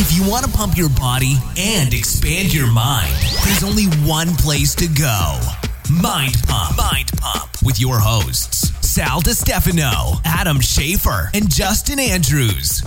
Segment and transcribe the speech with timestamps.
[0.00, 3.12] If you want to pump your body and expand your mind,
[3.44, 5.40] there's only one place to go.
[5.90, 6.76] Mind Pump.
[6.76, 12.82] Mind Pump with your hosts, Sal DiStefano, Adam Schafer, and Justin Andrews.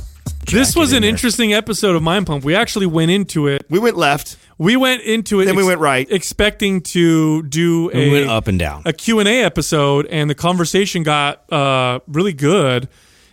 [0.50, 2.46] This was an interesting episode of Mind Pump.
[2.46, 3.66] We actually went into it.
[3.70, 4.38] We went left.
[4.58, 5.46] We went into it.
[5.46, 6.10] Then we went right.
[6.10, 8.84] expecting to do a We went up and down.
[8.86, 12.88] a Q and A episode, and the conversation got uh, really good,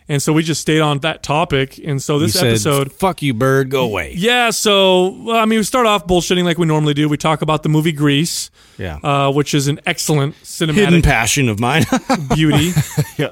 [0.08, 1.78] and so we just stayed on that topic.
[1.84, 4.50] And so this You said, episode, "Fuck you, bird, go away." yeah.
[4.50, 7.08] So well, I mean, we start off bullshitting like we normally do.
[7.08, 8.96] We talk about the movie Grease, Yeah.
[9.02, 11.84] uh, which is an excellent cinematic Hidden passion of mine.
[12.34, 12.72] beauty.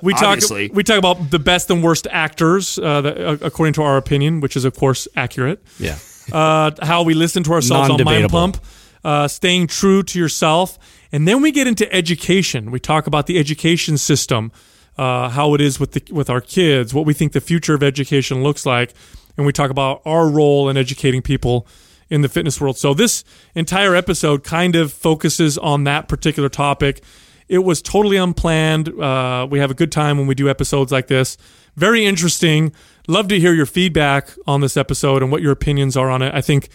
[0.03, 0.71] we talk obviously.
[0.73, 4.41] we talk about the best and worst actors, uh, that, uh, according to our opinion,
[4.41, 5.63] which is of course accurate.
[5.79, 5.97] yeah.
[6.33, 8.59] Uh, how we listen to ourselves on Mind Pump,
[9.05, 10.77] uh, staying true to yourself,
[11.13, 12.73] and then we get into education.
[12.73, 14.51] We talk about the education system,
[14.99, 17.83] uh, how it is with the, with our kids, what we think the future of
[17.83, 18.95] education looks like,
[19.37, 21.67] and we talk about our role in educating people
[22.09, 22.79] in the fitness world.
[22.79, 27.03] So this entire episode kind of focuses on that particular topic.
[27.49, 28.89] It was totally unplanned.
[28.89, 31.37] Uh, we have a good time when we do episodes like this.
[31.77, 32.73] Very interesting.
[33.07, 36.35] Love to hear your feedback on this episode and what your opinions are on it.
[36.35, 36.69] I think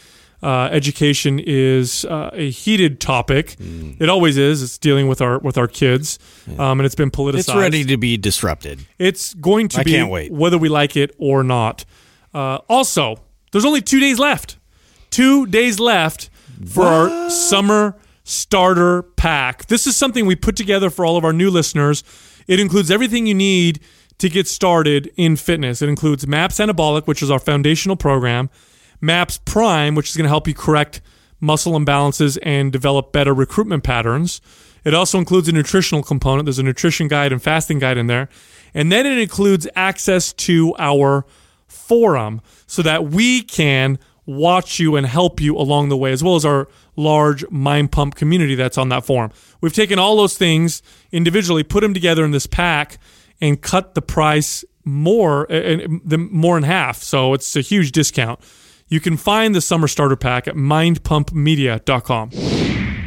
[0.43, 3.55] uh, education is uh, a heated topic.
[3.59, 4.63] It always is.
[4.63, 6.17] It's dealing with our with our kids,
[6.57, 7.37] um, and it's been politicized.
[7.39, 8.85] It's ready to be disrupted.
[8.97, 10.31] It's going to I be can't wait.
[10.31, 11.85] whether we like it or not.
[12.33, 13.17] Uh, also,
[13.51, 14.57] there's only two days left.
[15.09, 16.29] Two days left
[16.65, 19.65] for our summer starter pack.
[19.67, 22.03] This is something we put together for all of our new listeners.
[22.47, 23.79] It includes everything you need
[24.19, 25.81] to get started in fitness.
[25.81, 28.49] It includes MAPS Anabolic, which is our foundational program,
[29.01, 31.01] MAPS Prime, which is going to help you correct
[31.39, 34.39] muscle imbalances and develop better recruitment patterns.
[34.83, 36.45] It also includes a nutritional component.
[36.45, 38.29] There's a nutrition guide and fasting guide in there.
[38.73, 41.25] And then it includes access to our
[41.67, 46.35] forum so that we can watch you and help you along the way, as well
[46.35, 49.31] as our large Mind Pump community that's on that forum.
[49.61, 52.97] We've taken all those things individually, put them together in this pack,
[53.41, 55.47] and cut the price more,
[56.07, 56.97] more in half.
[57.03, 58.39] So it's a huge discount.
[58.91, 62.31] You can find the summer starter pack at mindpumpmedia.com.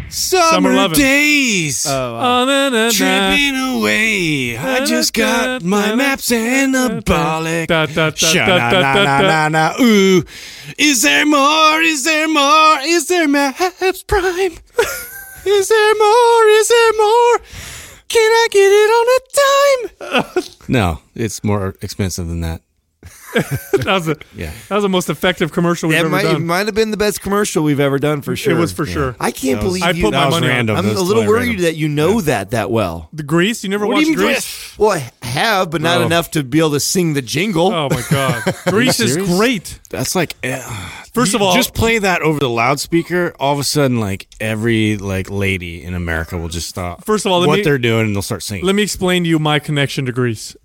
[0.09, 0.97] Summer, 11.
[0.97, 1.87] days.
[1.87, 2.91] Oh, ah, na, na, na.
[2.91, 4.57] Tripping away.
[4.57, 7.69] I just got my maps anabolic.
[9.79, 10.25] Ooh.
[10.79, 11.83] Is there more?
[11.83, 12.79] Is there more?
[12.81, 14.53] Is there maps prime?
[15.45, 16.47] Is there more?
[16.49, 17.39] Is there more?
[18.09, 20.45] Can I get it on a dime?
[20.69, 22.63] no, it's more expensive than that.
[23.85, 24.53] That was, a, Yeah.
[24.69, 26.47] that was the most effective commercial we've It ever might, it done.
[26.47, 28.57] might have been the best commercial we've ever done for sure.
[28.57, 29.15] It was for sure.
[29.21, 30.05] I can't was- believe I you.
[30.05, 30.77] put my money on- random.
[30.77, 31.63] I'm a little totally worried random.
[31.65, 33.09] that you know that that well.
[33.13, 33.63] The Grease?
[33.65, 34.79] You never What do watched Grease?
[34.79, 36.07] Well, I have, but not Bro.
[36.07, 37.73] enough to be able to sing the jingle.
[37.73, 39.79] Oh my god, Grease is great.
[39.91, 40.63] That's like eh,
[41.13, 43.35] First of all, just play that over the loudspeaker.
[43.39, 47.05] All of a sudden, like every like lady in America will just stop.
[47.05, 48.65] First of all, what me- they're doing, and they'll start singing.
[48.65, 50.57] let me explain to you my connection to Grease.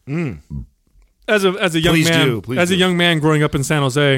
[1.30, 1.98] As a as a young Mm.
[1.98, 4.18] Please man, do, please as a young man growing up in San Jose,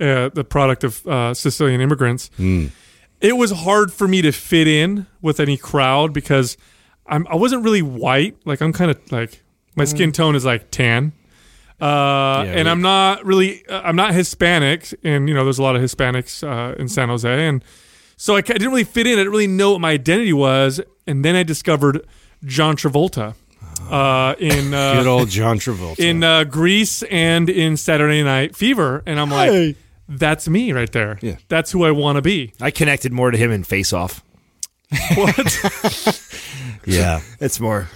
[0.00, 2.66] uh, the product of uh, Sicilian immigrants, Hmm.
[3.20, 6.56] it was hard for me to fit in with any crowd because
[7.06, 8.36] I'm I wasn't really white.
[8.44, 9.42] Like I'm kind of like
[9.74, 11.12] my skin tone is like tan.
[11.80, 11.84] Uh,
[12.46, 15.62] Yeah, and we- I'm not really, uh, I'm not Hispanic, and you know, there's a
[15.62, 17.62] lot of Hispanics uh, in San Jose, and
[18.16, 19.12] so I, I didn't really fit in.
[19.14, 22.06] I didn't really know what my identity was, and then I discovered
[22.44, 23.34] John Travolta
[23.90, 25.98] uh, in uh, Good old John Travolta.
[25.98, 29.76] in uh, Grease and in Saturday Night Fever, and I'm like, Hey.
[30.08, 31.18] that's me right there.
[31.22, 31.36] Yeah.
[31.48, 32.52] That's who I want to be.
[32.60, 34.22] I connected more to him in Face Off.
[35.16, 36.20] What?
[36.86, 37.88] yeah, it's more.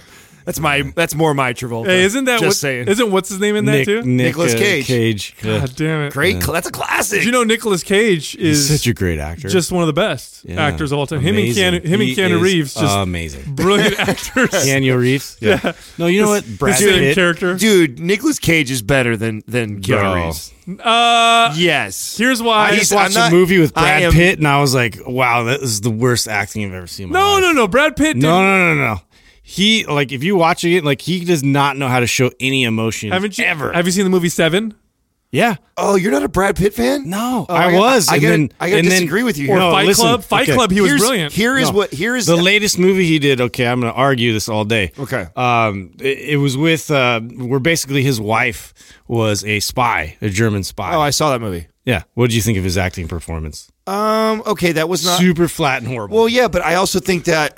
[0.45, 0.81] That's my.
[0.95, 1.87] That's more my Travolta.
[1.87, 2.87] hey, isn't that just what, saying?
[2.87, 3.97] Isn't what's his name in that too?
[4.03, 4.87] Nick, Nicolas uh, Cage.
[4.87, 5.35] Cage.
[5.43, 6.13] God damn it!
[6.13, 6.41] Great.
[6.41, 7.19] cl- That's a classic.
[7.19, 9.49] Did you know Nicholas Cage He's is such a great actor.
[9.49, 10.61] just one of the best Yeah.
[10.65, 11.19] actors of all time?
[11.19, 11.63] Amazing.
[11.63, 13.55] Him and Keanu, him He and Keanu is Reeves, just amazing.
[13.55, 14.49] brilliant actors.
[14.49, 15.37] Keanu Reeves.
[15.41, 15.73] Yeah.
[15.97, 16.45] No, you know what?
[16.57, 17.15] Brad the same Pitt.
[17.15, 17.55] character.
[17.55, 17.99] dude?
[17.99, 20.25] Nicolas Cage is better than than Keanu Bro.
[20.25, 20.53] Reeves.
[20.83, 22.17] Uh, Yes.
[22.17, 22.69] here's why.
[22.69, 24.97] I just watched I'm not- a movie with Brad am- Pitt, and I was like,
[25.05, 27.41] "Wow, that is the worst acting I've ever seen." In my no, life.
[27.41, 27.67] no, no.
[27.67, 28.13] Brad Pitt.
[28.13, 29.01] Did, no, no, no, no.
[29.51, 32.63] He like if you watching it, like he does not know how to show any
[32.63, 33.11] emotion.
[33.11, 33.73] Haven't you ever?
[33.73, 34.73] Have you seen the movie Seven?
[35.33, 35.55] yeah.
[35.77, 37.09] Oh, you're not a Brad Pitt fan?
[37.09, 38.07] No, Oh, I, was.
[38.09, 39.57] I and gotta, then I gotta and then- disagree with you Or.
[39.57, 40.23] No, Fight listen, Club?
[40.23, 40.53] Fight okay.
[40.55, 40.71] Club.
[40.71, 41.33] He was Here's- brilliant.
[41.33, 41.77] Here is No.
[41.77, 41.91] what.
[41.93, 43.41] Here is the latest movie he did.
[43.41, 44.91] Okay, I'm going to argue this all day.
[44.99, 45.27] Okay.
[45.35, 48.73] Um, it, it was with uh, where basically his wife
[49.07, 50.93] was a spy, a German spy.
[50.95, 51.67] Oh, I saw that movie.
[51.85, 52.03] yeah.
[52.13, 53.69] What did you think of his acting performance?
[53.87, 54.43] Um.
[54.45, 55.19] Okay, that was not.
[55.19, 56.15] Super flat and horrible.
[56.17, 57.57] Well, yeah, but I also think that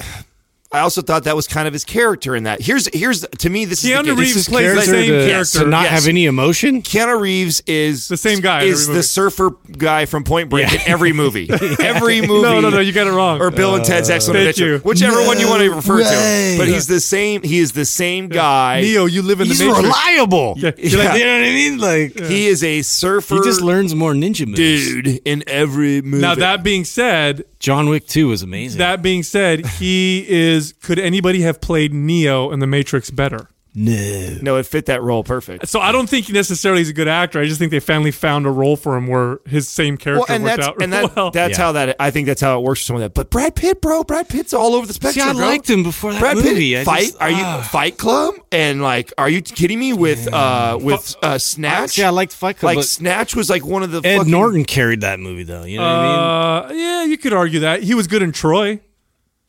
[0.74, 2.60] I also thought that was kind of his character in that.
[2.60, 5.28] Here's here's to me this Keanu is the, Reeves this is plays the same to-
[5.28, 5.60] character.
[5.60, 5.92] to not Yes.
[5.92, 6.82] have any emotion.
[6.82, 11.14] Keanu Reeves is The same guy Is the surfer guy from Point Break in every
[11.14, 11.48] movie.
[11.80, 12.42] Every movie.
[12.42, 13.40] No, no, no, you got it wrong.
[13.42, 14.80] Or Bill and Ted's uh, Excellent Thank Adventure, you.
[14.80, 16.56] whichever one you want to refer way.
[16.56, 16.58] to.
[16.58, 17.44] But he's the same.
[17.44, 18.82] He is the same guy.
[18.82, 19.84] Neo, you live in He's the Matrix.
[19.88, 20.56] reliable.
[20.58, 21.78] Yeah, You you're know what I mean?
[21.78, 23.36] Like He is a surfer.
[23.36, 24.56] he just learns more ninja moves.
[24.58, 26.22] dude in every movie.
[26.22, 28.80] Now that being said, John Wick 2 was amazing.
[28.80, 30.63] that being said, he is.
[30.72, 33.50] Could anybody have played Neo in the Matrix better?
[33.76, 34.38] no.
[34.44, 35.68] no, it fit that role perfect.
[35.68, 37.40] So I don't think he necessarily is a good actor.
[37.40, 40.36] I just think they finally found a role for him where his same character Well,
[40.36, 41.32] and worked that's out and that, well.
[41.32, 41.64] that's Yeah.
[41.66, 43.16] how that I think that's how it works for some of that.
[43.16, 45.28] But Brad Pitt, bro, Brad Pitt's all over the See, spectrum.
[45.28, 45.46] I bro.
[45.48, 46.74] liked him before that Brad movie.
[46.74, 47.02] Pitt, I fight?
[47.06, 47.68] just- are you ah.
[47.72, 48.36] Fight Club?
[48.52, 51.98] And like, are you kidding me with uh with uh Snatch?
[51.98, 52.70] Yeah, I liked Fight Club.
[52.70, 55.64] like but Snatch was like one of the Ed fucking, Norton carried that movie, though.
[55.64, 56.78] You know what I Uh, mean?
[56.80, 58.82] yeah, you could argue that he was good in Troy.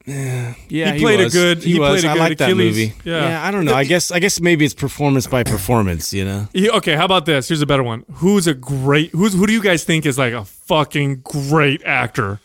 [0.06, 2.02] Yeah, he played a good- he was.
[2.02, 2.76] played a I good like that Achilles.
[2.76, 2.92] movie.
[3.04, 3.46] Yeah.
[3.46, 3.74] I don't know.
[3.74, 6.12] I guess I guess maybe it's performance by performance.
[6.12, 6.48] You know.
[6.52, 7.48] He, okay, how about this?
[7.48, 8.04] Here's a better one.
[8.14, 9.10] Who's a great?
[9.12, 12.40] Who's who do you guys think is like a fucking great actor?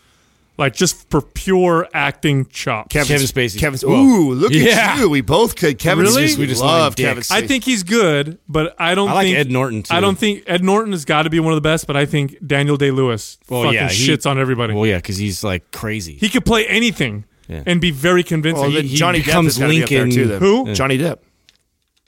[0.58, 2.92] Like just for pure acting chops.
[2.92, 3.60] Kevin, Kevin Spacey.
[3.60, 3.80] Kevin.
[3.80, 3.96] Whoa.
[3.96, 4.72] Ooh, look Yeah.
[4.96, 5.10] at you.
[5.10, 5.80] We both could.
[5.80, 6.26] Kevin Really?
[6.26, 6.38] Spacey.
[6.38, 7.24] We just love Kevin.
[7.24, 7.32] Spacey.
[7.32, 9.94] I think he's good, but I don't I like think Ed Norton, too.
[9.96, 12.06] I don't think Ed Norton has got to be one of the best, but I
[12.06, 14.74] think Daniel Day Lewis Well, fucking yeah, he- shits on everybody.
[14.74, 16.16] Well, yeah, because he's like crazy.
[16.20, 17.64] he could play anything Yeah.
[17.66, 20.02] and be very convincing Well, then he Johnny Depp becomes has gotta be up there
[20.04, 20.28] Lincoln- too.
[20.28, 20.40] Then.
[20.40, 20.74] Who?
[20.76, 21.18] Johnny Depp.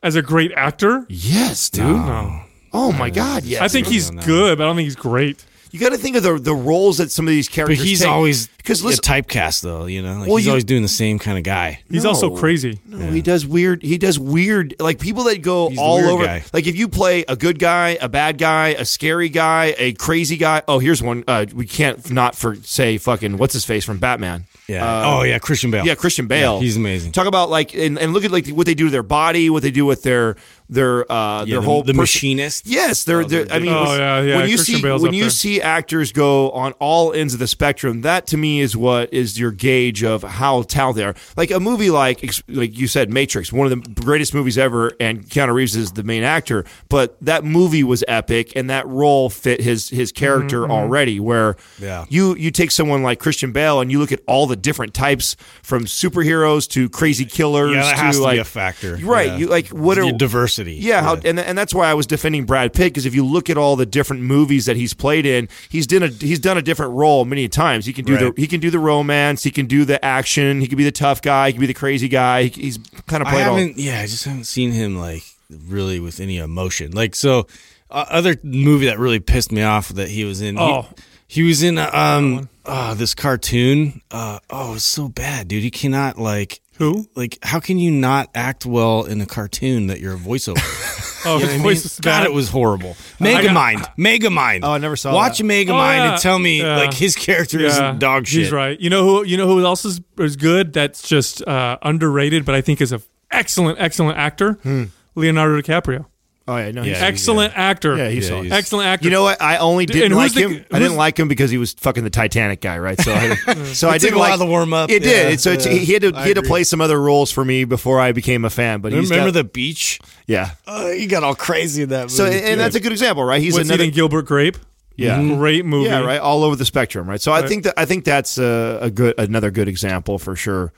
[0.03, 1.05] as a great actor.
[1.09, 1.83] Yes, dude.
[1.85, 2.41] No.
[2.73, 3.43] Oh my God.
[3.43, 3.61] Yes.
[3.61, 5.43] I think he's good, but I don't think he's great.
[5.71, 7.77] You got to think of the the roles that some of these characters.
[7.79, 8.09] but he's take.
[8.09, 9.85] always because a listen, typecast, though.
[9.85, 11.79] You know, like Well, he's you- always doing the same kind of guy.
[11.89, 12.09] He's No.
[12.09, 12.79] also crazy.
[12.85, 13.81] No, he does weird.
[13.81, 14.75] He does weird.
[14.81, 16.25] Like people that go He's all over.
[16.25, 16.43] guy.
[16.53, 20.35] Like if you play a good guy, a bad guy, a scary guy, a crazy
[20.35, 20.61] guy.
[20.67, 21.23] Oh, here's one.
[21.25, 24.45] Uh, we can't not for say fucking what's his face from Batman.
[24.71, 24.85] Yeah.
[24.85, 25.85] Uh, oh yeah, Christian Bale.
[25.85, 26.55] Yeah, Christian Bale.
[26.55, 27.11] Yeah, he's amazing.
[27.11, 29.63] Talk about like and, and look at like what they do to their body, what
[29.63, 30.35] they do with their
[30.71, 32.65] their uh Yeah, their the, whole the person- machinist.
[32.65, 35.13] Yes, they're, they're I mean, Oh, when- yeah, yeah, when you Christian see Bale's when
[35.13, 35.29] you there.
[35.29, 39.37] see actors go on all ends of the spectrum, that to me is what is
[39.39, 41.15] your gauge of how talented they are.
[41.37, 45.23] Like a movie like like you said, Matrix, one of the greatest movies ever, and
[45.25, 49.61] Keanu Reeves is the main actor, but that movie was epic, and that role fit
[49.61, 51.19] his his character Mm-hmm, already.
[51.19, 52.05] Where Yeah.
[52.09, 55.35] you you take someone like Christian Bale and you look at all the different types
[55.61, 58.97] from superheroes to crazy killers Yeah, that has to like be a factor.
[59.03, 59.27] right?
[59.27, 59.37] Yeah.
[59.37, 60.17] You like what are Your
[60.63, 60.85] diversity.
[60.87, 63.49] yeah, how, and and that's why I was defending Brad Pitt because if you look
[63.49, 66.61] at all the different movies that he's played in, he's done a he's done a
[66.61, 67.85] different role many times.
[67.85, 68.35] He can do Right.
[68.35, 70.91] the he can do the romance, he can do the action, he can be the
[70.91, 72.43] tough guy, he can be the crazy guy.
[72.43, 72.77] He, he's
[73.07, 73.59] kind of played all.
[73.59, 75.23] Yeah, I just haven't seen him like
[75.67, 76.91] really with any emotion.
[76.91, 77.47] Like so,
[77.89, 80.57] uh, other movie that really pissed me off that he was in.
[80.59, 80.87] Oh.
[81.27, 84.01] He, was in um uh, this cartoon.
[84.11, 85.63] Uh, oh, it's so bad, dude.
[85.63, 87.07] He cannot like Who?
[87.15, 90.57] like how can you not act well in a cartoon that you're a voiceover?
[91.23, 91.63] Oh, You know his what I mean?
[91.63, 92.25] voice is God, bad.
[92.25, 92.95] it was horrible.
[93.19, 94.61] I Megamind, Megamind.
[94.63, 95.43] Oh, I never saw Watch that.
[95.43, 96.11] Megamind Oh, yeah.
[96.13, 96.77] and tell me Yeah.
[96.77, 98.39] like his character Yeah, isn't dog shit.
[98.39, 98.79] He's right.
[98.81, 99.23] You know who?
[99.23, 100.73] You know who else is is good?
[100.73, 104.53] That's just uh, underrated, but I think is a excellent, excellent actor.
[104.63, 104.85] Hmm.
[105.13, 106.07] Leonardo DiCaprio.
[106.47, 106.93] Oh yeah, no, Yeah.
[106.93, 107.97] he's, Excellent actor.
[107.97, 108.43] yeah, he's Yeah, solid.
[108.45, 109.05] he's- excellent actor.
[109.05, 109.41] You know what?
[109.41, 110.65] I only didn't and like who's the- him.
[110.71, 112.99] I didn't who's- like him because he was fucking the Titanic guy, right?
[112.99, 113.35] So, I,
[113.73, 114.89] so I It took didn't a while like to warm up.
[114.89, 115.39] It Yeah, did.
[115.41, 115.73] So it's, yeah.
[115.73, 116.49] he had to I he had to agree.
[116.49, 118.81] play some other roles for me before I became a fan.
[118.81, 119.99] But he's Remember got- the beach?
[120.27, 120.51] yeah.
[120.67, 122.13] Uh, he got all crazy in that movie.
[122.15, 123.41] So and that's a good example, right?
[123.41, 124.57] He's What's another he Gilbert Grape?
[124.97, 125.21] yeah.
[125.35, 125.89] Great movie.
[125.89, 126.19] Yeah, right.
[126.19, 127.21] All over the spectrum, right?
[127.21, 130.73] So I think that I think that's a, a good another good example for sure.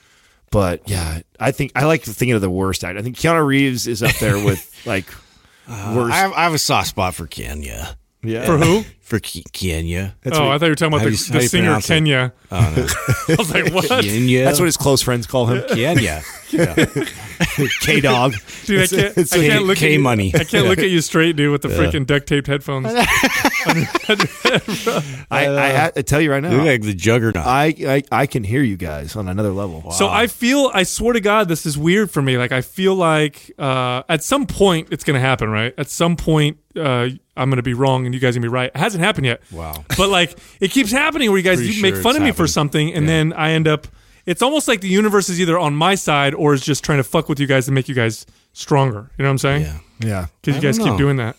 [0.51, 2.97] But yeah, I think I like thinking of the worst act.
[2.99, 5.05] I think Keanu Reeves is up there with like
[5.67, 6.13] worst.
[6.13, 7.71] I have, I have a soft spot for Kenya.
[7.71, 7.93] yeah.
[8.23, 8.83] For who?
[9.03, 10.15] For Ke- Kenya.
[10.31, 11.81] oh, I thought you were talking about the, you- the singer?
[11.81, 12.31] Kenya.
[12.51, 12.87] Oh, no.
[13.33, 13.85] I was like, what?
[14.01, 14.45] Kenya.
[14.45, 15.61] That's what his close friends call him.
[15.67, 16.21] Kenya.
[17.81, 18.33] K Dog.
[18.65, 20.31] Dude, I can't, it's I can't look at you, K-money.
[20.33, 22.87] I can't look at you straight, dude, with the freaking duct taped headphones.
[25.29, 27.45] I, I, I tell you right You now, like the juggernaut.
[27.45, 29.91] I, I I can hear you guys on another level.
[29.91, 32.37] So I feel, I swear to God, this is weird for me.
[32.37, 35.73] Like I feel like uh, at some point it's going to happen, right?
[35.77, 38.49] At some point uh, I'm going to be wrong and you guys are going to
[38.49, 38.71] be right.
[38.73, 39.41] It hasn't happened yet.
[39.51, 39.85] Wow.
[39.97, 42.23] But like it keeps happening where you guys Pretty you make sure fun it's of
[42.23, 43.87] me for something and then I end up.
[44.25, 47.03] It's almost like the universe is either on my side or is just trying to
[47.03, 49.09] fuck with you guys to make you guys stronger.
[49.17, 49.61] You know what I'm saying?
[49.63, 49.79] yeah.
[49.99, 50.25] yeah.
[50.41, 51.35] Because you guys don't keep doing that.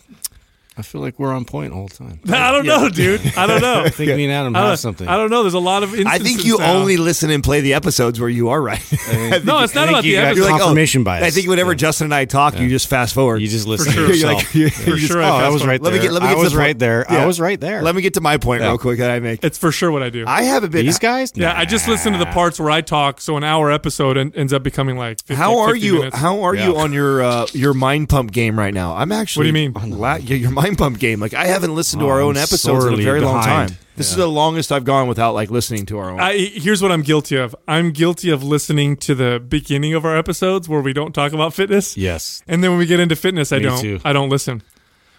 [0.77, 2.19] I feel like we're on point all the time.
[2.29, 3.21] I don't know, dude.
[3.37, 3.83] I don't know.
[3.85, 5.07] I think me and Adam have don't, something.
[5.07, 5.41] I don't know.
[5.43, 5.93] There's a lot of.
[6.05, 6.73] I think you now.
[6.73, 8.81] only listen and play the episodes where you are right.
[9.45, 10.35] No, it's not about you the got episode.
[10.41, 11.23] You're like, oh, confirmation bias.
[11.23, 11.75] I think whenever Yeah.
[11.77, 13.41] Justin and I talk, you just fast forward.
[13.41, 14.13] You just listen For sure.
[14.13, 15.71] You're like, you- you For just- sure, oh, I I was forward.
[15.73, 15.99] right Let there.
[16.01, 17.05] me get- let me get to was the right there.
[17.09, 17.23] Yeah.
[17.23, 17.81] I was right there.
[17.81, 19.43] Let me get to my point real quick that I make.
[19.43, 20.25] It's for sure what I do.
[20.27, 20.85] I haven't been.
[20.85, 21.31] These guys?
[21.35, 24.51] yeah, I just listen to the parts where I talk, so an hour episode ends
[24.51, 25.19] up becoming like.
[25.19, 25.99] 50, How are you?
[25.99, 26.17] minutes.
[26.17, 28.95] How are you on your uh, your mind pump game right now?
[28.95, 29.51] I'm actually.
[29.51, 29.97] What do you mean?
[29.99, 31.19] La- yeah, your mind pump game.
[31.19, 33.35] Like I haven't listened to Oh, our own I'm episodes in a sorely very long
[33.41, 33.69] behind.
[33.69, 33.77] time.
[33.95, 36.19] This is the longest I've gone without like listening to our own.
[36.19, 37.55] I, here's what I'm guilty of.
[37.67, 41.53] I'm guilty of listening to the beginning of our episodes where we don't talk about
[41.53, 41.95] fitness.
[41.95, 42.41] Yes.
[42.47, 43.79] And then when we get into fitness, I Me don't.
[43.81, 43.99] too.
[44.03, 44.63] I don't listen.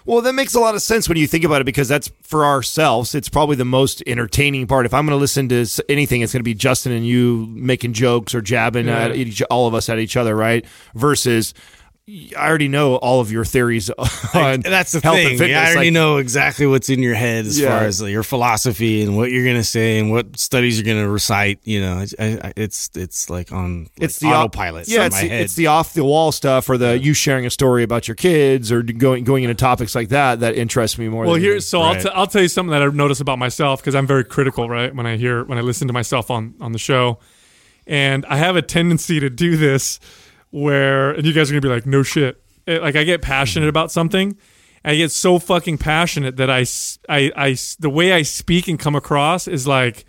[0.05, 2.45] Well, that makes a lot of sense when you think about it because that's for
[2.45, 3.12] ourselves.
[3.12, 4.87] It's probably the most entertaining part.
[4.87, 7.47] If I'm going to listen to s- anything, it's going to be Justin and you
[7.50, 9.07] making jokes or jabbing Yeah.
[9.07, 10.65] at each, all of us at each other, right?
[10.95, 11.55] Versus,
[12.09, 13.91] I already know all of your theories
[14.35, 15.27] on That's the health thing.
[15.31, 15.49] and fitness.
[15.51, 17.71] Yeah, I already Like, know exactly what's in your head as Yeah.
[17.71, 21.09] far as like, your philosophy and what you're gonna say and what studies you're gonna
[21.09, 21.59] recite.
[21.65, 24.87] You know, it's, I, I- it's it's like on like It's the op- autopilot.
[24.87, 25.41] Yeah, it's my the, head.
[25.43, 28.71] it's the off the wall stuff or the you sharing a story about your kids
[28.71, 31.25] or going going into topics like that that interests me more.
[31.25, 32.03] Well, than here, so I'll, Right.
[32.03, 34.95] t- I'll tell you something that I've noticed about myself because I'm very critical, right?
[34.95, 37.19] When I hear, when I listen to myself on, on the show.
[37.89, 40.01] And I have a tendency to do this
[40.50, 42.41] where, and you guys are to be like, no shit.
[42.67, 44.37] It- like, I get passionate about something.
[44.85, 46.65] I get so fucking passionate that I,
[47.09, 50.05] I, I, the way I speak and come across is like,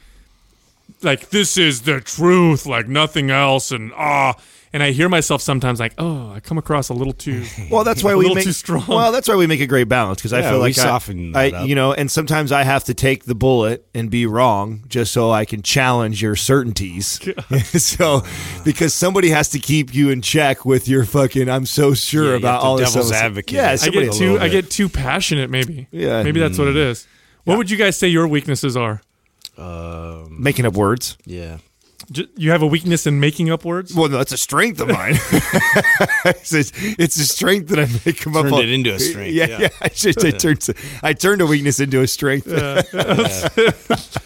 [1.01, 4.35] like this is the truth, like nothing else, and ah,
[4.73, 7.43] and I hear myself sometimes like, oh, I come across a little too.
[7.71, 8.85] Well, that's why a we little make too strong.
[8.87, 11.55] Well, that's why we make a great balance because I feel like soften I, that
[11.57, 11.67] I up.
[11.67, 15.31] you know, and sometimes I have to take the bullet and be wrong just so
[15.31, 17.19] I can challenge your certainties.
[17.83, 18.23] so,
[18.63, 21.49] because somebody has to keep you in check with your fucking.
[21.49, 23.21] I'm so sure Yeah, about all this devil's stuff.
[23.23, 23.53] advocate.
[23.55, 25.87] Yeah, I I get too I get too passionate maybe.
[25.91, 26.23] Yeah.
[26.23, 27.07] Maybe that's what it is.
[27.43, 29.01] What would you guys say your weaknesses are?
[29.57, 31.17] Um, making up words.
[31.25, 31.57] yeah.
[32.11, 33.93] J- You have a weakness in making up words?
[33.93, 35.15] Well, no, that's a strength of mine.
[36.25, 36.63] it's, a,
[37.01, 38.43] it's a strength that I make them up.
[38.43, 38.61] Turned on.
[38.63, 39.59] it into a strength, Yeah, yeah.
[39.61, 39.69] yeah.
[39.81, 40.65] I, just, I turned
[41.03, 42.47] I turned a weakness into a strength.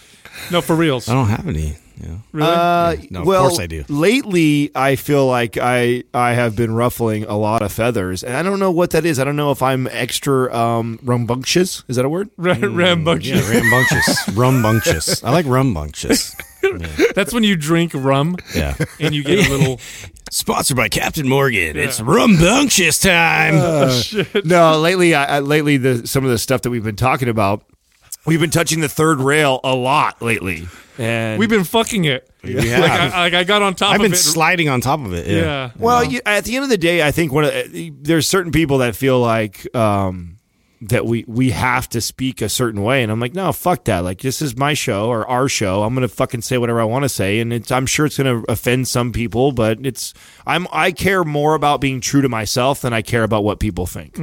[0.51, 1.07] No, for reals.
[1.07, 1.77] I don't have any.
[2.01, 2.15] Yeah.
[2.31, 2.49] Really?
[2.49, 3.83] Uh, No, of well, course I do.
[3.87, 8.41] Lately, I feel like I I have been ruffling a lot of feathers, and I
[8.43, 9.19] don't know what that is.
[9.19, 11.83] I don't know if I'm extra um, rambunctious.
[11.87, 12.29] Is that a word?
[12.37, 13.47] Ra- rambunctious.
[13.47, 14.25] Yeah, rambunctious.
[14.35, 15.23] rumbunctious.
[15.23, 16.35] I like rumbunctious.
[17.15, 18.75] That's when you drink rum Yeah.
[18.99, 19.79] and you get a little.
[20.33, 21.75] Sponsored by Captain Morgan.
[21.75, 23.55] It's rumbunctious time.
[24.45, 27.63] no, lately, I, I, lately the some of the stuff that we've been talking about,
[28.25, 32.29] we've been touching the third rail a lot lately, and We've been fucking it.
[32.43, 32.69] We Like.
[32.69, 34.17] I, like I got on top I've of been it.
[34.17, 35.27] sliding on top of it.
[35.27, 35.39] Yeah.
[35.41, 35.71] yeah.
[35.77, 38.51] Well, you, at the end of the day, I think one of the, there's certain
[38.51, 40.37] people that feel like um,
[40.83, 43.99] that we we have to speak a certain way, and I'm like, no, fuck that.
[43.99, 45.83] Like this is my show or our show.
[45.83, 48.41] I'm gonna fucking say whatever I want to say, and it's, I'm sure it's gonna
[48.49, 50.13] offend some people, but it's
[50.45, 53.85] I'm I care more about being true to myself than I care about what people
[53.85, 54.15] think.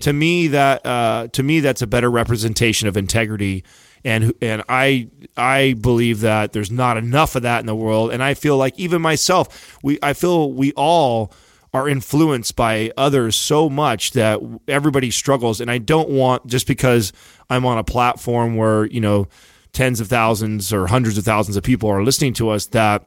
[0.00, 3.64] To me, that uh, to me that's a better representation of integrity.
[4.04, 8.22] And and I I believe that there's not enough of that in the world, and
[8.22, 11.32] I feel like even myself, we I feel we all
[11.74, 17.12] are influenced by others so much that everybody struggles and I don't want just because
[17.50, 19.28] I'm on a platform where you know
[19.72, 23.06] tens of thousands or hundreds of thousands of people are listening to us that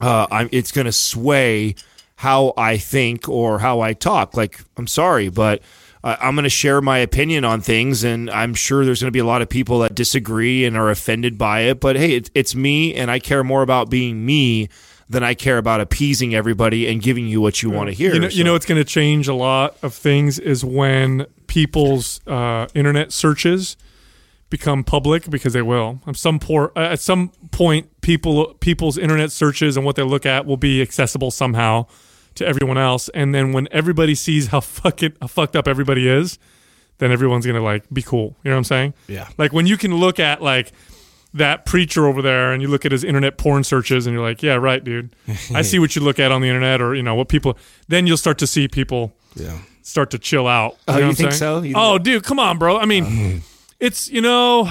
[0.00, 1.74] uh, it's going to sway
[2.16, 4.36] how I think or how I talk.
[4.36, 5.62] Like, I'm sorry, but
[6.02, 9.20] I'm going to share my opinion on things, and I'm sure there's going to be
[9.20, 11.80] a lot of people that disagree and are offended by it.
[11.80, 14.68] But hey, it's me, and I care more about being me
[15.10, 18.14] than I care about appeasing everybody and giving you what you want to hear.
[18.14, 22.24] You know, you know what's going to change a lot of things is when people's
[22.28, 23.76] uh, internet searches
[24.50, 26.00] become public because they will.
[26.06, 30.24] At some por- uh, at some point, people people's internet searches and what they look
[30.24, 31.86] at will be accessible somehow
[32.36, 33.08] to everyone else.
[33.08, 36.38] And then when everybody sees how fucking how fucked up everybody is,
[36.98, 38.36] then everyone's gonna like be cool.
[38.44, 38.94] You know what I'm saying?
[39.08, 39.28] Yeah.
[39.38, 40.70] Like when you can look at like
[41.32, 44.42] that preacher over there and you look at his internet porn searches and you're like,
[44.42, 45.14] yeah, right, dude.
[45.54, 47.56] I see what you look at on the internet or you know what people.
[47.88, 49.58] Then you'll start to see people Yeah.
[49.82, 50.76] start to chill out.
[50.88, 51.38] Oh, know you what I'm think saying?
[51.38, 51.56] so?
[51.58, 52.78] You think- oh, dude, come on, bro.
[52.78, 53.42] I mean,
[53.78, 54.64] it's you know,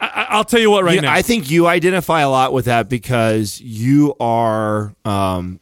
[0.00, 1.12] I- I, I'll tell you what right Yeah, now.
[1.12, 4.94] I think you identify a lot with that because you are.
[5.04, 5.60] Um,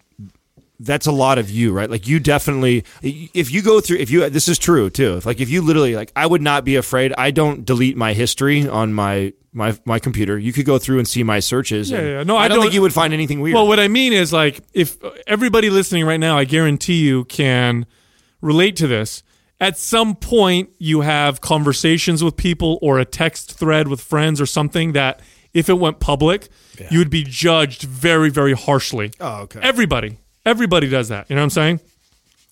[0.81, 1.91] that's a lot of you, right?
[1.91, 5.17] Like you definitely, if you go through, if you, this is true too.
[5.17, 7.13] If like if you literally, like, I would not be afraid.
[7.19, 10.39] I don't delete my history on my my my computer.
[10.39, 11.91] You could go through and see my searches.
[11.91, 12.23] Yeah, and yeah.
[12.23, 13.55] No, I, I don't, don't- think you would find anything weird.
[13.55, 17.85] well, what I mean is like if everybody listening right now, I guarantee you can
[18.41, 19.23] relate to this.
[19.61, 24.47] at some point you have conversations with people or a text thread with friends or
[24.47, 25.19] something that
[25.53, 26.49] if it went public,
[26.91, 29.11] you would be judged very, very harshly.
[29.19, 29.59] Oh, okay.
[29.61, 31.29] Everybody, everybody does that.
[31.29, 31.81] You know what I'm saying?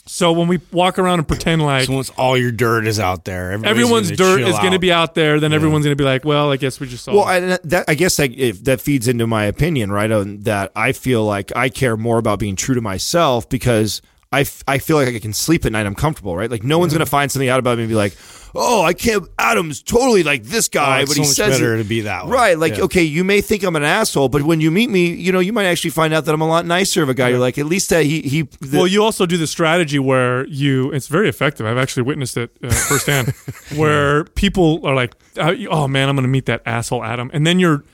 [0.09, 3.25] So when we walk around and pretend like So once all your dirt is out
[3.25, 5.97] there, everybody's everyone's gonna dirt chill is going to be out there, then everyone's going
[5.97, 7.13] to be like, well, I guess we just saw.
[7.13, 10.11] Well, I, that, I guess that, if that feeds into my opinion, right?
[10.11, 14.01] On that, I feel like I care more about being true to myself because
[14.33, 15.87] I, f- I feel like I can sleep at night.
[15.87, 16.51] I'm comfortable, right?
[16.51, 18.15] Like no one's gonna find something out about me and be like,
[18.57, 21.75] "Oh, I can't." Adam's totally like this guy, Oh, it's but he much says better
[21.77, 22.33] it- to be that way.
[22.33, 22.59] right?
[22.59, 22.85] Like, Yeah.
[22.85, 25.53] okay, you may think I'm an asshole, but when you meet me, you know, you
[25.53, 27.29] might actually find out that I'm a lot nicer of a guy.
[27.29, 28.43] You're like, at least that he he.
[28.61, 31.65] the- well, you also do the strategy where you, it's very effective.
[31.65, 33.29] I've actually witnessed it uh, firsthand,
[33.77, 37.31] where people are like, oh man, I'm going to meet that asshole Adam.
[37.33, 37.85] And then you're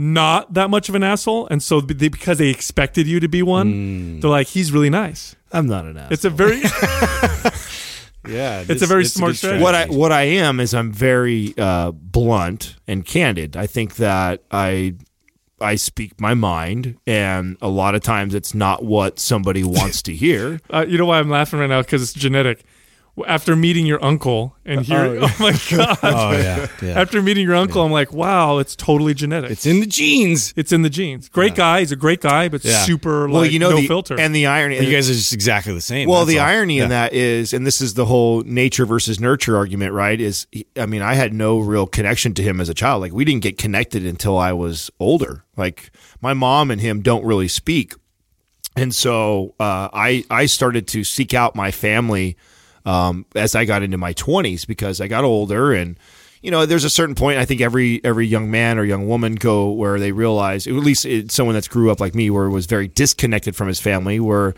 [0.00, 1.46] not that much of an asshole.
[1.48, 5.36] And so they, because they expected you to be one, they're like, he's really nice.
[5.52, 6.12] I'm not an asshole.
[6.12, 6.62] It's a very,
[8.26, 9.62] Yeah, It's a very smart good strategy.
[9.62, 13.56] what I what I am is I'm very uh, blunt and candid.
[13.56, 14.94] I think that I
[15.60, 20.14] I speak my mind, and a lot of times it's not what somebody wants to
[20.14, 20.60] hear.
[20.70, 21.82] uh, you know why I'm laughing right now?
[21.82, 22.64] Because it's genetic.
[23.26, 25.98] After meeting your uncle and hearing, oh, my God.
[26.02, 27.00] Oh yeah, yeah.
[27.00, 29.50] After meeting your uncle, I'm like, wow, it's totally genetic.
[29.50, 30.52] It's in the genes.
[30.56, 31.28] It's in the genes.
[31.28, 31.80] Great guy.
[31.80, 32.82] He's a great guy, but Yeah.
[32.84, 34.18] super well, like you know no the filter.
[34.18, 34.78] and the irony.
[34.84, 36.08] You guys are just exactly the same.
[36.08, 36.46] well, the all.
[36.46, 36.84] irony Yeah.
[36.84, 40.20] in that is, and this is the whole nature versus nurture argument, right?
[40.20, 40.46] Is
[40.76, 43.00] I mean, I had no real connection to him as a child.
[43.02, 45.44] Like we didn't get connected until I was older.
[45.56, 47.94] Like my mom and him don't really speak,
[48.76, 52.36] and so uh, I I started to seek out my family
[52.90, 55.98] um, as I got into my twenties because I got older and.
[56.42, 57.38] You know, there's a certain point.
[57.38, 61.04] I think every every young man or young woman go where they realize, at least
[61.04, 64.54] it's someone that's grew up like me, where was very disconnected from his family, where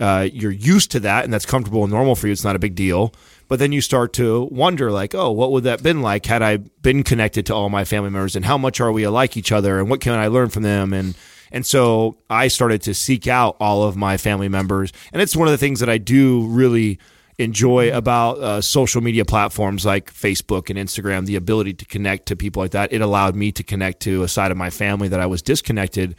[0.00, 2.32] uh, you're used to that and that's comfortable and normal for you.
[2.32, 3.12] It's not a big deal.
[3.46, 6.56] But then you start to wonder, like, oh, what would that been like had I
[6.56, 9.78] been connected to all my family members, and how much are we alike each other,
[9.78, 11.14] and what can I learn from them, and
[11.52, 15.46] and so I started to seek out all of my family members, and it's one
[15.46, 16.98] of the things that I do really
[17.38, 22.36] enjoy about uh, social media platforms like Facebook and Instagram, the ability to connect to
[22.36, 22.92] people like that.
[22.92, 26.16] It allowed me to connect to a side of my family that I was disconnected.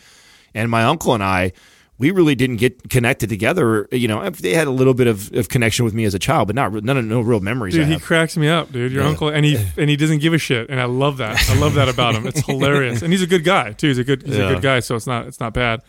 [0.54, 1.52] And my uncle and I,
[1.98, 3.90] we really didn't get connected together.
[3.92, 6.48] You know, they had a little bit of, of connection with me as a child,
[6.48, 7.76] but not none of no real memories.
[7.76, 8.94] I Dude, he cracks me up, dude.
[8.94, 11.50] Your uncle, and he and he doesn't give a shit, and I love that.
[11.50, 12.26] I love that about him.
[12.26, 13.88] It's hilarious, and he's a good guy too.
[13.88, 14.50] He's a good, he's Yeah.
[14.50, 14.80] a good guy.
[14.80, 15.82] So it's not, it's not bad.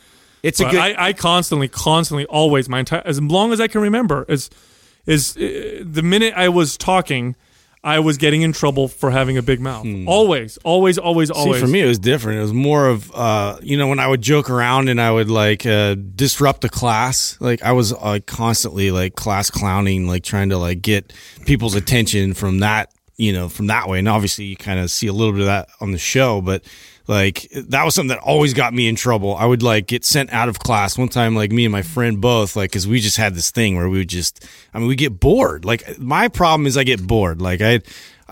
[0.43, 0.81] it's a good.
[0.81, 4.51] I, I constantly, constantly, always, my entire, as long as I can remember, is
[5.07, 7.37] is uh, the minute I was talking,
[7.83, 9.87] I was getting in trouble for having a big mouth.
[10.07, 11.63] Always, always, always, See, always.
[11.63, 12.39] for me, it was different.
[12.39, 15.31] It was more of, uh, you know, when I would joke around and I would
[15.31, 17.39] like uh, disrupt the class.
[17.41, 21.15] Like I was like constantly like class clowning, like trying to like get
[21.47, 23.99] people's attention from that, you know, from that way.
[23.99, 26.63] And obviously, you kind of see a little bit of that on the show, but
[27.11, 29.35] like that was something that always got me in trouble.
[29.35, 32.21] I would like get sent out of class one time, like me and my friend
[32.21, 34.95] both, like because we just had this thing where we would just, I mean, we
[34.95, 35.65] get bored.
[35.65, 37.43] Like my problem is I get bored.
[37.43, 37.81] Like I.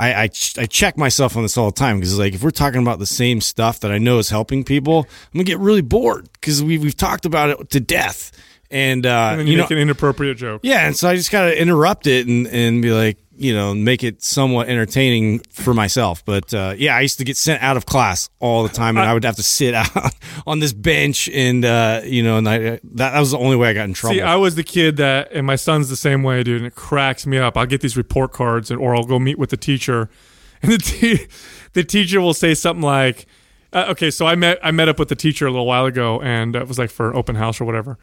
[0.01, 2.53] I, I, ch- I check myself on this all the time because like if we're
[2.53, 5.81] talking about the same stuff that I know is helping people, I'm gonna get really
[5.81, 8.31] bored because we we've talked about it to death.
[8.71, 10.61] And, uh, and then you you, know, make an inappropriate joke.
[10.63, 14.03] yeah, and so I just gotta interrupt it and and be like, you know, make
[14.03, 16.25] it somewhat entertaining for myself.
[16.25, 19.07] But uh, yeah, I used to get sent out of class all the time, and
[19.07, 20.15] I, would have to sit out
[20.47, 23.69] on this bench, and uh, you know, and I, that, that was the only way
[23.69, 24.17] I got in trouble.
[24.17, 26.59] See, I was the kid that, and my son's the same way, dude.
[26.59, 27.57] And it cracks me up.
[27.57, 30.11] I'll get these report cards, and or I'll go meet with the teacher,
[30.63, 31.27] and the te-
[31.75, 33.27] the teacher will say something like,
[33.73, 36.21] uh, "Okay, so I met I met up with the teacher a little while ago,
[36.21, 37.99] and it was like for open house or whatever."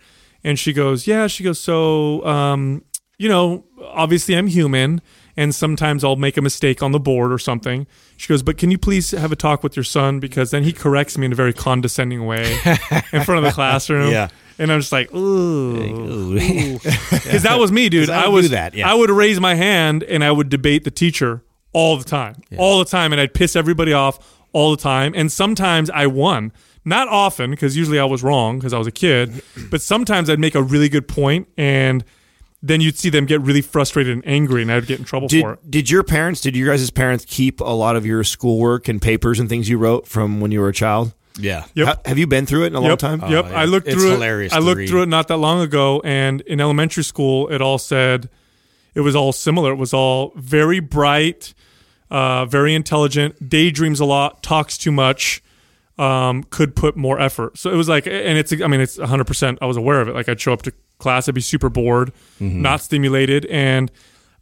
[0.45, 2.85] And she goes, "Yeah," she goes, "So, um,
[3.17, 5.01] you know, obviously I'm human."
[5.37, 7.87] And sometimes I'll make a mistake on the board or something.
[8.17, 10.19] She goes, But can you please have a talk with your son?
[10.19, 12.53] Because then he corrects me in a very condescending way
[13.11, 14.11] in front of the classroom.
[14.15, 14.29] Yeah.
[14.57, 16.39] And I'm just like, ooh.
[16.79, 18.09] Because that was me, dude.
[18.09, 18.89] I I was do that, yeah.
[18.89, 21.43] I would raise my hand and I would debate the teacher
[21.73, 24.17] all the time, all the time, and I'd piss everybody off
[24.53, 25.11] all the time.
[25.13, 26.53] And sometimes I won,
[26.85, 29.43] not often because usually I was wrong because I was a kid.
[29.69, 32.05] But sometimes I'd make a really good point, and
[32.67, 35.41] then you'd see them get really frustrated and angry, and I'd get in trouble did,
[35.41, 35.71] for it.
[35.71, 39.39] did your parents, did your guys' parents keep a lot of your schoolwork and papers
[39.39, 41.13] and things you wrote from when you were a child?
[41.37, 41.87] yeah, Yep.
[41.87, 42.99] Ha- have you been through it in a long Yep.
[42.99, 43.19] time?
[43.19, 43.45] Yep.
[43.45, 43.59] Oh, yeah.
[43.59, 44.55] I looked It's through hilarious it.
[44.55, 44.89] I looked read.
[44.89, 48.29] through it not that long ago, and in elementary school, it all said
[48.95, 49.73] it was all similar.
[49.73, 51.53] It was all very bright,
[52.09, 55.43] uh, very intelligent, daydreams a lot, talks too much,
[55.97, 57.57] um, could put more effort.
[57.57, 59.57] So it was like, and it's, I mean, it's 100%.
[59.61, 60.15] I was aware of it.
[60.15, 62.61] Like I'd show up to class, I'd be super bored, Mm-hmm.
[62.61, 63.91] not stimulated, and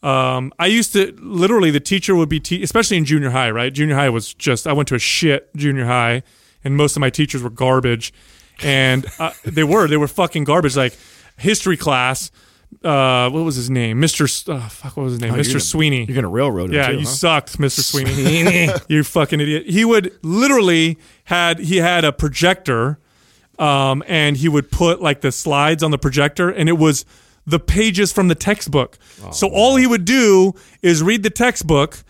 [0.03, 3.71] Um, I used to literally the teacher would be, te- especially in junior high, right?
[3.73, 6.23] Junior high was just I went to a shit junior high,
[6.63, 8.11] and most of my teachers were garbage,
[8.61, 10.75] and uh, they were they were fucking garbage.
[10.75, 10.97] Like
[11.37, 12.31] history class,
[12.83, 13.99] uh, what was his name?
[13.99, 15.35] Mister S- oh, fuck, what was his name?
[15.35, 16.05] Mister gonna- Sweeney.
[16.05, 17.05] You're gonna railroad him Yeah, too, you huh?
[17.05, 17.79] sucked, Mr.
[17.81, 18.69] Sweeney.
[18.87, 19.67] you fucking idiot.
[19.67, 22.99] He would literally had he had a projector,
[23.59, 27.05] um, and he would put like the slides on the projector, and it was
[27.45, 28.97] the pages from the textbook.
[29.31, 32.03] so all he would do is read the textbook,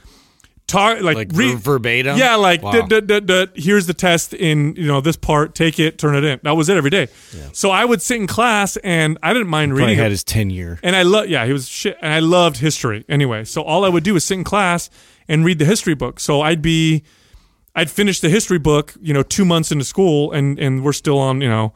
[0.73, 2.17] like, Like read verbatim?
[2.17, 2.85] Yeah, like Wow.
[2.87, 5.55] duh, duh, duh, here's the test in you know this part.
[5.55, 6.39] Take it, turn it in.
[6.43, 7.07] That was it every day.
[7.53, 9.97] So I would sit in class, and I didn't mind Probably reading.
[10.03, 10.79] had his tenure.
[10.83, 11.97] And I love, yeah, he was shit.
[12.01, 13.43] And I loved history anyway.
[13.45, 14.89] So all I would do is sit in class
[15.27, 16.19] and read the history book.
[16.19, 17.03] So I'd be,
[17.75, 21.19] I'd finish the history book, you know, two months into school, and and we're still
[21.19, 21.73] on, you know,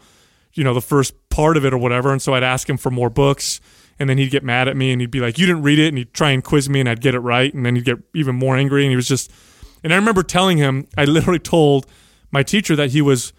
[0.54, 2.12] you know, the first part of it or whatever.
[2.12, 3.62] And so I'd ask him for more books,
[4.00, 5.90] and then he'd get mad at me, and he'd be like, "You didn't read it,"
[5.90, 7.98] and he'd try and quiz me, and I'd get it right, and then he'd get
[8.14, 9.32] even more angry, and he was just.
[9.84, 11.86] And I remember telling him, I literally told
[12.32, 13.32] my teacher that he was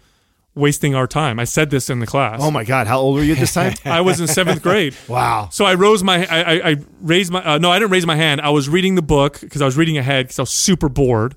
[0.55, 1.39] wasting our time.
[1.39, 2.39] I said this in the class.
[2.41, 3.73] Oh my god, how old were you at this time?
[3.85, 4.95] I was in seventh grade.
[5.07, 5.49] wow.
[5.51, 8.15] So I rose my, I, I, I raised my, uh, no, I didn't raise my
[8.15, 8.41] hand.
[8.41, 11.35] I was reading the book because I was reading ahead because I was super bored.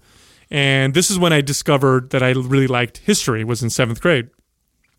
[0.50, 3.42] And this is when I discovered that I really liked history.
[3.44, 4.28] Was in seventh grade.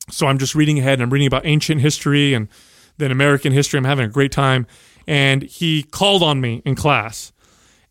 [0.09, 2.49] So I'm just reading ahead and I'm reading about ancient history and
[2.97, 3.77] then American history.
[3.77, 4.67] I'm having a great time.
[5.07, 7.33] And he called on me in class,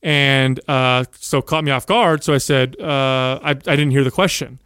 [0.02, 2.24] and uh, so caught me off guard.
[2.24, 4.60] So I said, uh, I, I didn't hear the question.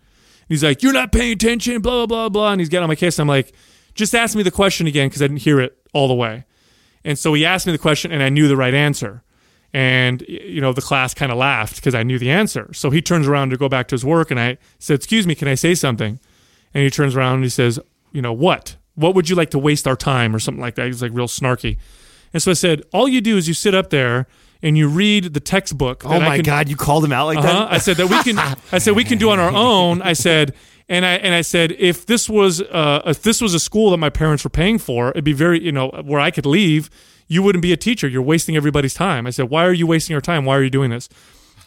[0.48, 2.52] He's like, "You're not paying attention." Blah blah blah blah.
[2.52, 3.18] And he's getting on my case.
[3.18, 3.52] I'm like,
[3.94, 6.44] "Just ask me the question again because I didn't hear it all the way."
[7.04, 9.22] And so he asked me the question, and I knew the right answer.
[9.72, 12.72] And you know, the class kind of laughed because I knew the answer.
[12.72, 15.34] So he turns around to go back to his work, and I said, "Excuse me,
[15.34, 16.20] can I say something?"
[16.72, 17.80] And he turns around and he says,
[18.12, 18.76] "You know what?
[18.96, 21.28] What would you like to waste our time or something like that?" He's like real
[21.28, 21.78] snarky.
[22.32, 24.26] And so I said, "All you do is you sit up there."
[24.62, 26.04] And you read the textbook.
[26.06, 27.66] Oh my can- god, you called him out like uh-huh.
[27.66, 27.72] that?
[27.72, 28.38] I said that we can.
[28.72, 30.00] I said we can do on our own.
[30.00, 30.54] I said,
[30.88, 33.98] and I and I said if this was uh, if this was a school that
[33.98, 36.88] my parents were paying for, it'd be very you know where I could leave.
[37.28, 38.08] You wouldn't be a teacher.
[38.08, 39.26] You're wasting everybody's time.
[39.26, 40.44] I said, why are you wasting our time?
[40.44, 41.08] Why are you doing this?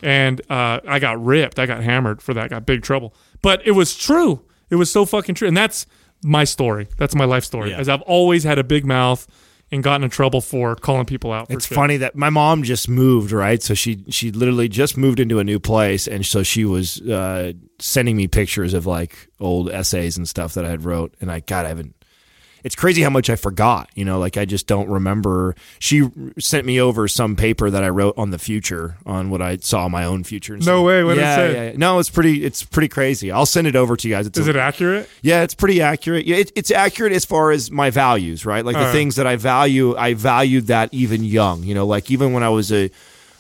[0.02, 1.60] And uh, I got ripped.
[1.60, 2.46] I got hammered for that.
[2.46, 3.14] I got big trouble.
[3.42, 4.42] But it was true.
[4.70, 5.48] It was so fucking true.
[5.48, 5.86] And that's
[6.24, 6.88] my story.
[6.98, 7.72] That's my life story.
[7.72, 7.78] Yeah.
[7.80, 9.26] As I've always had a big mouth
[9.72, 11.48] and gotten in trouble for calling people out.
[11.48, 11.76] For It's shit.
[11.76, 13.62] funny that my mom just moved, right?
[13.62, 17.54] So she she literally just moved into a new place, and so she was uh,
[17.78, 21.42] sending me pictures of like old essays and stuff that I had wrote, and I
[21.42, 21.94] God, I haven't.
[22.64, 23.90] It's crazy how much I forgot.
[23.96, 25.56] You know, like I just don't remember.
[25.80, 29.58] She sent me over some paper that I wrote on the future, on what I
[29.58, 30.54] saw my own future.
[30.56, 30.86] and No stuff.
[30.86, 31.54] way, what did it yeah, say?
[31.54, 31.78] yeah, yeah.
[31.78, 32.44] No, it's pretty.
[32.44, 33.32] It's pretty crazy.
[33.32, 34.28] I'll send it over to you guys.
[34.28, 35.10] It's Is a- it accurate?
[35.22, 36.26] yeah, it's pretty accurate.
[36.26, 38.66] Yeah, it, it's accurate as far as my values, right?
[38.66, 38.94] Like the Alright.
[38.94, 41.64] things that I value, I valued that even young.
[41.64, 42.90] You know, like even when I was a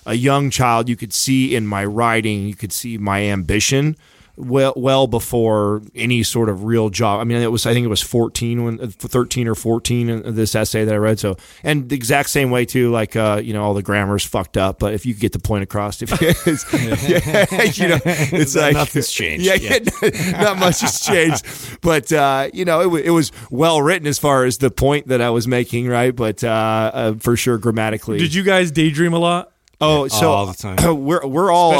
[0.05, 3.95] a young child, you could see in my writing, you could see my ambition
[4.39, 7.19] well well before any sort of real job.
[7.19, 10.35] I mean, it was I think it was 14 when uh, 13 or 14 in
[10.35, 11.19] this essay that I read.
[11.19, 14.57] So, and the exact same way too like uh, you know, all the grammar's fucked
[14.57, 16.73] up, but if you get the point across if it's,
[17.09, 19.45] yeah, you know, it's like Nothing's changed.
[19.45, 19.79] Yeah, Yeah.
[20.01, 21.45] yeah, not much has changed,
[21.81, 25.21] but uh, you know, it, it was well written as far as the point that
[25.21, 26.15] I was making, right?
[26.15, 28.17] But uh, uh, for sure, grammatically.
[28.19, 29.51] Did you guys daydream a lot?
[29.81, 30.77] Oh, so all the time.
[31.03, 31.71] we're we're all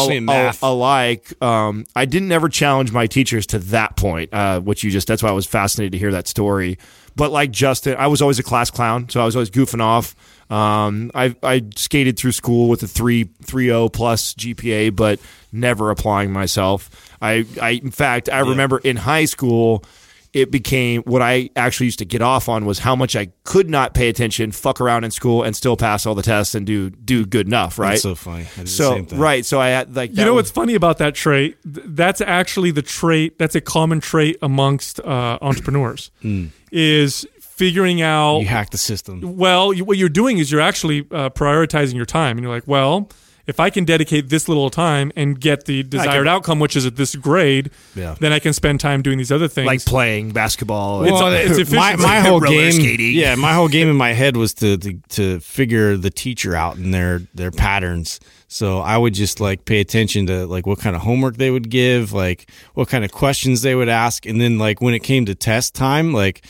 [0.61, 1.33] al- alike.
[1.43, 5.07] Um, I didn't ever challenge my teachers to that point, uh, which you just.
[5.07, 6.77] That's why I was fascinated to hear that story.
[7.15, 10.15] But like Justin, I was always a class clown, so I was always goofing off.
[10.49, 15.19] Um, I I skated through school with a three three zero plus GPA, but
[15.51, 16.89] never applying myself.
[17.21, 19.83] I I in fact I remember in high school.
[20.31, 23.67] It became what I actually used to get off on was how much I could
[23.69, 26.91] not pay attention, fuck around in school, and still pass all the tests and do
[26.91, 27.89] do good enough, right?
[27.91, 28.43] That's so funny.
[28.43, 29.19] I did the So same thing.
[29.19, 31.57] right, so I had like You know was- what's funny about that trait?
[31.65, 33.39] That's actually the trait.
[33.39, 36.11] That's a common trait amongst uh, entrepreneurs.
[36.71, 38.39] Is figuring out.
[38.39, 39.35] You hack the system.
[39.37, 42.67] well, you, what you're doing is you're actually uh, prioritizing your time, and you're like,
[42.67, 43.09] well,
[43.49, 46.95] if I can dedicate this little time and get the desired outcome, which is at
[46.95, 48.15] this grade, Yeah.
[48.19, 49.67] then I can spend time doing these other things.
[49.67, 51.03] like playing basketball.
[51.03, 53.13] It's- and- it's my, my whole game, skating.
[53.13, 56.77] yeah, my whole game in my head was to, to to figure the teacher out
[56.77, 58.19] and their their patterns.
[58.47, 61.69] So I would just like pay attention to like what kind of homework they would
[61.69, 65.25] give, like what kind of questions they would ask, and then like when it came
[65.25, 66.43] to test time, like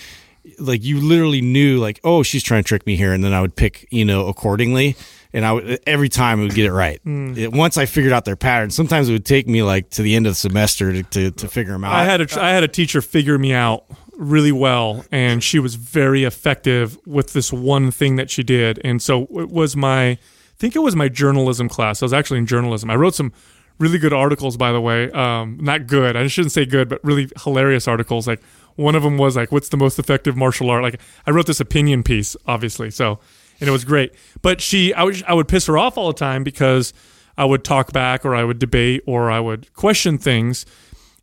[0.58, 3.42] like you literally knew like oh she's trying to trick me here, and then I
[3.42, 4.96] would pick you know accordingly.
[5.32, 7.00] And I would every time I would get it right.
[7.06, 10.16] It- once I figured out their patterns, sometimes it would take me like to the
[10.16, 11.94] end of the semester to, to, to figure them out.
[11.94, 13.86] I had a I had a teacher figure me out
[14.18, 19.02] really well, and she was very effective with this one thing that she did, and
[19.02, 20.18] so it was my I
[20.58, 22.02] think it was my journalism class.
[22.02, 22.90] I was actually in journalism.
[22.90, 23.32] I wrote some
[23.78, 25.10] really good articles, by the way.
[25.12, 26.18] Um, not good.
[26.18, 28.28] I shouldn't say good, but really hilarious articles.
[28.28, 28.42] Like
[28.76, 31.60] one of them was like, "What's the most effective martial art?" Like I wrote this
[31.62, 32.90] opinion piece, obviously.
[32.92, 33.20] So
[33.60, 34.14] and it was great.
[34.42, 36.94] But she, I would, I would piss her off all the time because
[37.38, 40.66] I would talk back or I would debate or I would question things.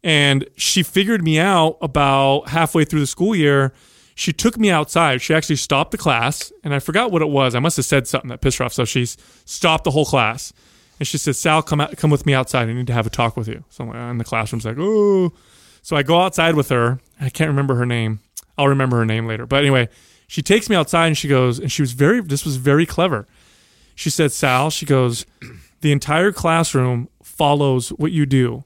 [0.03, 3.73] And she figured me out about halfway through the school year.
[4.15, 5.21] She took me outside.
[5.21, 7.55] She actually stopped the class, and I forgot what it was.
[7.55, 8.73] I must have said something that pissed her off.
[8.73, 10.55] So she stopped the whole class,
[10.99, 12.71] and she said, "Sal, come out, come with me outside.
[12.71, 15.33] I need to have a talk with you." So uh, in the classroom's like, "Oh."
[15.83, 16.99] So I go outside with her.
[17.21, 18.21] I can't remember her name.
[18.57, 19.45] I'll remember her name later.
[19.45, 19.89] But anyway,
[20.27, 23.27] she takes me outside and she goes, and she was very, this was very clever.
[23.95, 25.25] She said, Sal, she goes,
[25.81, 28.65] the entire classroom follows what you do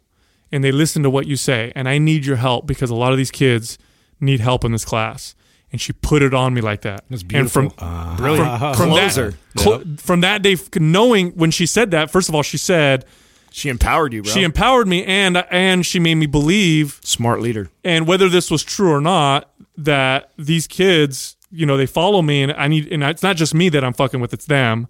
[0.53, 1.73] and they listen to what you say.
[1.77, 3.79] And I need your help because a lot of these kids
[4.21, 5.35] need help in this class.
[5.73, 7.05] And she put it on me like that.
[7.09, 7.87] That's And from, beautiful.
[7.87, 8.15] Ah.
[8.17, 8.59] Brilliant.
[8.59, 9.35] from, from Closer.
[9.55, 13.05] that, cl- from that day, knowing when she said that, first of all, she said,
[13.53, 14.33] She empowered you, bro.
[14.33, 17.71] she empowered me and, and she made me believe Smart leader.
[17.85, 22.43] and whether this was true or not that these kids you know they follow me
[22.43, 24.87] and i need and it's not just me that i'm fucking with it's them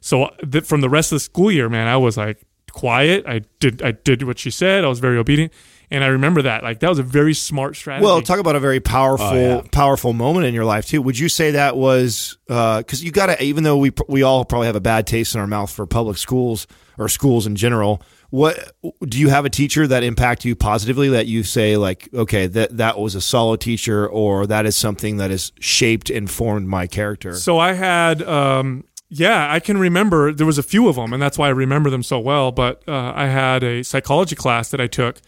[0.00, 2.40] so uh, th- from the rest of the school year man i was like
[2.72, 5.52] quiet i did i did what she said i was very obedient
[5.90, 8.60] and i remember that like that was a very smart strategy Well, talk about a
[8.60, 9.62] very powerful, Oh, yeah.
[9.72, 11.02] powerful moment in your life too.
[11.02, 14.44] Would you say that was uh, because you got to, even though we we all
[14.44, 18.02] probably have a bad taste in our mouth for public schools or schools in general.
[18.30, 22.46] What do you have a teacher that impact you positively that you say like, okay,
[22.46, 26.68] that that was a solid teacher, or that is something that has shaped and formed
[26.68, 27.34] my character?
[27.34, 31.20] So I had, um, yeah, I can remember there was a few of them, and
[31.20, 32.52] that's why I remember them so well.
[32.52, 35.20] But uh, I had a psychology class that I took,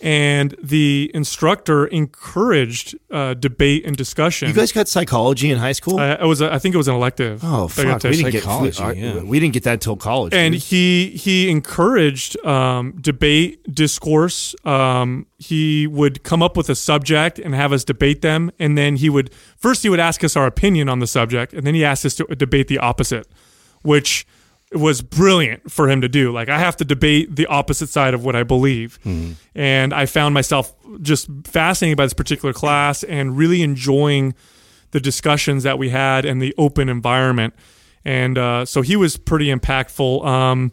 [0.00, 4.48] and the instructor encouraged uh, debate and discussion.
[4.48, 5.98] you guys got psychology in high school?
[5.98, 7.40] I, I was, a, I think it was an elective.
[7.42, 9.22] oh that I got fuck, we didn't get we, yeah.
[9.22, 10.34] we didn't get that until college.
[10.34, 10.62] and dude.
[10.62, 17.54] he he encouraged um, debate discourse um, he would come up with a subject and
[17.54, 20.88] have us debate them and then he would first he would ask us our opinion
[20.88, 23.26] on the subject and then he asked us to debate the opposite
[23.82, 24.26] which
[24.72, 28.24] was brilliant for him to do like i have to debate the opposite side of
[28.24, 28.98] what i believe
[29.54, 34.34] and i found myself just fascinated by this particular class and really enjoying
[34.90, 37.54] the discussions that we had and the open environment.
[38.04, 40.24] And uh, so he was pretty impactful.
[40.24, 40.72] Um,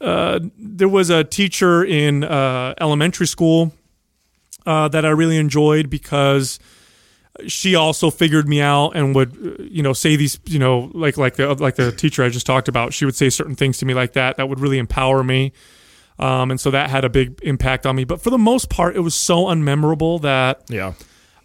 [0.00, 3.72] uh, there was a teacher in uh, elementary school
[4.66, 6.58] uh, that I really enjoyed because
[7.46, 11.16] she also figured me out and would uh, you know say these you know like
[11.16, 12.92] like the like the teacher I just talked about.
[12.92, 15.52] She would say certain things to me like that that would really empower me.
[16.18, 18.04] Um, and so that had a big impact on me.
[18.04, 20.94] But for the most part, it was so unmemorable that yeah.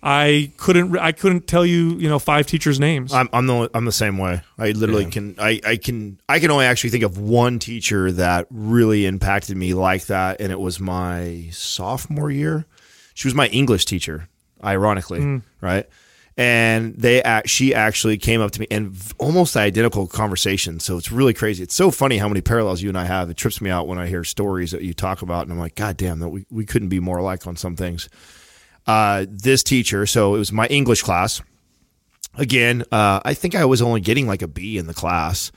[0.02, 3.14] I couldn't I couldn't tell you you know five teachers' names.
[3.14, 4.42] I'm I'm the I'm the same way.
[4.58, 8.48] I literally can I, I can I can only actually think of one teacher that
[8.50, 12.66] really impacted me like that, and it was my sophomore year.
[13.14, 14.28] She was my English teacher,
[14.64, 15.88] ironically, right?
[16.36, 20.80] And they act, she actually came up to me and almost identical conversation.
[20.80, 21.62] So it's really crazy.
[21.62, 23.30] It's so funny how many parallels you and I have.
[23.30, 25.76] It trips me out when I hear stories that you talk about, and I'm like,
[25.76, 28.10] God damn, that we, we couldn't be more alike on some things.
[28.88, 31.42] Uh, this teacher, so it was my English class
[32.36, 35.52] again, uh, I think I was only getting like a B in the class.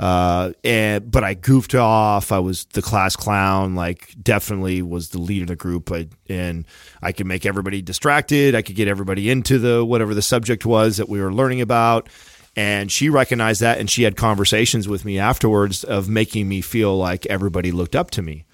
[0.00, 2.32] Uh, and, but I goofed off.
[2.32, 5.92] I was the class clown, like definitely was the lead of the group.
[5.92, 6.66] I, and
[7.02, 8.54] I could make everybody distracted.
[8.54, 12.08] I could get everybody into the, whatever the subject was that we were learning about.
[12.56, 16.96] And she recognized that and she had conversations with me afterwards of making me feel
[16.96, 18.46] like everybody looked up to me.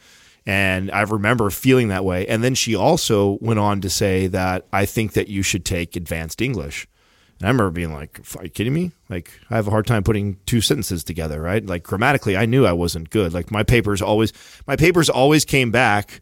[0.47, 2.27] And I remember feeling that way.
[2.27, 5.95] And then she also went on to say that I think that you should take
[5.95, 6.89] advanced English.
[7.39, 8.93] And I remember being like, "Are you kidding me?
[9.09, 11.65] Like, I have a hard time putting two sentences together, right?
[11.65, 13.35] Like, grammatically, I knew I wasn't good.
[13.35, 14.33] Like, my papers always,
[14.67, 16.21] my papers always came back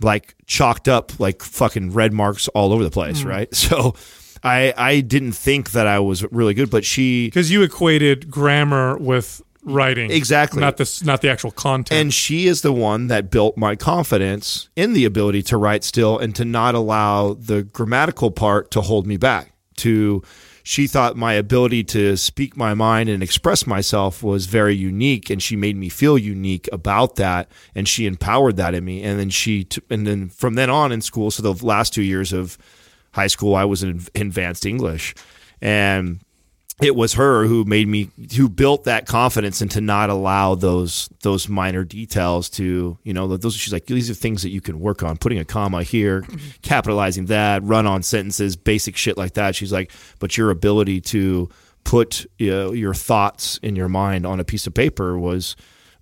[0.00, 3.26] like chalked up, like fucking red marks all over the place, mm.
[3.26, 3.54] right?
[3.54, 3.94] So,
[4.42, 8.96] I I didn't think that I was really good, but she because you equated grammar
[8.98, 10.60] with writing Exactly.
[10.60, 14.68] not this not the actual content And she is the one that built my confidence
[14.76, 19.06] in the ability to write still and to not allow the grammatical part to hold
[19.06, 19.52] me back.
[19.78, 20.22] To
[20.68, 25.40] she thought my ability to speak my mind and express myself was very unique and
[25.40, 29.00] she made me feel unique about that and she empowered that in me.
[29.00, 32.02] And then she t- and then from then on in school so the last 2
[32.02, 32.58] years of
[33.12, 35.14] high school I was in advanced English.
[35.62, 36.18] And
[36.82, 41.08] it was her who made me who built that confidence and to not allow those
[41.22, 44.78] those minor details to you know those she's like these are things that you can
[44.78, 45.16] work on.
[45.16, 46.24] Putting a comma here
[46.62, 49.54] capitalizing that run on sentences basic shit like that.
[49.54, 51.48] She's like but your ability to
[51.84, 55.56] put you know, your thoughts in your mind on a piece of paper was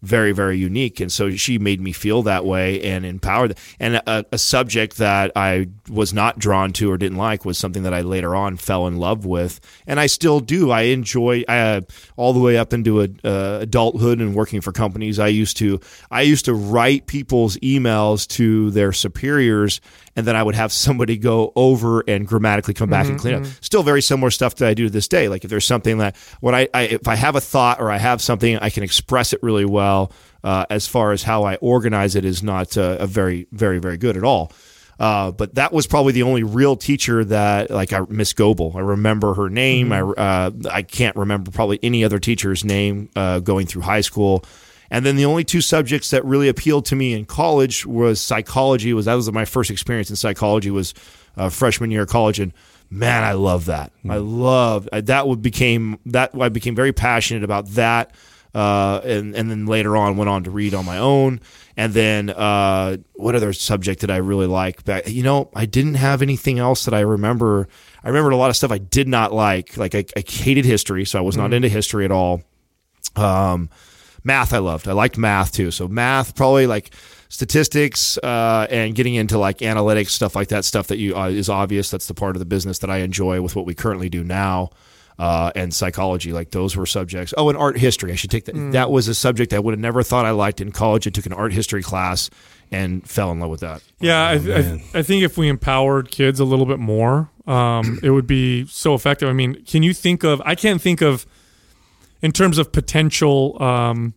[0.04, 1.00] very very unique.
[1.00, 3.56] And so she made me feel that way and empowered.
[3.80, 7.82] And a, a, subject that i was not drawn to or didn't like was something
[7.84, 9.60] that i later on fell in love with.
[9.86, 10.70] And i still do.
[10.70, 11.80] I enjoy uh,
[12.16, 15.80] all the way up into a, uh, adulthood and working for companies i used to
[16.10, 19.80] i used to write people's emails to their superiors
[20.16, 23.34] and then I would have somebody go over and grammatically come back mm-hmm, and clean
[23.34, 23.44] mm-hmm.
[23.44, 23.64] up.
[23.64, 25.28] Still very similar stuff that I do to this day.
[25.28, 27.98] Like if there's something that when I, I if I have a thought or I
[27.98, 30.12] have something, I can express it really well.
[30.42, 33.96] Uh, as far as how I organize it is not uh, a very very very
[33.96, 34.52] good at all.
[34.98, 38.74] Uh, but that was probably the only real teacher that, like, I Miss Goebel.
[38.76, 39.88] I remember her name.
[39.88, 40.20] Mm-hmm.
[40.20, 44.44] I uh, I can't remember probably any other teacher's name uh, going through high school.
[44.90, 48.92] And then the only two subjects that really appealed to me in college was psychology.
[48.92, 50.94] Was that was my first experience in psychology was
[51.36, 52.52] uh, freshman year of college, and
[52.90, 53.92] man, I love that.
[53.98, 54.10] Mm-hmm.
[54.10, 55.26] I love that.
[55.26, 58.14] Would became that I became very passionate about that.
[58.54, 61.40] Uh, and and then later on went on to read on my own.
[61.76, 64.84] And then uh, what other subject did I really like?
[64.84, 67.68] Back, you know, I didn't have anything else that I remember.
[68.04, 69.76] I remembered a lot of stuff I did not like.
[69.76, 71.54] Like I, I hated history, so I was not mm-hmm.
[71.54, 72.42] into history at all.
[73.16, 73.70] Um,
[74.24, 74.88] math I loved.
[74.88, 75.70] I liked math too.
[75.70, 76.90] So math, probably like
[77.28, 81.48] statistics uh, and getting into like analytics stuff like that stuff that you uh, is
[81.48, 81.90] obvious.
[81.90, 84.70] That's the part of the business that I enjoy with what we currently do now.
[85.16, 87.32] Uh, and psychology, like those were subjects.
[87.36, 88.10] Oh, and art history.
[88.10, 88.56] I should take that.
[88.56, 88.72] Mm.
[88.72, 91.06] That was a subject I would have never thought I liked in college.
[91.06, 92.30] I took an art history class
[92.72, 93.80] and fell in love with that.
[94.00, 98.00] Yeah, oh, I, I, I, think if we empowered kids a little bit more, um,
[98.02, 99.28] it would be so effective.
[99.28, 100.42] I mean, can you think of?
[100.44, 101.26] I can't think of
[102.24, 104.14] in terms of potential um,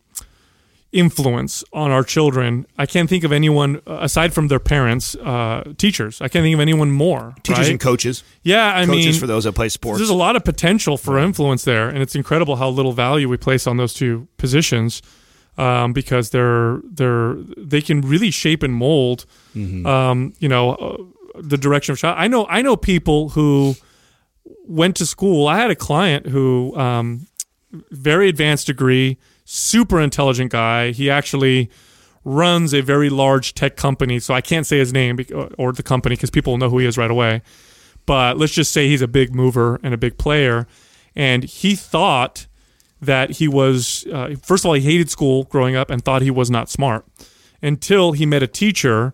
[0.94, 5.74] influence on our children, I can't think of anyone uh, aside from their parents, uh,
[5.78, 6.22] teachers.
[6.22, 7.36] I can't think of anyone more.
[7.44, 7.72] Teachers right?
[7.72, 8.24] and coaches.
[8.44, 10.00] Yeah, I coaches mean, for those that play sports.
[10.00, 13.36] There's a lot of potential for influence there, and it's incredible how little value we
[13.36, 15.02] place on those two positions
[15.58, 19.86] um, because they're they're they can really shape and mold, mm-hmm.
[19.86, 20.98] um, you know, uh,
[21.42, 22.16] the direction of child.
[22.18, 23.76] I know I know people who
[24.66, 25.50] went to school.
[25.50, 27.28] I had a client who um,
[27.92, 30.92] very advanced degree, super intelligent guy.
[30.92, 31.70] He actually
[32.24, 34.20] runs a very large tech company.
[34.20, 35.18] So I can't say his name
[35.58, 37.42] or the company because people will know who he is right away.
[38.06, 40.68] But let's just say he's a big mover and a big player.
[41.16, 42.48] And he thought
[43.02, 46.32] that he was, uh, first of all, he hated school growing up and thought he
[46.32, 47.06] was not smart
[47.62, 49.14] until he met a teacher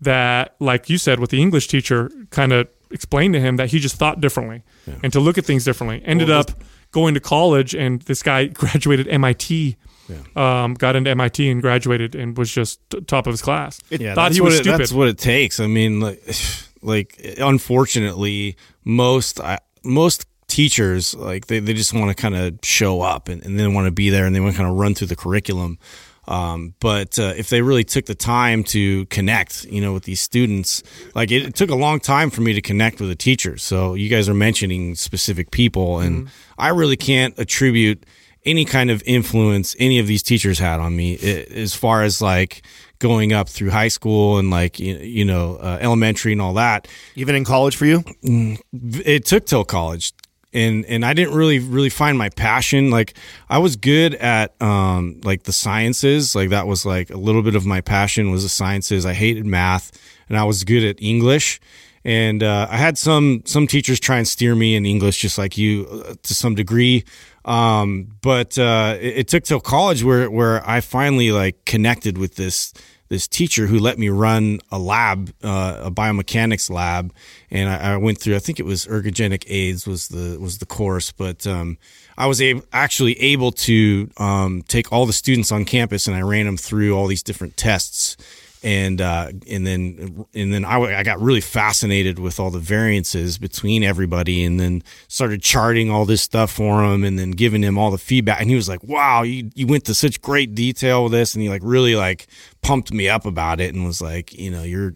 [0.00, 3.78] that, like you said, with the English teacher, kind of explained to him that he
[3.78, 4.94] just thought differently yeah.
[5.02, 6.02] and to look at things differently.
[6.04, 6.50] Ended well, up
[6.94, 9.76] going to college, and this guy graduated MIT.
[10.08, 10.62] Yeah.
[10.64, 13.80] Um, got into MIT and graduated and was just t- top of his class.
[13.88, 14.80] It, yeah, thought he was it, stupid.
[14.80, 15.60] That's what it takes.
[15.60, 16.22] I mean, like,
[16.82, 19.40] like unfortunately, most
[19.82, 23.66] most teachers like they, they just want to kind of show up and, and they
[23.66, 25.78] want to be there and they want to kind of run through the curriculum.
[26.26, 30.20] Um, but uh, if they really took the time to connect, you know, with these
[30.20, 30.82] students,
[31.14, 33.62] like it, it, took a long time for me to connect with the teachers.
[33.62, 36.60] So you guys are mentioning specific people, and mm-hmm.
[36.60, 38.04] I really can't attribute
[38.44, 41.16] any kind of influence any of these teachers had on me
[41.50, 42.62] as far as like
[42.98, 47.34] going up through high school and like you know uh, elementary and all that even
[47.34, 48.60] in college for you mm,
[49.04, 50.12] it took till college
[50.54, 52.90] and and I didn't really really find my passion.
[52.90, 53.14] Like
[53.48, 57.54] I was good at um like the sciences, like that was like a little bit
[57.56, 59.04] of my passion was the sciences.
[59.04, 59.92] I hated math,
[60.28, 61.60] and I was good at English.
[62.06, 65.56] And uh, I had some some teachers try and steer me in English, just like
[65.56, 67.04] you, uh, to some degree.
[67.46, 72.36] Um, but uh, it, it took till college where where I finally like connected with
[72.36, 72.74] this
[73.08, 77.12] this teacher who let me run a lab, uh, a biomechanics lab,
[77.50, 78.36] and I, I, went through.
[78.36, 81.78] I think it was ergogenic aids was the was the course, but um,
[82.16, 86.22] I was able, actually able to um, take all the students on campus and I
[86.22, 88.16] ran them through all these different tests
[88.64, 93.36] and uh, and then and then I, I got really fascinated with all the variances
[93.36, 97.76] between everybody, and then started charting all this stuff for him, and then giving him
[97.76, 98.40] all the feedback.
[98.40, 101.42] And he was like, "Wow, you you went to such great detail with this," and
[101.42, 102.26] he like really like
[102.62, 104.94] pumped me up about it, and was like, "You know, you're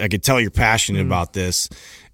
[0.00, 1.06] I could tell you're passionate mm.
[1.06, 1.68] about this."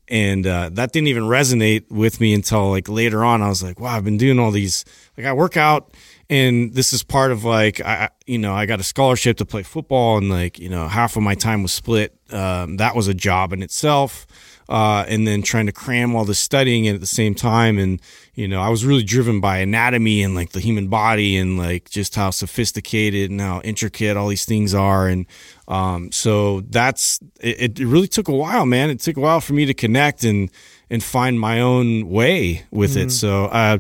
[0.09, 3.43] And uh, that didn't even resonate with me until like later on.
[3.43, 4.87] I was like, "Wow, I've been doing all these
[5.19, 5.93] like I work out."
[6.29, 9.63] And this is part of like I you know I got a scholarship to play
[9.63, 12.17] football and like you know half of my time was split.
[12.31, 14.27] Um, that was a job in itself
[14.69, 17.79] uh, and then trying to cram all the studying and at the same time.
[17.79, 18.01] And
[18.35, 21.89] you know I was really driven by anatomy and like the human body and like
[21.89, 25.09] just how sophisticated and how intricate all these things are.
[25.09, 25.27] And
[25.69, 28.91] um, so that's it, it really took a while man.
[28.91, 30.51] It took a while for me to connect and
[30.91, 33.09] and find my own way with mm-hmm.
[33.09, 33.79] it so uh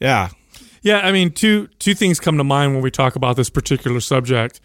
[0.00, 0.30] Yeah.
[0.82, 4.00] Yeah, I mean, two two things come to mind when we talk about this particular
[4.00, 4.60] subject.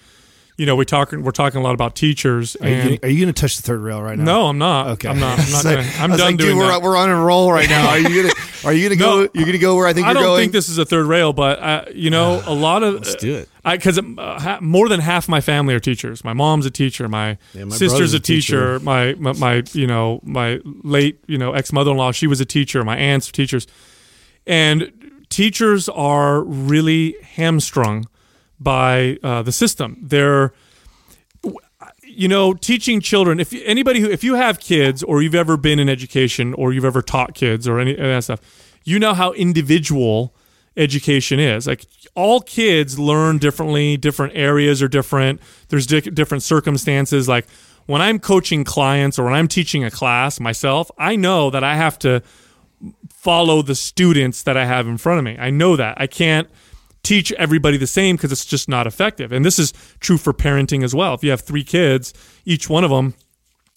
[0.57, 3.19] You know, we talk we're talking a lot about teachers, Are you, gonna, are you
[3.19, 4.23] gonna touch the third rail right now?
[4.23, 4.87] no, I'm not.
[4.91, 5.09] Okay.
[5.09, 5.37] I'm not.
[5.37, 5.65] I'm not.
[5.65, 6.81] Like- Gonna, I'm done like, doing dude, we're, that.
[6.81, 7.89] we're on a roll right now.
[7.89, 9.25] Are you gonna Are you gonna No.
[9.27, 9.31] go?
[9.33, 10.25] You're gonna go where I think I you're going.
[10.27, 12.93] I don't think this is a third rail, but uh, you know, a lot of
[12.93, 13.49] Let's do it.
[13.69, 14.03] because uh,
[14.39, 16.23] ha- more than half my family are teachers.
[16.23, 17.09] My mom's a teacher.
[17.09, 18.77] My, Yeah, my sister's a a teacher.
[18.77, 18.85] teacher.
[18.85, 22.39] My, my my you know my late you know ex mother in law she was
[22.39, 22.81] a teacher.
[22.85, 23.67] My aunts are teachers,
[24.47, 24.89] and
[25.35, 28.07] teachers are really hamstrung
[28.57, 29.97] by uh, the system.
[30.01, 30.53] They're
[32.03, 35.79] you know teaching children if anybody who if you have kids or you've ever been
[35.79, 38.39] in education or you've ever taught kids or any of that stuff
[38.85, 40.33] you know how individual
[40.77, 41.67] education is.
[41.67, 45.41] Like all kids learn differently different areas are different.
[45.67, 47.27] There's di- different circumstances.
[47.27, 47.45] Like
[47.87, 51.75] when i'm coaching clients or when i'm teaching a class myself i know that i
[51.75, 52.21] have to
[53.09, 55.37] follow the students that I have in front of me.
[55.39, 55.99] I know that.
[55.99, 56.47] I can't
[57.03, 59.31] teach everybody the same because it's just not effective.
[59.31, 61.13] And this is true for parenting as well.
[61.13, 62.13] If you have three kids,
[62.45, 63.13] each one of them,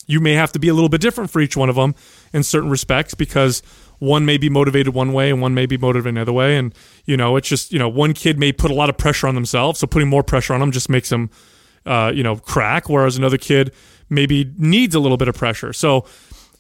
[0.07, 1.95] you may have to be a little bit different for each one of them
[2.33, 3.63] in certain respects because
[3.99, 6.57] one may be motivated one way and one may be motivated another way.
[6.57, 6.75] And,
[7.05, 9.35] you know, it's just, you know, one kid may put a lot of pressure on
[9.35, 9.79] themselves.
[9.79, 11.31] So putting more pressure on them just makes them,
[11.85, 12.89] uh, you know, crack.
[12.89, 13.75] Whereas another kid
[14.09, 15.75] maybe needs a little bit of pressure.
[15.75, 16.07] So,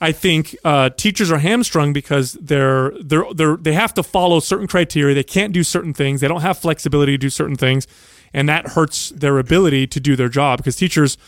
[0.01, 4.69] I think uh, teachers are hamstrung because they're they're they're they have to follow certain
[4.69, 5.15] criteria.
[5.15, 6.21] They can't do certain things.
[6.21, 7.87] They don't have flexibility to do certain things,
[8.33, 10.59] and that hurts their ability to do their job.
[10.59, 11.19] Because teachers,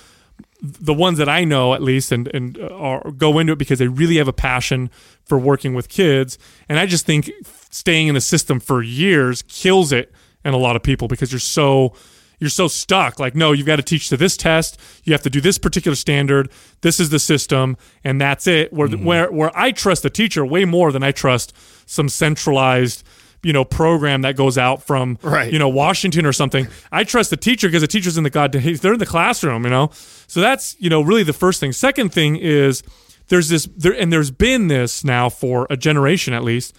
[0.61, 3.81] the ones that I know at least, and and uh, are, go into it because
[3.81, 4.89] they really have a passion
[5.25, 6.39] for working with kids.
[6.69, 7.31] And I just think
[7.71, 10.13] staying in the system for years kills it
[10.45, 11.93] in a lot of people because you're so
[12.41, 13.21] you're so stuck.
[13.21, 14.81] Like, no, you've got to teach to this test.
[15.05, 16.51] You have to do this particular standard.
[16.81, 18.73] This is the system, and that's it.
[18.73, 19.05] Where mm-hmm.
[19.05, 21.55] where where I trust the teacher way more than I trust
[21.87, 23.05] some centralized
[23.43, 25.53] you know program that goes out from Right.
[25.53, 26.67] you know Washington or something.
[26.91, 29.71] I trust the teacher because the teacher's in the god they're in the classroom, you
[29.71, 29.91] know.
[30.27, 31.73] So that's you know really the first thing.
[31.73, 32.83] Second thing is
[33.29, 36.75] there's this there and there's been this now for a generation at least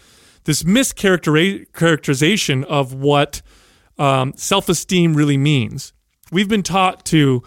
[0.46, 3.42] this mischaracterization of what
[4.02, 5.94] um, self-esteem really means.
[6.32, 7.44] We've been taught to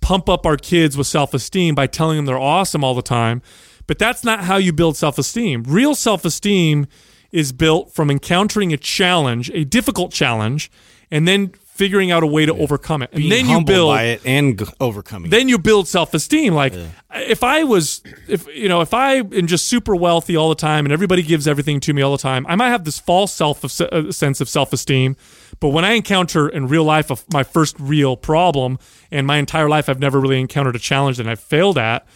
[0.00, 3.42] pump up our kids with self-esteem by telling them they're awesome all the time,
[3.86, 5.64] but that's not how you build self-esteem.
[5.64, 6.86] Real self-esteem
[7.30, 10.70] is built from encountering a challenge, a difficult challenge,
[11.10, 11.48] and then
[11.78, 13.10] figuring out a way to overcome it.
[13.12, 15.28] And Being then you build by it and overcoming.
[15.28, 15.30] it.
[15.30, 16.72] then you build self-esteem like
[17.14, 20.84] if i was if you know if i am just super wealthy all the time
[20.84, 23.64] and everybody gives everything to me all the time i might have this false self
[23.80, 25.14] uh, sense of self-esteem
[25.60, 28.78] but when i encounter in real life my first real problem
[29.10, 32.06] and my entire life i've never really encountered a challenge that i've failed at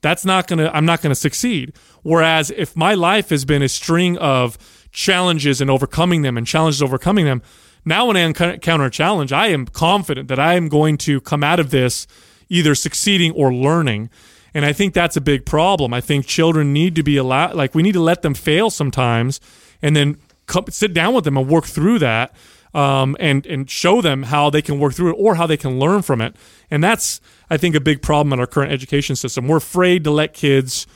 [0.00, 1.72] that's not gonna i'm not gonna succeed.
[2.02, 4.56] Whereas if my life has been a string of
[4.92, 7.42] challenges and overcoming them and challenges overcoming them
[7.84, 11.44] now when i encounter a challenge i am confident that i am going to come
[11.44, 12.06] out of this
[12.48, 14.08] either succeeding or learning.
[14.54, 15.92] And i think that's a big problem.
[15.92, 19.40] I think children need to be allowed like we need to let them fail sometimes
[19.82, 22.34] and then come, sit down with them and work through that
[22.74, 25.78] um, and and show them how they can work through it or how they can
[25.78, 26.36] learn from it.
[26.70, 29.48] And that's I think a big problem in our current education system.
[29.48, 30.86] We're afraid to let kids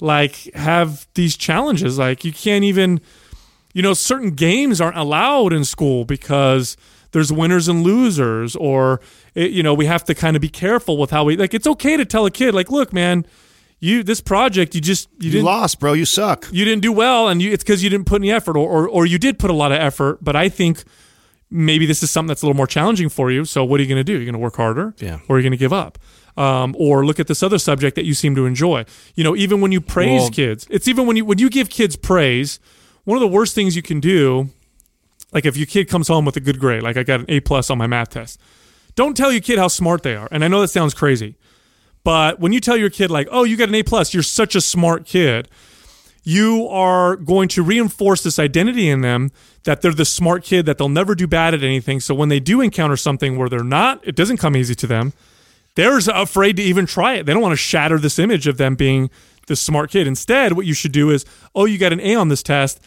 [0.00, 1.98] like have these challenges.
[1.98, 3.00] Like you can't even
[3.72, 6.76] you know certain games aren't allowed in school because
[7.12, 9.00] there's winners and losers or
[9.34, 11.66] it, you know we have to kind of be careful with how we like it's
[11.66, 13.26] okay to tell a kid like look man
[13.86, 15.92] you this project you just you, You lost, bro.
[15.94, 16.46] You suck.
[16.52, 18.88] you didn't do well and you, it's because you didn't put any effort or, or,
[18.88, 20.82] or you did put a lot of effort but i think
[21.50, 23.88] maybe this is something that's a little more challenging for you so what are you
[23.88, 25.20] going to do you're going to work harder Yeah.
[25.28, 25.98] or are you going to give up
[26.36, 28.84] um, or look at this other subject that you seem to enjoy
[29.14, 31.70] you know even when you praise Well- kids it's even when you when you give
[31.70, 32.58] kids praise
[33.04, 34.50] one of the worst things you can do
[35.32, 37.40] like if your kid comes home with a good grade like i got an a
[37.40, 38.40] plus on my math test
[38.96, 41.36] don't tell your kid how smart they are and i know that sounds crazy
[42.06, 44.54] but when you tell your kid like oh you got an a plus you're such
[44.54, 45.48] a smart kid
[46.22, 49.32] you are going to reinforce this identity in them
[49.64, 52.00] that they're the smart kid that they'll never do bad at anything.
[52.00, 55.14] So when they do encounter something where they're not it doesn't come easy to them.
[55.74, 57.26] They're afraid to even try it.
[57.26, 59.10] They don't want to shatter this image of them being
[59.48, 60.06] the smart kid.
[60.06, 61.24] Instead what you should do is
[61.56, 62.80] oh you got an a on this test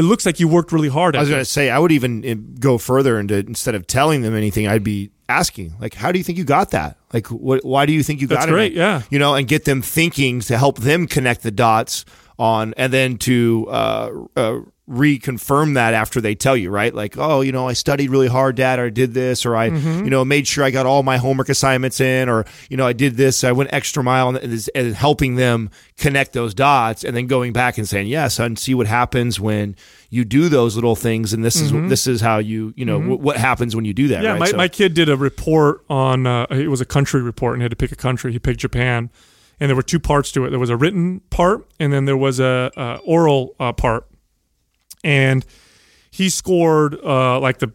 [0.00, 1.92] it looks like you worked really hard at I was going to say, I would
[1.92, 6.10] even uh, go further into instead of telling them anything, I'd be asking, like, how
[6.10, 6.96] do you think you got that?
[7.12, 8.52] Like, what, why do you think you That's got it?
[8.52, 9.02] great, yeah.
[9.10, 12.06] You know, and get them thinking to help them connect the dots
[12.38, 14.58] on, and then to uh, uh,
[14.90, 16.92] reconfirm that after they tell you, right?
[16.94, 19.66] Like, oh, you know, I studied really hard, dad, or I did this, or I,
[19.66, 22.92] you know, made sure I got all my homework assignments in, or, you know, I
[22.92, 27.16] did this, I went extra mile and, and, and helping them connect those dots and
[27.16, 29.76] then going back and saying, yeah, and see what happens when
[30.10, 31.32] you do those little things.
[31.32, 34.08] And this is, this is how you, you know, wh- what happens when you do
[34.08, 34.22] that.
[34.22, 34.40] Yeah, right?
[34.40, 37.62] my, So- my kid did a report on uh, it was a country report and
[37.62, 38.32] he had to pick a country.
[38.32, 39.10] He picked Japan,
[39.60, 40.50] and there were two parts to it.
[40.50, 44.06] There was a written part, and then there was a, a oral uh, part.
[45.02, 45.44] And
[46.10, 47.72] he scored uh, like the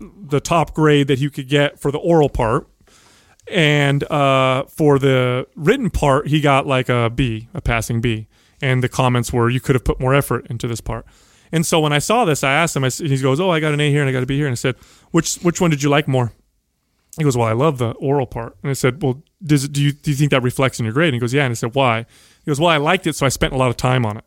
[0.00, 2.66] the top grade that he could get for the oral part,
[3.48, 8.28] and uh, for the written part, he got like a B, a passing B.
[8.60, 11.04] And the comments were, "You could have put more effort into this part."
[11.50, 12.84] And so when I saw this, I asked him.
[12.84, 14.46] I, he goes, "Oh, I got an A here and I got a B here."
[14.46, 14.76] And I said,
[15.10, 16.32] "Which which one did you like more?"
[17.18, 19.92] He goes, "Well, I love the oral part." And I said, "Well, does do you
[19.92, 21.74] do you think that reflects in your grade?" And he goes, "Yeah." And I said,
[21.74, 22.06] "Why?"
[22.44, 24.24] He goes, "Well, I liked it, so I spent a lot of time on it."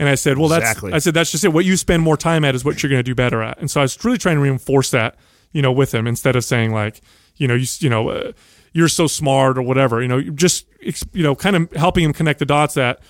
[0.00, 0.92] And I said, "Well, that's Exactly.
[0.94, 1.52] I said that's just it.
[1.52, 3.70] What you spend more time at is what you're going to do better at." And
[3.70, 5.14] so I was really trying to reinforce that,
[5.52, 7.02] you know, with him instead of saying like,
[7.36, 8.32] you know, you, you know, uh,
[8.72, 10.00] you're so smart or whatever.
[10.00, 10.64] You know, just
[11.12, 13.00] you know, kind of helping him connect the dots that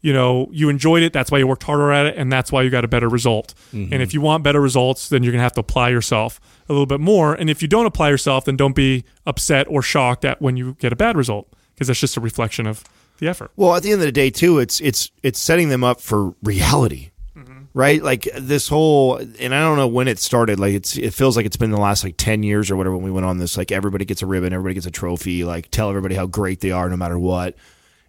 [0.00, 2.62] you know you enjoyed it that's why you worked harder at it and that's why
[2.62, 5.42] you got a better result and if you want better results then you're going to
[5.42, 8.56] have to apply yourself a little bit more and if you don't apply yourself then
[8.56, 12.16] don't be upset or shocked at when you get a bad result because that's just
[12.16, 12.84] a reflection of
[13.18, 15.84] the effort Well, at the end of the day, too, it's it's it's setting them
[15.84, 17.64] up for reality, mm-hmm.
[17.74, 18.02] right?
[18.02, 20.58] Like this whole, and I don't know when it started.
[20.58, 22.96] Like it's it feels like it's been the last like ten years or whatever.
[22.96, 25.44] When we went on this, like everybody gets a ribbon, everybody gets a trophy.
[25.44, 27.54] Like tell everybody how great they are, no matter what.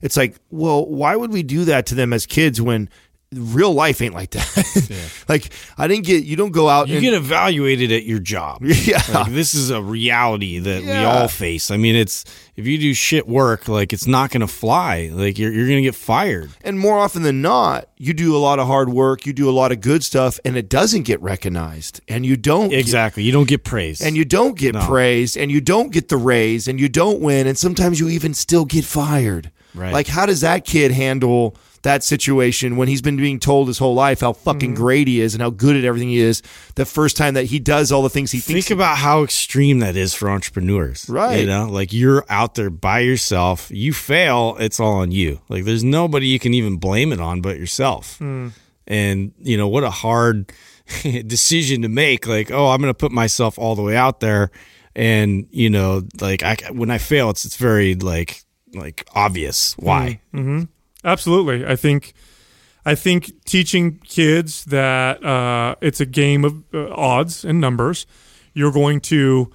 [0.01, 2.89] It's like, well, why would we do that to them as kids when
[3.33, 5.23] real life ain't like that?
[5.29, 8.63] like I didn't get you don't go out You and get evaluated at your job.
[8.63, 9.01] Yeah.
[9.13, 11.69] Like, this is a reality that we all face.
[11.69, 12.25] I mean, it's
[12.55, 15.09] if you do shit work, like it's not going to fly.
[15.13, 16.49] Like you're you're going to get fired.
[16.61, 19.51] And more often than not, you do a lot of hard work, you do a
[19.51, 22.01] lot of good stuff, and it doesn't get recognized.
[22.07, 23.23] And you don't get- Exactly.
[23.23, 24.81] You don't get praised, and you don't get No.
[24.87, 28.33] praised, and you don't get the raise, and you don't win, and sometimes you even
[28.33, 29.51] still get fired.
[29.75, 29.93] Right.
[29.93, 33.93] Like, how does that kid handle that situation when he's been being told his whole
[33.93, 34.81] life how fucking mm-hmm.
[34.81, 36.41] great he is and how good at everything he is?
[36.75, 39.79] The first time that he does all the things he thinks Think about how extreme
[39.79, 41.07] that is for entrepreneurs.
[41.09, 41.41] Right.
[41.41, 43.69] You know, like you're out there by yourself.
[43.71, 45.41] You fail, it's all on you.
[45.49, 48.19] Like there's nobody you can even blame it on but yourself.
[48.19, 48.51] Mm.
[48.87, 50.51] And, you know, what a hard
[51.03, 52.27] decision to make.
[52.27, 54.51] Like, oh, I'm going to put myself all the way out there.
[54.95, 60.19] And, you know, like I, when I fail, it's, it's very like, like obvious why.
[60.33, 60.39] Mm-hmm.
[60.39, 60.63] Mm-hmm.
[61.09, 61.65] Absolutely.
[61.65, 62.13] I think
[62.85, 68.05] I think teaching kids that uh, it's a game of uh, odds and numbers.
[68.53, 69.51] You're going to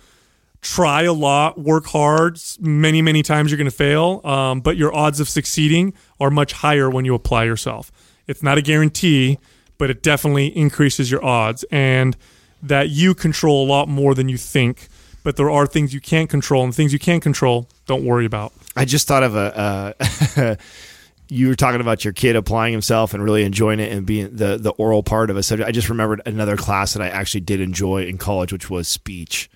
[0.61, 2.41] try a lot, work hard.
[2.61, 6.53] Many, many times you're going to fail, um, but your odds of succeeding are much
[6.53, 7.93] higher when you apply yourself.
[8.27, 9.39] It's not a guarantee,
[9.79, 12.17] but it definitely increases your odds, and
[12.63, 14.89] that you control a lot more than you think.
[15.23, 18.53] But there are things you can't control, and things you can't control, don't worry about.
[18.77, 19.95] I just thought of a.
[20.37, 20.57] Uh,
[21.29, 24.59] you were talking about your kid applying himself and really enjoying it and being the
[24.59, 25.69] the oral part of a subject.
[25.69, 29.51] I just remembered another class that I actually did enjoy in college, which was speech.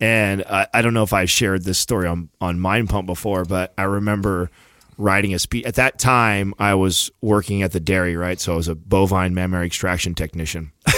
[0.00, 3.44] And I, I don't know if I shared this story on on Mind Pump before,
[3.44, 4.50] but I remember
[4.96, 5.64] writing a speech.
[5.64, 8.38] At that time, I was working at the dairy, right?
[8.38, 10.72] So I was a bovine mammary extraction technician.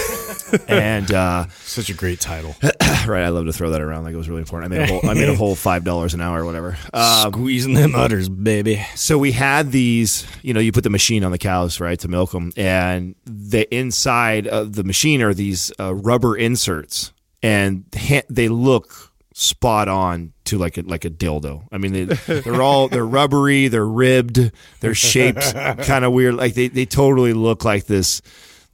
[0.67, 2.55] and uh, Such a great title.
[3.07, 4.73] right, I love to throw that around like it was really important.
[4.73, 6.77] I made a whole, I made a whole five dollars an hour or whatever.
[6.93, 8.85] Um, Squeezing them udders, baby.
[8.95, 12.07] so we had these, you know, you put the machine on the cows, right, to
[12.07, 17.85] milk them, and the inside of the machine are these uh, rubber inserts, and
[18.29, 21.67] they look spot on to like a like a dildo.
[21.71, 22.03] I mean, they,
[22.41, 26.35] they're all they're rubbery, they're ribbed, they're shaped kind of weird.
[26.35, 28.21] Like they they totally look like this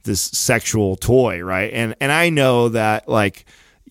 [0.08, 1.72] this sexual toy, right?
[1.72, 3.44] And and I know that like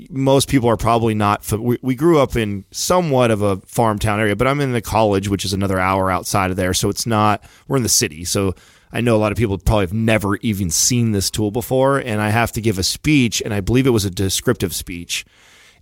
[0.09, 1.49] most people are probably not.
[1.51, 4.81] We, we grew up in somewhat of a farm town area, but I'm in the
[4.81, 6.73] college, which is another hour outside of there.
[6.73, 7.43] So it's not.
[7.67, 8.53] We're in the city, so
[8.91, 11.99] I know a lot of people probably have never even seen this tool before.
[11.99, 15.25] And I have to give a speech, and I believe it was a descriptive speech.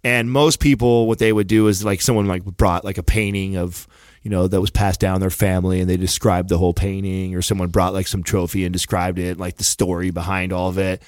[0.03, 3.57] And most people, what they would do is like someone like brought like a painting
[3.57, 3.87] of
[4.25, 7.41] you know that was passed down their family, and they described the whole painting, or
[7.41, 11.01] someone brought like some trophy and described it, like the story behind all of it.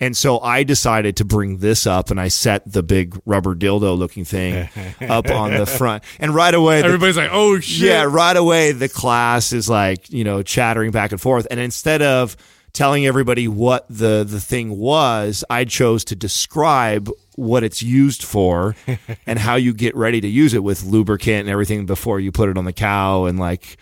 [0.00, 3.96] And so I decided to bring this up, and I set the big rubber dildo
[3.96, 4.68] looking thing
[5.00, 6.02] up on the front.
[6.18, 10.10] And right away, the- Everybody's like, "Oh shit!" yeah, right away the class is like,
[10.10, 11.46] you know, chattering back and forth.
[11.50, 12.36] And instead of
[12.72, 18.76] telling everybody what the the thing was, I chose to describe what it's used for
[19.26, 22.48] and how you get ready to use it with lubricant and everything before you put
[22.48, 23.78] it on the cow and like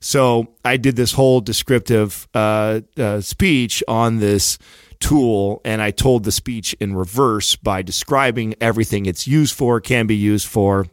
[0.00, 4.58] So I did this whole descriptive uh, uh, speech on this
[4.98, 10.06] tool, and I told the speech in reverse by describing everything it's used for, can
[10.06, 10.86] be used for,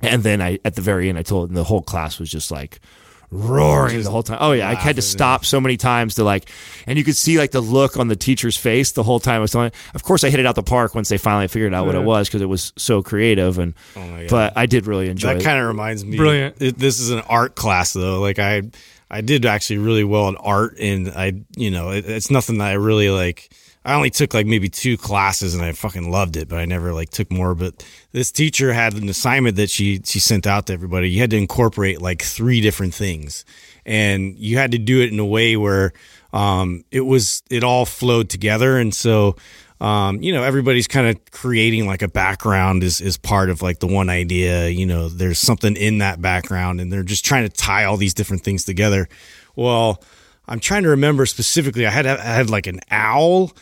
[0.00, 2.50] and then I at the very end I told, and the whole class was just
[2.50, 2.80] like
[3.30, 4.38] roaring the whole time.
[4.40, 6.48] Oh yeah, I had to stop so many times to like,
[6.86, 9.38] and you could see like the look on the teacher's face the whole time I
[9.40, 9.68] was telling.
[9.68, 9.74] It.
[9.94, 12.02] Of course, I hit it out the park once they finally figured out what it
[12.02, 15.44] was because it was so creative, and oh but I did really enjoy That it.
[15.44, 16.16] kind of reminds me.
[16.16, 16.56] Brilliant.
[16.60, 18.20] It, this is an art class though.
[18.20, 18.62] Like I,
[19.10, 22.68] I did actually really well in art, and I, you know, it, it's nothing that
[22.68, 23.50] I really like.
[23.86, 26.92] I only took like maybe two classes, and I fucking loved it, but I never
[26.92, 27.54] like took more.
[27.54, 31.08] But this teacher had an assignment that she she sent out to everybody.
[31.08, 33.44] You had to incorporate like three different things,
[33.86, 35.92] and you had to do it in a way where
[36.32, 39.36] um, it was it all flowed together, and so
[39.80, 43.78] um, you know, everybody's kind of creating like a background is, is part of like
[43.78, 47.54] the one idea, you know, there's something in that background and they're just trying to
[47.54, 49.06] tie all these different things together.
[49.54, 50.02] Well,
[50.48, 51.86] I'm trying to remember specifically.
[51.86, 53.52] I had, I had like an owl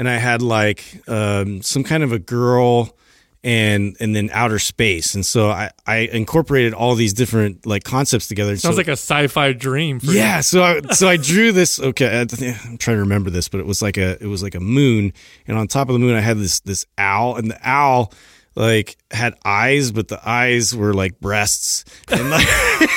[0.00, 2.96] and I had like, um, some kind of a girl
[3.42, 5.14] and, and then outer space.
[5.14, 8.56] And so I, I incorporated all these different like concepts together.
[8.56, 10.00] Sounds So- like a sci-fi dream.
[10.00, 10.12] For you.
[10.18, 11.78] yeah, so I, so I drew this.
[11.80, 14.60] Okay, I'm trying to remember this, but it was like a it was like a
[14.60, 15.12] moon,
[15.46, 18.12] and on top of the moon I had this this owl, and the owl
[18.54, 22.46] like had eyes, but the eyes were like breasts, and like.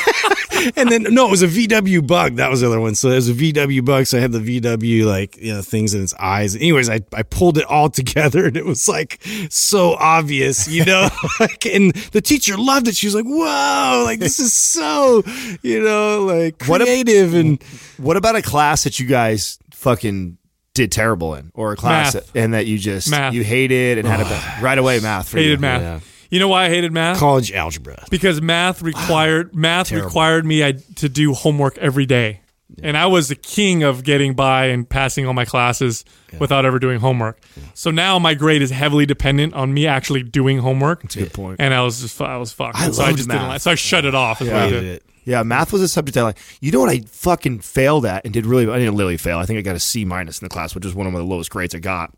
[0.78, 2.36] And then no, it was a VW bug.
[2.38, 2.96] That was the other one.
[2.96, 4.06] So it was a VW bug.
[4.06, 6.56] So I had the VW like you know things in its eyes.
[6.56, 11.10] Anyways, I, I pulled it all together and it was like so obvious, you know.
[11.42, 12.96] like and the teacher loved it.
[12.96, 15.24] She was like, "Whoa, like this is so,
[15.64, 17.62] you know, like What a- creative and
[17.98, 20.38] What about a class that you guys fucking
[20.74, 22.36] did terrible in, or a class Math.
[22.36, 23.34] and that you just Math.
[23.34, 25.58] you hated and had a right away math for hated you?
[25.60, 25.82] math.
[25.82, 26.00] Yeah.
[26.32, 27.20] You know why I hated math?
[27.20, 28.06] college algebra.
[28.10, 32.42] because math required math required me I, to do homework every day,
[32.82, 36.04] and I was the king of getting by and passing all my classes
[36.40, 37.40] without ever doing homework.
[37.76, 41.04] So now my grade is heavily dependent on me actually doing homework.
[41.04, 41.58] That's a good point.
[41.60, 42.78] And I was just I was fucked.
[42.80, 43.38] I so I just math.
[43.38, 43.62] didn't like.
[43.62, 44.42] So I shut it off.
[44.42, 44.96] is what I Hated did.
[44.96, 45.04] it.
[45.26, 46.38] Yeah, math was a subject I like.
[46.62, 49.38] You know what I fucking failed at and did really I didn't literally fail.
[49.40, 51.24] I think I got a C minus in the class, which was one of the
[51.24, 52.12] lowest grades I got.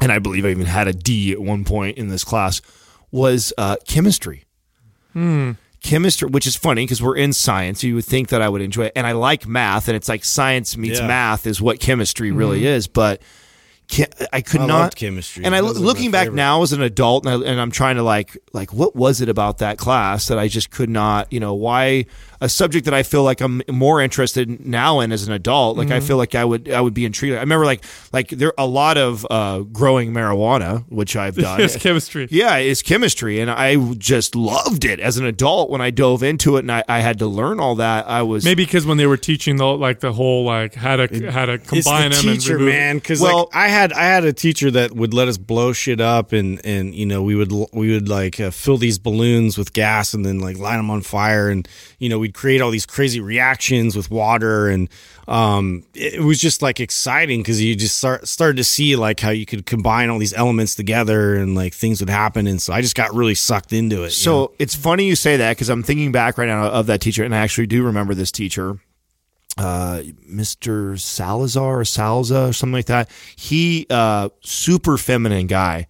[0.00, 2.60] And I believe I even had a D at one point in this class
[3.10, 4.44] was uh, chemistry.
[5.80, 7.82] Chemistry, which is funny because we're in science.
[7.82, 8.92] You would think that I would enjoy it.
[8.96, 11.06] And I like math, and it's like science meets Yeah.
[11.06, 12.86] math is what chemistry really is.
[12.88, 13.22] But
[14.32, 15.44] I could I not loved chemistry.
[15.44, 16.36] And I That was, like, looking back favorite.
[16.36, 19.28] now as an adult, and, I, and I'm trying to like like what was it
[19.28, 22.06] about that class that I just could not, you know, why
[22.40, 25.76] a subject that I feel like I'm more interested now in as an adult.
[25.76, 25.96] Like Mm-hmm.
[25.96, 27.34] I feel like I would I would be intrigued.
[27.36, 31.60] I remember like like there a lot of uh, growing marijuana, which I've done.
[31.60, 32.28] It's chemistry.
[32.30, 36.56] Yeah, it's chemistry, and I just loved it as an adult when I dove into
[36.56, 38.08] it, and I, I had to learn all that.
[38.08, 41.30] I was Maybe because when they were teaching the like the whole like how to
[41.30, 42.96] how to It's combine the them and teacher, remove man.
[42.98, 46.00] Because Well- like I had, I had a teacher that would let us blow shit
[46.00, 49.72] up, and and you know we would we would like uh, fill these balloons with
[49.72, 51.66] gas, and then like light them on fire, and
[51.98, 54.88] you know we'd create all these crazy reactions with water, and
[55.26, 59.30] um, it, was just like exciting because you just start started to see like how
[59.30, 62.82] you could combine all these elements together, and like things would happen, and so I
[62.82, 64.06] just got really sucked into it.
[64.06, 64.52] you So know?
[64.58, 67.34] it's funny you say that because I'm thinking back right now of that teacher, and
[67.34, 68.78] I actually do remember this teacher,
[69.56, 70.98] uh, Mr.
[71.00, 73.08] Salazar or Salza or something like that.
[73.36, 75.86] He uh, super feminine guy,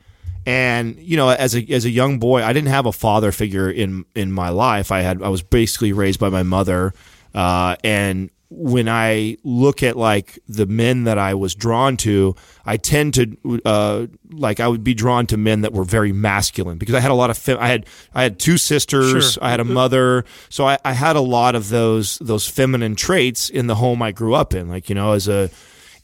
[0.49, 3.70] and you know, as a as a young boy, I didn't have a father figure
[3.70, 4.90] in in my life.
[4.90, 6.94] I had I was basically raised by my mother,
[7.34, 12.34] uh, and when I look at like the men that I was drawn to,
[12.64, 16.78] I tend to uh, like I would be drawn to men that were very masculine
[16.78, 17.84] because I had a lot of fem- I had
[18.14, 19.44] I had two sisters, Sure.
[19.44, 23.51] I had a mother, so I, I had a lot of those those feminine traits
[23.51, 25.51] in the home I grew up in, like you know as a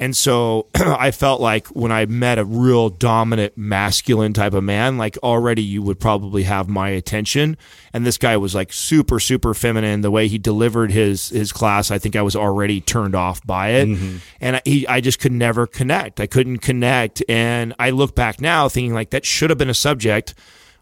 [0.00, 4.98] and so I felt like when I met a real dominant masculine type of man,
[4.98, 7.56] like already you would probably have my attention.
[7.92, 10.00] And this guy was like super, super feminine.
[10.00, 13.70] The way he delivered his his class, I think I was already turned off by
[13.70, 13.88] it.
[13.88, 14.16] Mm-hmm.
[14.40, 16.20] And I, he, I just could never connect.
[16.20, 17.22] I couldn't connect.
[17.28, 20.34] And I look back now thinking like that should have been a subject.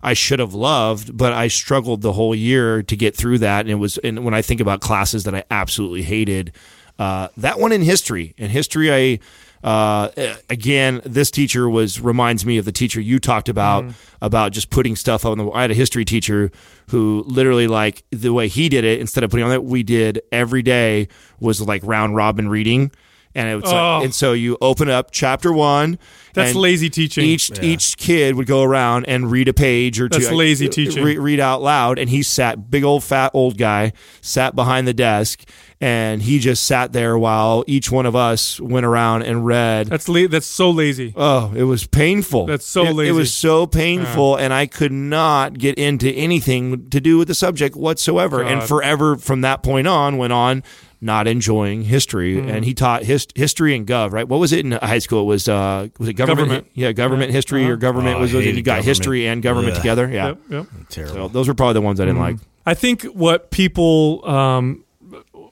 [0.05, 3.61] I should have loved, but I struggled the whole year to get through that.
[3.61, 6.53] And it was, and when I think about classes that I absolutely hated,
[6.99, 8.35] uh, that one in history.
[8.37, 9.19] In history, I
[9.65, 10.09] uh,
[10.51, 13.85] again, this teacher was reminds me of the teacher you talked about
[14.21, 15.49] about just putting stuff on the.
[15.51, 16.51] I had a history teacher
[16.89, 20.21] who literally like the way he did it instead of putting on that we did
[20.33, 22.91] every day was like round robin reading.
[23.35, 23.75] And it was Oh.
[23.97, 25.99] like, and so you open up chapter one.
[26.35, 27.25] That's and lazy teaching.
[27.25, 30.19] Each each kid would go around and read a page or two.
[30.19, 31.03] That's lazy uh, teaching.
[31.05, 34.95] re- read out loud, and he sat, big old fat old guy, sat behind the
[34.95, 35.45] desk,
[35.81, 39.89] and he just sat there while each one of us went around and read.
[39.89, 41.13] That's la- that's so lazy.
[41.17, 42.47] Oh, it was painful.
[42.47, 47.01] That's so It- It, was so painful, and I could not get into anything to
[47.01, 48.43] do with the subject whatsoever.
[48.43, 50.63] And forever from that point on, went on
[51.03, 52.37] not enjoying history.
[52.37, 52.49] Mm-hmm.
[52.49, 54.13] And he taught his, history and gov.
[54.13, 54.27] Right?
[54.27, 55.23] What was it in high school?
[55.23, 56.49] It was uh, was it government?
[56.49, 56.67] Government.
[56.75, 58.55] Yeah, government history or government Oh, was was it?
[58.55, 58.87] You got government.
[58.87, 59.79] history and government Ugh.
[59.83, 60.09] together.
[60.09, 60.27] Yeah.
[60.29, 60.67] Yep, yep.
[60.89, 61.15] Terrible.
[61.15, 62.37] So those were probably the ones I didn't Mm-hmm.
[62.39, 62.47] like.
[62.65, 64.85] I think what people, um,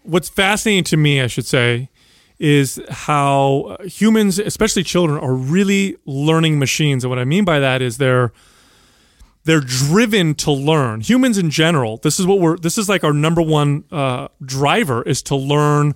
[0.04, 1.88] what's fascinating to me, I should say,
[2.38, 7.02] is how humans, especially children, are really learning machines.
[7.04, 8.32] And what I mean by that is they're
[9.44, 11.00] they're driven to learn.
[11.00, 12.56] Humans in general, this is what we're.
[12.56, 15.94] This is like our number one uh, driver is to learn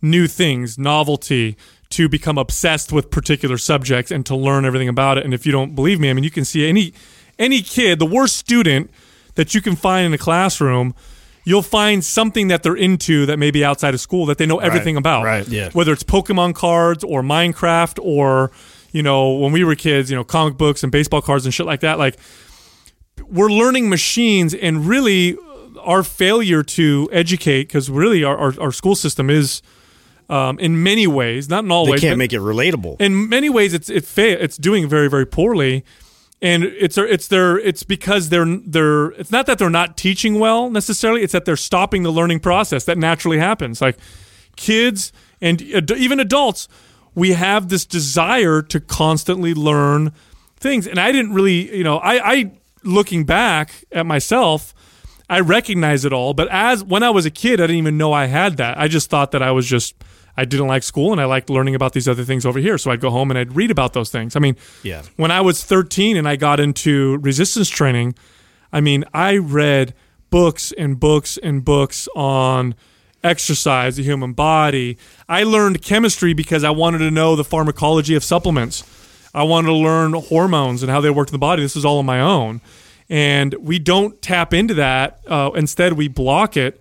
[0.00, 1.56] new things, novelty,
[1.90, 5.24] to become obsessed with particular subjects, and to learn everything about it.
[5.24, 6.94] And if you don't believe me, I mean, you can see any
[7.38, 8.90] any kid, the worst student
[9.34, 10.94] that you can find in a classroom.
[11.44, 14.58] You'll find something that they're into that may be outside of school that they know
[14.58, 15.22] everything about.
[15.22, 15.70] right, yeah.
[15.70, 18.50] Whether it's Pokemon cards or Minecraft or,
[18.90, 21.64] you know, when we were kids, you know, comic books and baseball cards and shit
[21.64, 22.00] like that.
[22.00, 22.16] Like,
[23.28, 25.36] we're learning machines and really
[25.80, 29.62] our failure to educate because really our, our, our school system is
[30.28, 33.00] um, in many ways not in all ways They ways can't make it relatable.
[33.00, 35.84] in many ways it's it it's doing very very poorly.
[36.42, 40.68] And it's it's their it's because they're they're it's not that they're not teaching well
[40.68, 43.80] necessarily it's that they're stopping the learning process that naturally happens.
[43.80, 43.96] Like
[44.56, 46.68] kids and ad- even adults
[47.14, 50.12] we have this desire to constantly learn
[50.56, 50.86] things.
[50.86, 52.52] And i didn't really you know i i
[52.86, 54.72] looking back at myself
[55.28, 58.12] i recognize it all but as when i was a kid i didn't even know
[58.12, 59.94] i had that i just thought that i was just
[60.36, 62.90] i didn't like school and i liked learning about these other things over here so
[62.90, 65.02] i'd go home and i'd read about those things i mean Yeah.
[65.16, 68.14] when i was 13 and i got into resistance training
[68.72, 69.92] i mean i read
[70.30, 72.74] books and books and books on
[73.24, 74.96] exercise, the human body.
[75.28, 78.84] I learned chemistry because I wanted to know the pharmacology of supplements.
[79.36, 81.62] I wanted to learn hormones and how they worked in the body.
[81.62, 82.62] This is all on my own.
[83.10, 85.20] And we don't tap into that.
[85.26, 86.80] Uh, instead, we block it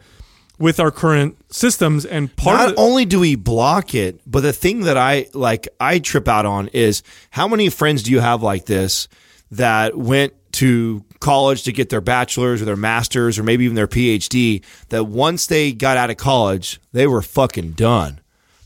[0.57, 2.05] with our current systems.
[2.05, 5.27] And part Not of the, only do we block it, but the thing that I
[5.33, 9.09] like, I trip out on is how many friends do you have like this
[9.51, 13.87] that went to college to get their bachelor's or their master's or maybe even their
[13.87, 18.21] PhD that once they got out of college, they were fucking done.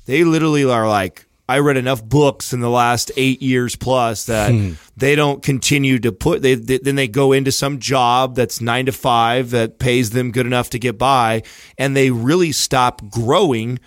[0.06, 4.52] They literally are like, I read enough books in the last eight years plus that
[4.52, 4.74] hmm.
[4.96, 6.44] they don't continue to put.
[6.44, 10.32] They, they then they go into some job that's nine to five that pays them
[10.32, 11.42] good enough to get by,
[11.76, 13.80] and they really stop growing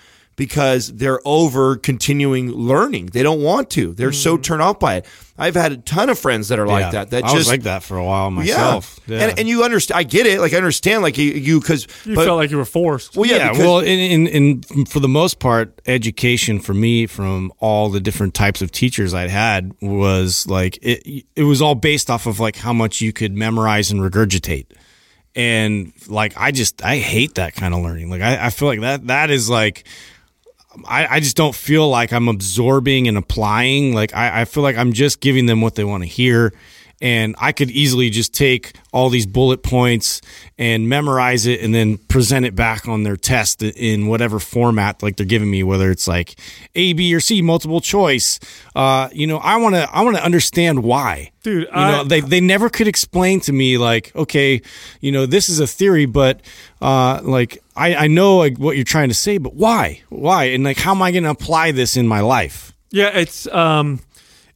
[0.42, 3.06] because they're over continuing learning.
[3.06, 3.94] They don't want to.
[3.94, 4.42] They're so mm.
[4.42, 5.06] turned off by it.
[5.38, 6.90] I've had a ton of friends that are like Yeah.
[6.90, 7.10] that.
[7.10, 8.98] That I just was like that for a while myself.
[9.06, 9.18] yeah.
[9.18, 9.28] Yeah.
[9.28, 9.98] And, and you understand.
[10.00, 10.40] I get it.
[10.40, 11.02] Like I understand.
[11.02, 13.16] Like you, you because you felt like you were forced.
[13.16, 17.06] well, yeah, yeah, because- well, in, in, in for the most part, education for me
[17.06, 21.24] from all the different types of teachers I'd had was like it.
[21.36, 24.66] It was all based off of like how much you could memorize and regurgitate,
[25.36, 28.10] and like I just I hate that kind of learning.
[28.10, 29.84] Like I, I feel like that that is like.
[30.86, 33.94] I, I just don't feel like I'm absorbing and applying.
[33.94, 36.52] Like I, I feel like I'm just giving them what they want to hear.
[37.00, 40.20] And I could easily just take all these bullet points
[40.56, 45.16] and memorize it and then present it back on their test in whatever format like
[45.16, 46.36] they're giving me, whether it's like
[46.76, 48.38] A, B, or C, multiple choice.
[48.76, 51.32] Uh, you know, I wanna I wanna understand why.
[51.42, 54.62] Dude, you I- know, they they never could explain to me like, okay,
[55.00, 56.40] you know, this is a theory, but
[56.80, 60.02] uh, like I, I know like what you're trying to say, but why?
[60.08, 60.44] Why?
[60.44, 62.72] And like how am I gonna apply this in my life?
[62.90, 64.00] Yeah, it's um,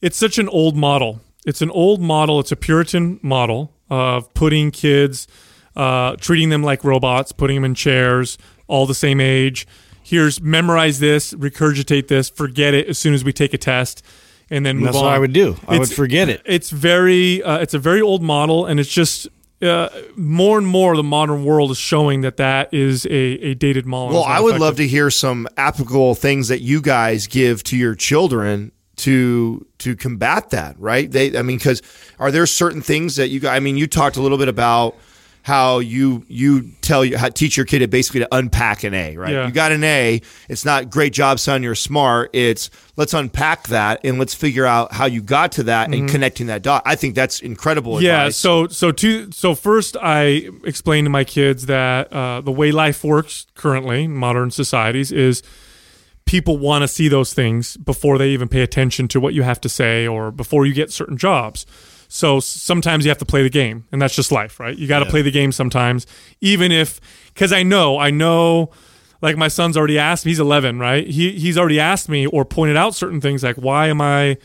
[0.01, 1.21] it's such an old model.
[1.45, 2.39] It's an old model.
[2.39, 5.27] It's a Puritan model of putting kids,
[5.75, 8.37] uh, treating them like robots, putting them in chairs,
[8.67, 9.65] all the same age.
[10.03, 14.03] Here's memorize this, regurgitate this, forget it as soon as we take a test,
[14.49, 15.05] and then move That's on.
[15.05, 15.57] what I would do.
[15.67, 16.41] I would forget it.
[16.45, 19.27] It's very, uh, it's a very old model, and it's just.
[19.61, 23.87] Uh, more and more, the modern world is showing that that is a, a dated
[23.87, 24.13] model.
[24.13, 24.61] Well, I would effective.
[24.61, 29.95] love to hear some applicable things that you guys give to your children to to
[29.95, 31.09] combat that, right?
[31.09, 31.81] They, I mean, because
[32.19, 33.47] are there certain things that you?
[33.47, 34.95] I mean, you talked a little bit about
[35.47, 39.15] how you you tell you how teach your kid to basically to unpack an A,
[39.15, 39.31] right?
[39.31, 39.47] Yeah.
[39.47, 40.21] You got an A.
[40.49, 41.63] It's not great job, son.
[41.63, 42.31] You're smart.
[42.33, 46.47] It's let's unpack that and let's figure out how you got to that and connecting
[46.47, 46.83] that dot.
[46.85, 47.93] I think that's incredible.
[47.93, 48.03] Mm-hmm.
[48.03, 48.23] Yeah.
[48.23, 48.35] advice.
[48.35, 53.05] So so to so first, I explain to my kids that uh, the way life
[53.05, 55.43] works currently in modern societies is
[56.25, 59.61] people want to see those things before they even pay attention to what you have
[59.61, 61.65] to say or before you get certain jobs.
[62.07, 64.77] So sometimes you have to play the game, and that's just life, right?
[64.77, 66.07] You got to play the game sometimes,
[66.41, 67.01] even if
[67.33, 68.71] because I know, I know.
[69.19, 71.07] Like my son's already asked me, he's 11, right?
[71.07, 74.37] He he's already asked me or pointed out certain things like why am I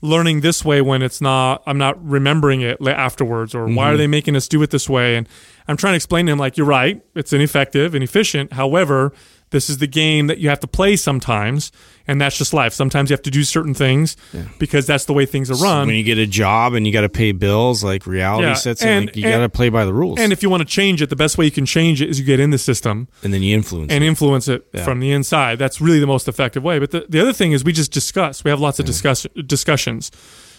[0.00, 3.98] learning this way when it's not I'm not remembering it afterwards or why are mm-hmm.
[3.98, 5.28] they making us do it this way and
[5.66, 9.12] I'm trying to explain to him like you're right it's ineffective and efficient however
[9.50, 11.72] this is the game that you have to play sometimes
[12.06, 14.16] and that's just life sometimes you have to do certain things
[14.58, 17.02] because that's the way things are run when you get a job and you got
[17.02, 19.84] to pay bills, like reality Yeah, sets in, and- like you got to play by
[19.84, 22.00] the rules, and if you want to change it the best way you can change
[22.02, 23.92] it is you get in the system and then you influence.
[23.92, 24.06] and it.
[24.06, 25.58] influence it from the inside.
[25.58, 26.78] That's really the most effective way.
[26.78, 28.44] But the, the other thing is we just discuss.
[28.44, 30.10] We have lots of discuss, discussions.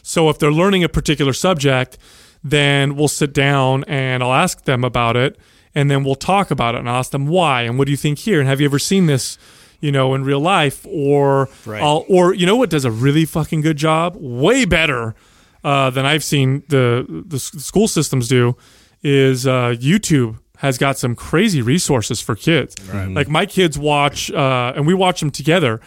[0.03, 1.97] So if they're learning a particular subject,
[2.43, 5.37] then we'll sit down and I'll ask them about it,
[5.75, 7.97] and then we'll talk about it, and I'll ask them why and what do you
[7.97, 9.37] think here, and have you ever seen this,
[9.81, 11.81] you know, in real life, or Right.
[11.81, 15.15] I'll, or you know what does a really fucking good job, way better
[15.63, 18.55] uh, than I've seen the the school systems do,
[19.03, 22.75] is uh, YouTube has got some crazy resources for kids.
[23.13, 25.79] Like my kids watch, uh, and we watch them together.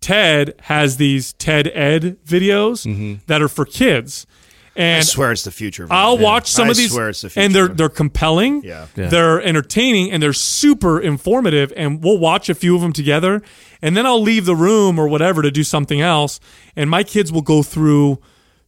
[0.00, 2.84] Ted has these TED Ed videos
[3.26, 4.26] that are for kids,
[4.80, 5.86] I and swear it's the future.
[5.86, 5.96] man.
[5.98, 6.22] I'll Yeah.
[6.24, 8.62] watch some I of these, Swear it's the and they're they're compelling.
[8.64, 8.86] Yeah.
[8.96, 9.08] Yeah.
[9.08, 11.72] they're entertaining, and they're super informative.
[11.76, 13.42] And we'll watch a few of them together,
[13.82, 16.40] and then I'll leave the room or whatever to do something else.
[16.76, 18.18] And my kids will go through,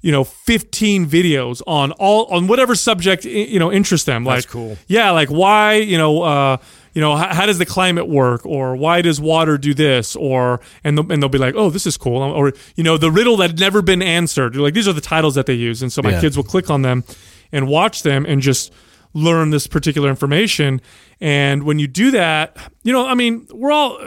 [0.00, 4.24] you know, fifteen videos on all on whatever subject you know interests them.
[4.24, 4.76] Like, cool.
[4.88, 6.22] Yeah, like why you know.
[6.22, 6.56] uh
[6.94, 8.44] you know how, how does the climate work?
[8.46, 10.14] Or why does water do this?
[10.16, 12.22] Or and, they'll- and they'll be like oh this is cool.
[12.22, 14.56] Or you know the riddle that had never been answered.
[14.56, 15.82] Like these are the titles that they use.
[15.82, 16.20] And so my Yeah.
[16.20, 17.04] kids will click on them
[17.50, 18.72] and watch them and just
[19.14, 20.80] learn this particular information.
[21.20, 23.98] And when you do that you know i mean we're all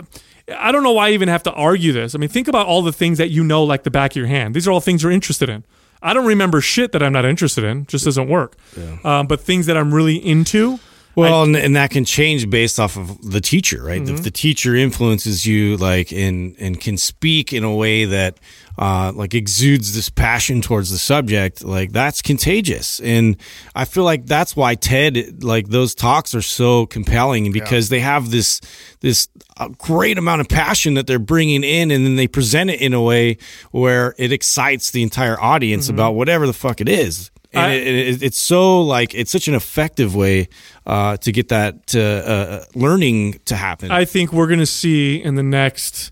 [0.58, 2.14] i don't know why i even have to argue this.
[2.16, 4.28] I mean think about all the things that you know like the back of your
[4.28, 4.54] hand.
[4.56, 5.64] These are all things you're interested in.
[6.02, 7.86] I don't remember shit that i'm not interested in.
[7.88, 8.56] Just doesn't work.
[9.04, 10.80] Um, but things that i'm really into
[11.16, 14.02] Well, and, and that can change based off of the teacher, right?
[14.02, 14.16] Mm-hmm.
[14.16, 18.38] If the teacher influences you, like, and and can speak in a way that,
[18.78, 23.00] uh, like, exudes this passion towards the subject, like that's contagious.
[23.00, 23.38] And
[23.74, 28.32] I feel like that's why TED, like, those talks are so compelling because they have
[28.32, 28.60] this
[29.00, 32.82] this uh, great amount of passion that they're bringing in, and then they present it
[32.82, 33.38] in a way
[33.72, 37.32] where it excites the entire audience about whatever the fuck it is.
[37.56, 37.66] And.
[37.66, 40.50] I- it, it, it's so like it's such an effective way
[40.86, 43.92] uh, to get that to, uh, learning to happen.
[43.92, 46.12] I think we're going to see in the next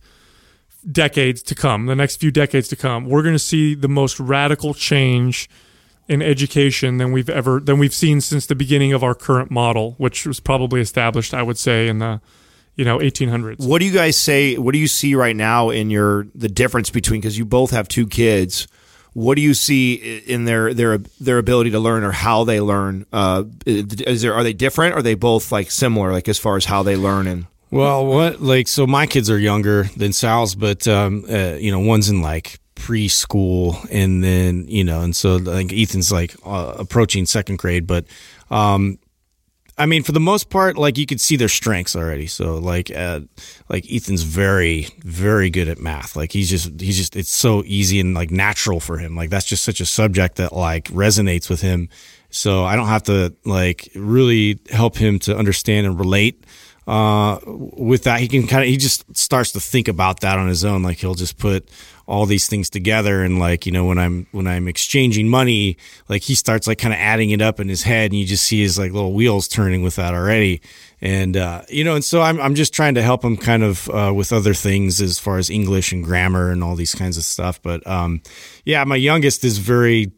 [0.92, 4.20] decades to come, the next few decades to come, we're going to see the most
[4.20, 5.50] radical change
[6.08, 9.96] in education than we've ever than we've seen since the beginning of our current model,
[9.98, 12.20] which was probably established, I would say, in the
[12.76, 13.66] you know 1800s.
[13.66, 14.58] What do you guys say?
[14.58, 17.88] What do you see right now in your the difference between because you both have
[17.88, 18.68] two kids?
[19.14, 23.06] What do you see in their their their ability to learn or how they learn?
[23.14, 24.96] Uh, is there are they different?
[24.96, 26.12] Or are they both like similar?
[26.12, 29.38] Like as far as how they learn and well, what like so my kids are
[29.40, 34.84] younger than Sal's, but um, uh, you know one's in like preschool, and then you
[34.84, 38.06] know, and so like Ethan's like uh, approaching second grade, but
[38.52, 39.00] um,
[39.76, 42.28] I mean, for the most part, like you could see their strengths already.
[42.28, 43.22] So like, uh,
[43.70, 46.16] like Ethan's very, very good at math.
[46.16, 49.16] Like he's just, he's just, it's so easy and like natural for him.
[49.16, 51.90] Like that's just such a subject that like resonates with him.
[52.30, 56.46] So I don't have to like really help him to understand and relate
[56.86, 58.20] uh, with that.
[58.20, 60.84] He can kind of, he just starts to think about that on his own.
[60.84, 61.68] Like he'll just put
[62.06, 65.78] all these things together and like, you know, when I'm, when I'm exchanging money,
[66.10, 68.44] like he starts like kind of adding it up in his head and you just
[68.44, 70.62] see his like little wheels turning with that already.
[71.02, 73.90] And, uh, you know, and so I'm, I'm just trying to help him kind of,
[73.90, 77.24] uh, with other things as far as English and grammar and all these kinds of
[77.24, 77.62] stuff.
[77.62, 78.22] But, um,
[78.66, 80.12] yeah, my youngest is very,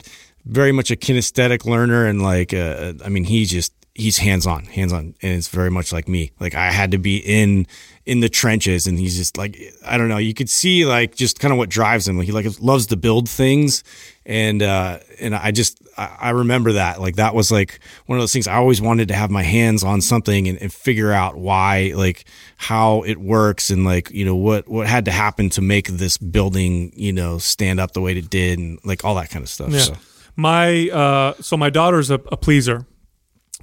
[0.46, 4.66] very much a kinesthetic learner and like, uh, I mean, he just, he's hands on,
[4.66, 6.32] hands on, and it's very much like me.
[6.40, 7.66] Like I had to be in
[8.06, 10.18] in the trenches, and he's just like I don't know.
[10.18, 12.18] You could see like just kind of what drives him.
[12.18, 13.84] Like he like loves to build things,
[14.26, 18.22] and uh, and I just I, I remember that like that was like one of
[18.22, 21.36] those things I always wanted to have my hands on something and, and figure out
[21.36, 22.26] why like
[22.58, 26.18] how it works and like you know what what had to happen to make this
[26.18, 29.50] building you know stand up the way it did and like all that kind of
[29.50, 29.72] stuff.
[29.72, 29.80] Yeah.
[29.80, 29.96] So.
[30.36, 32.86] My uh, so my daughter's a, a pleaser.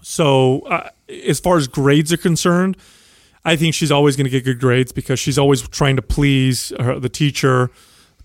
[0.01, 0.88] So uh,
[1.28, 2.76] as far as grades are concerned,
[3.45, 6.72] I think she's always going to get good grades because she's always trying to please
[6.78, 7.70] her, the teacher,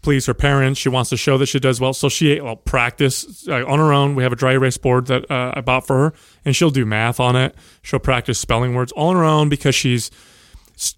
[0.02, 0.80] please her parents.
[0.80, 1.94] She wants to show that she does well.
[1.94, 4.16] So she will practice uh, on her own.
[4.16, 6.14] We have a dry erase board that uh, I bought for her,
[6.46, 7.56] and she'll do math on it.
[7.82, 10.12] She'll practice spelling words all on her own because she's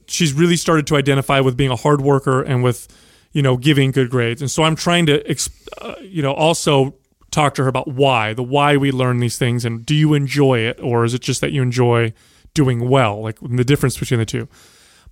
[0.08, 2.88] she's really started to identify with being a hard worker and with
[3.32, 4.42] you know giving good grades.
[4.42, 5.38] And so I'm trying to
[5.82, 6.96] uh, you know also
[7.32, 10.60] talk to her about why the why we learn these things and do you enjoy
[10.60, 12.12] it or is it just that you enjoy
[12.62, 14.46] doing well like the difference between the two.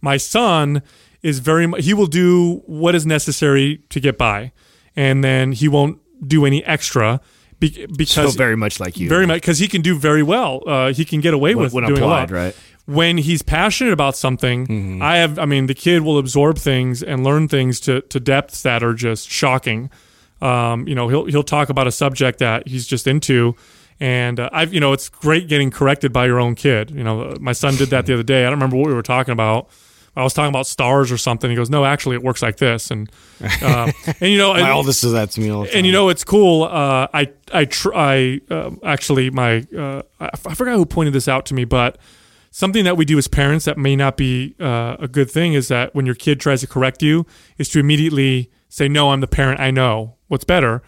[0.01, 0.81] My son
[1.29, 4.51] is very he will do what is necessary to get by
[4.95, 5.95] and then he won't
[6.35, 7.19] do any extra
[7.59, 7.69] be,
[8.03, 9.07] because very much like you.
[9.09, 10.61] very much because he can do very well.
[10.73, 12.41] Uh, he can get away When- with when doing applied, a lot.
[12.43, 12.55] right?
[12.99, 17.17] when he's passionate about something i have i mean the kid will absorb things and
[17.27, 19.89] learn things to, to depths that are just shocking.
[20.49, 23.55] Um, you know he'll he'll talk about a subject that he's just into
[23.99, 27.35] and uh, I've you know it's great getting corrected by your own kid you know
[27.39, 29.69] my son did that the other day I don't remember what we were talking about
[30.15, 32.89] I was talking about stars or something he goes no actually it works like this
[32.91, 33.09] and
[33.61, 35.77] uh, and you know My and- oldest does that to me all the time.
[35.77, 36.63] and you know it's cool.
[36.63, 41.27] Uh, I I tr- I uh, actually my uh, I, I forgot who pointed this
[41.27, 41.97] out to me, but
[42.49, 45.67] something that we do as parents that may not be uh, a good thing is
[45.67, 47.25] that when your kid tries to correct you,
[47.59, 49.59] is to immediately say, "No, I'm the parent.
[49.59, 50.81] I know what's better."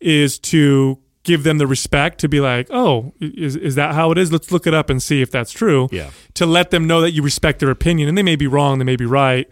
[0.00, 4.16] Is to give them the respect to be like, "Oh, is is that how it
[4.16, 4.32] is?
[4.32, 6.10] Let's look it up and see if that's true." Yeah.
[6.34, 8.84] To let them know that you respect their opinion, and they may be wrong, they
[8.84, 9.46] may be right.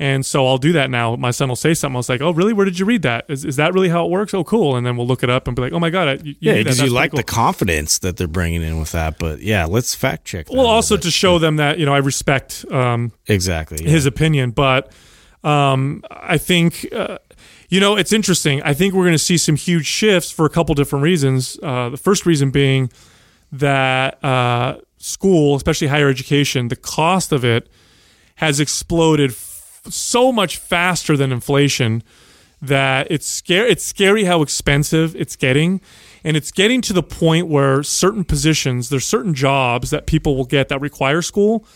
[0.00, 1.16] And so I'll do that now.
[1.16, 1.96] My son will say something.
[1.96, 2.52] I was like, "Oh, really?
[2.52, 3.24] Where did you read that?
[3.28, 4.32] Is, is that really how it works?
[4.32, 6.22] Oh, cool." And then we'll look it up and be like, "Oh my god, I-
[6.22, 6.62] you, yeah.
[6.62, 9.18] That's you like pretty the confidence that they're bringing in with that.
[9.18, 10.46] But yeah, let's fact check.
[10.46, 13.90] that Well, also to show them that you know I respect um, exactly yeah.
[13.90, 14.92] his opinion, but
[15.42, 17.18] um, I think uh,
[17.68, 18.62] you know it's interesting.
[18.62, 21.58] I think we're going to see some huge shifts for a couple different reasons.
[21.62, 22.90] Uh, the first reason being
[23.52, 27.68] that uh, school, especially higher education, the cost of it
[28.36, 32.02] has exploded f- so much faster than inflation
[32.60, 33.70] that it's scary.
[33.70, 35.80] It's scary how expensive it's getting,
[36.24, 40.44] and it's getting to the point where certain positions, there's certain jobs that people will
[40.44, 41.66] get that require school.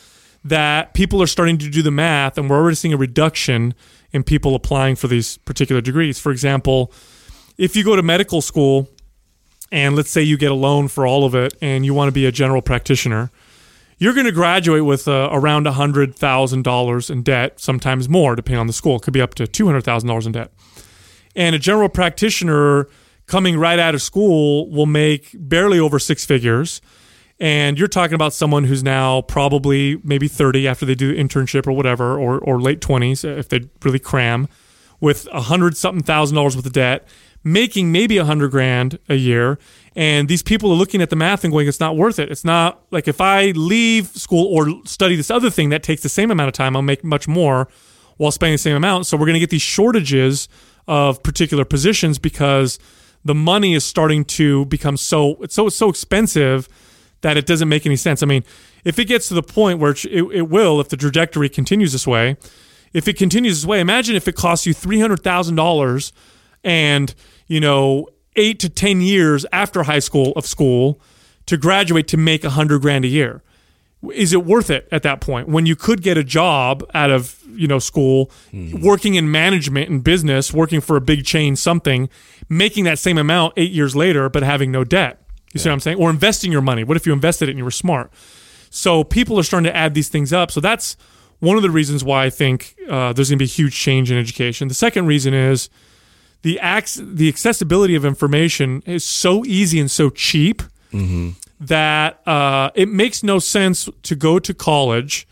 [0.44, 3.74] That people are starting to do the math, and we're already seeing a reduction
[4.12, 6.18] in people applying for these particular degrees.
[6.18, 6.92] For example,
[7.58, 8.88] if you go to medical school,
[9.70, 12.12] and let's say you get a loan for all of it, and you want to
[12.12, 13.30] be a general practitioner,
[13.98, 18.72] you're going to graduate with uh, around $100,000 in debt, sometimes more, depending on the
[18.72, 18.96] school.
[18.96, 20.52] It could be up to $200,000 in debt.
[21.36, 22.88] And a general practitioner
[23.26, 26.80] coming right out of school will make barely over six figures.
[27.42, 31.66] And you're talking about someone who's now probably maybe 30 after they do the internship
[31.66, 34.46] or whatever, or, or late 20s uh, if they really cram,
[35.00, 37.08] with a hundred something thousand dollars worth of debt,
[37.42, 39.58] making maybe a hundred grand a year.
[39.96, 42.30] And these people are looking at the math and going, it's not worth it.
[42.30, 46.08] It's not like if I leave school or study this other thing that takes the
[46.08, 47.66] same amount of time, I'll make much more
[48.18, 49.08] while spending the same amount.
[49.08, 50.48] So we're going to get these shortages
[50.86, 52.78] of particular positions because
[53.24, 56.68] the money is starting to become so it's so so expensive
[57.22, 58.22] that it doesn't make any sense.
[58.22, 58.44] I mean,
[58.84, 62.06] if it gets to the point where it, it, will, if the trajectory continues this
[62.06, 62.36] way,
[62.92, 66.12] if it continues this way, imagine if it costs you three hundred thousand dollars,
[66.62, 67.14] and
[67.46, 71.00] you know eight to ten years after high school of school
[71.46, 73.42] to graduate to make a hundred grand a year.
[74.12, 77.40] Is it worth it at that point when you could get a job out of
[77.48, 78.84] you know school, mm-hmm.
[78.84, 82.08] working in management and business, working for a big chain, something,
[82.48, 85.21] making that same amount eight years later, but having no debt?
[85.52, 85.98] You see what I'm saying?
[85.98, 86.82] Or investing your money.
[86.84, 88.10] What if you invested it and you were smart?
[88.70, 90.50] So people are starting to add these things up.
[90.50, 90.96] So that's
[91.40, 94.10] one of the reasons why I think uh, there's going to be a huge change
[94.10, 94.68] in education.
[94.68, 95.68] The second reason is
[96.42, 100.62] the ac- the accessibility of information is so easy and so cheap
[101.60, 105.26] that uh, it makes no sense to go to college,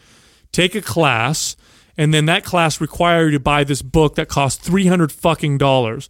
[0.52, 1.54] take a class,
[1.98, 5.58] and then that class require you to buy this book that costs three hundred fucking
[5.58, 6.08] dollars.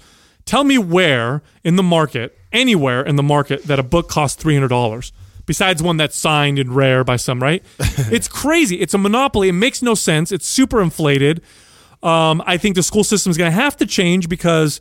[0.50, 4.54] Tell me where in the market, anywhere in the market, that a book costs three
[4.54, 5.12] hundred dollars.
[5.46, 7.62] Besides one that's signed and rare by some, right?
[7.78, 8.80] it's crazy.
[8.80, 9.48] It's a monopoly.
[9.48, 10.32] It makes no sense.
[10.32, 11.40] It's super inflated.
[12.02, 14.80] Um, I think the school system is going to have to change because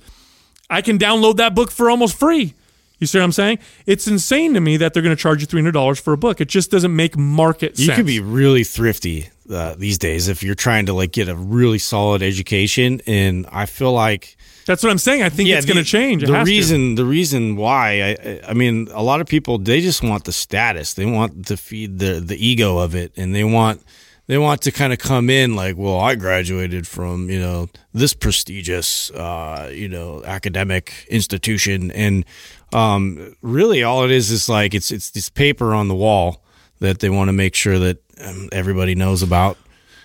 [0.72, 2.56] I can download that book for almost free.
[2.98, 3.60] You see what I'm saying?
[3.86, 6.18] It's insane to me that they're going to charge you three hundred dollars for a
[6.18, 6.42] book.
[6.42, 7.90] It just doesn't make market You sense.
[7.90, 11.36] You can be really thrifty uh, these days if you're trying to like get a
[11.36, 14.36] really solid education, and I feel like
[14.70, 15.24] That's what I'm saying.
[15.24, 16.22] I think it's going to change.
[16.22, 16.52] It The has to.
[16.54, 20.26] reason, the reason why, I- I, I mean, a lot of people they just want
[20.26, 20.94] the status.
[20.94, 23.82] They want to feed the the ego of it, and they want
[24.28, 28.14] they want to kind of come in like, well, I graduated from you know this
[28.14, 32.24] prestigious uh, you know academic institution, and
[32.72, 36.44] um, really all it is is like it's it's this paper on the wall
[36.80, 39.58] that they want to make sure that um, everybody knows about.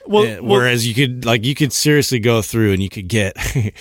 [0.07, 3.09] Well- Uh, well- whereas you could like you could seriously go through and you could
[3.09, 3.36] get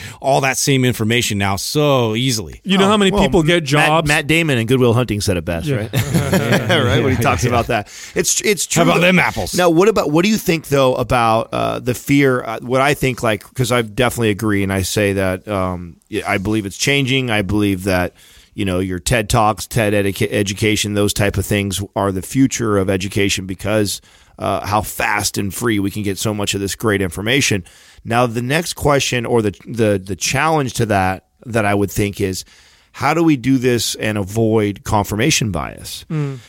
[0.22, 2.62] all that same information now so easily.
[2.64, 4.08] You know how many Well, people get jobs?
[4.08, 5.92] Matt, Damon and Good Will Hunting said it best, right?
[5.94, 7.88] right when he talks about that.
[8.16, 8.84] It's it's true.
[8.84, 9.54] How about them apples?
[9.56, 12.44] Now, what about what do you think though about uh, the fear?
[12.44, 16.38] Uh, what I think, like, because I definitely agree, and I say that um, I
[16.38, 17.30] believe it's changing.
[17.30, 18.14] I believe that
[18.54, 22.78] you know your TED talks, TED educa- education, those type of things are the future
[22.78, 24.00] of education because
[24.40, 27.64] uh, how fast and free we can get so much of this great information.
[28.04, 32.22] Now, the next question or the the the challenge to that that I would think
[32.22, 32.46] is
[32.94, 36.06] how do we do this and avoid confirmation bias?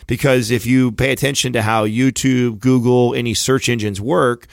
[0.06, 4.46] Because if you pay attention to how YouTube, Google, any search engines work,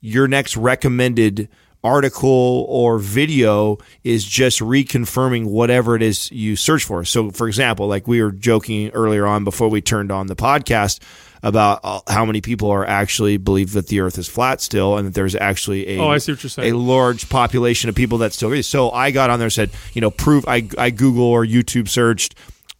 [0.00, 1.48] your next recommended
[1.84, 7.04] article or video is just reconfirming whatever it is you search for.
[7.04, 11.00] So, for example, like we were joking earlier on before we turned on the podcast
[11.46, 15.06] about uh, how many people are actually believe that the earth is flat still and
[15.06, 16.74] that there's actually a Oh, I see what you're saying.
[16.74, 18.62] a large population of people that still agree.
[18.62, 21.88] So I got on there and said, you know, proof I I Google or YouTube
[21.88, 22.34] searched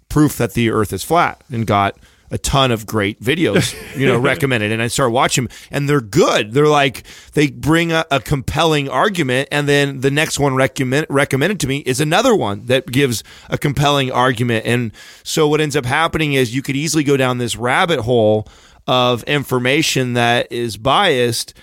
[0.09, 1.97] proof that the earth is flat and got
[2.31, 4.73] a ton of great videos, you know, recommended.
[4.73, 6.53] And I start watching them and they're good.
[6.53, 9.49] They're like, they bring a, a compelling argument.
[9.53, 13.59] And then the next one recommend, recommended to me is another one that gives a
[13.59, 14.67] compelling argument.
[14.67, 18.49] And so what ends up happening is you could easily go down this rabbit hole
[18.87, 21.55] of information that is biased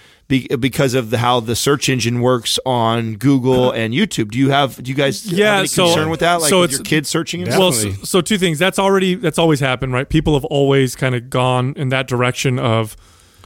[0.42, 4.32] be, because of the, how the search engine works on Google and YouTube.
[4.32, 6.42] Do you have, do you guys Yeah, have any so- concern with that?
[6.42, 8.58] Like so with your kids searching well, so, so two things.
[8.60, 10.08] That's already that's always happened, right?
[10.08, 12.96] People have always kind of gone in that direction of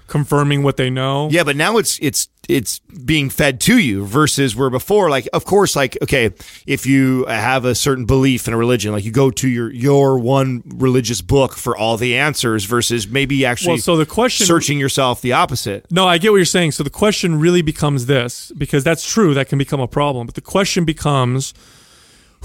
[0.08, 1.30] confirming what they know.
[1.30, 5.44] Yeah, but now it's it's it's being fed to you versus where before, like of
[5.46, 6.32] course, like okay,
[6.66, 10.18] if you have a certain belief in a religion, like you go to your your
[10.18, 14.80] one religious book for all the answers versus maybe actually Well, so the question- searching
[14.80, 15.86] yourself the opposite.
[15.92, 16.72] No, I get what you're saying.
[16.72, 19.34] So the question really becomes this because that's true.
[19.34, 20.26] That can become a problem.
[20.26, 21.54] But the question becomes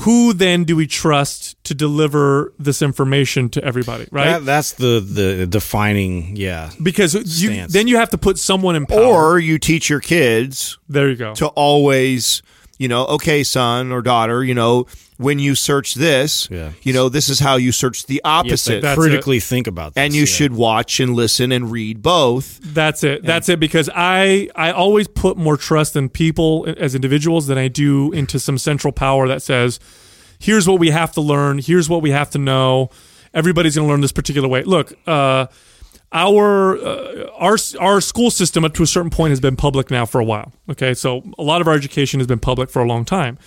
[0.03, 4.33] who then do we trust to deliver this information to everybody, right?
[4.33, 6.71] That, that's the the defining yeah.
[6.83, 9.33] because you, then you have to put someone in power.
[9.33, 11.35] Or you teach your kids there you go.
[11.35, 12.43] to always,
[12.79, 14.87] you know, okay, son or daughter, you know,
[15.19, 16.71] when you search this, Yeah.
[16.83, 18.83] you know, this is how you search the opposite.
[18.83, 20.03] That's critically think about this.
[20.03, 20.27] and you yeah.
[20.27, 22.59] should watch and listen and read both.
[22.63, 23.23] That's it.
[23.25, 23.61] That's it.
[23.61, 28.39] Because I I always put more trust in people as individuals than I do into
[28.41, 29.79] some central power that says,
[30.39, 31.59] "Here's what we have to learn.
[31.59, 32.91] Here's what we have to know.
[33.35, 35.47] Everybody's going to learn this particular way." Look, uh,
[36.13, 40.05] our uh, our our school system up to a certain point has been public now
[40.07, 40.53] for a while.
[40.71, 43.39] Okay, so a lot of our education has been public for a long time.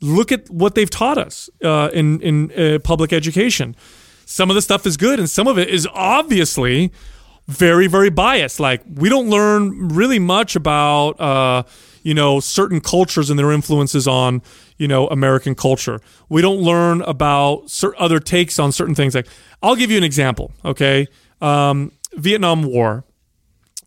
[0.00, 3.74] Look at what they've taught us uh, in in uh, public education.
[4.26, 6.92] Some of the stuff is good, and some of it is obviously
[7.46, 8.60] very very biased.
[8.60, 11.62] Like we don't learn really much about uh
[12.02, 14.42] you know certain cultures and their influences on
[14.78, 16.00] you know american culture.
[16.28, 19.14] We don't learn about other takes on certain things.
[19.14, 19.28] Like
[19.62, 21.06] i'll give you an example okay?
[21.40, 23.04] Um vietnam war.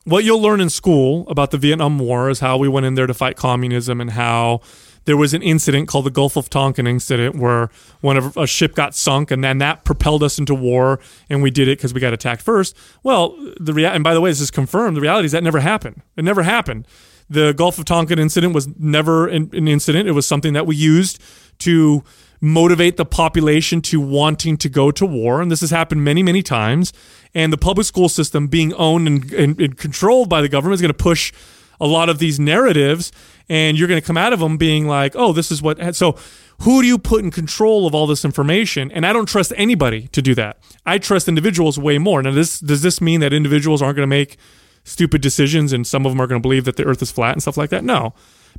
[0.05, 3.05] What you'll learn in school about the Vietnam War is how we went in there
[3.05, 4.61] to fight communism and how
[5.05, 7.69] there was an incident called the Gulf of Tonkin incident where
[8.01, 11.51] one of a ship got sunk and then that propelled us into war and we
[11.51, 12.75] did it because we got attacked first.
[13.03, 14.97] Well, the rea- and by the way, this is confirmed.
[14.97, 16.01] The reality is that never happened.
[16.15, 16.87] It never happened.
[17.29, 20.07] The Gulf of Tonkin incident was never an, an incident.
[20.07, 21.21] It was something that we used
[21.59, 22.03] to
[22.41, 25.41] motivate the population to wanting to go to war.
[25.41, 26.93] And this has happened many, many times.
[27.35, 30.81] And the public school system being owned and, and, and controlled by the government is
[30.81, 31.33] going to push
[31.79, 33.11] a lot of these narratives.
[33.49, 35.95] And you're going to come out of them being like, oh, this is what.
[35.95, 36.15] So
[36.61, 38.91] who do you put in control of all this information?
[38.91, 40.59] And I don't trust anybody to do that.
[40.85, 42.21] I trust individuals way more.
[42.21, 44.37] Now, this, does this mean that individuals aren't going to make
[44.83, 47.33] stupid decisions and some of them are going to believe that the earth is flat
[47.33, 47.83] and stuff like that?
[47.83, 48.13] No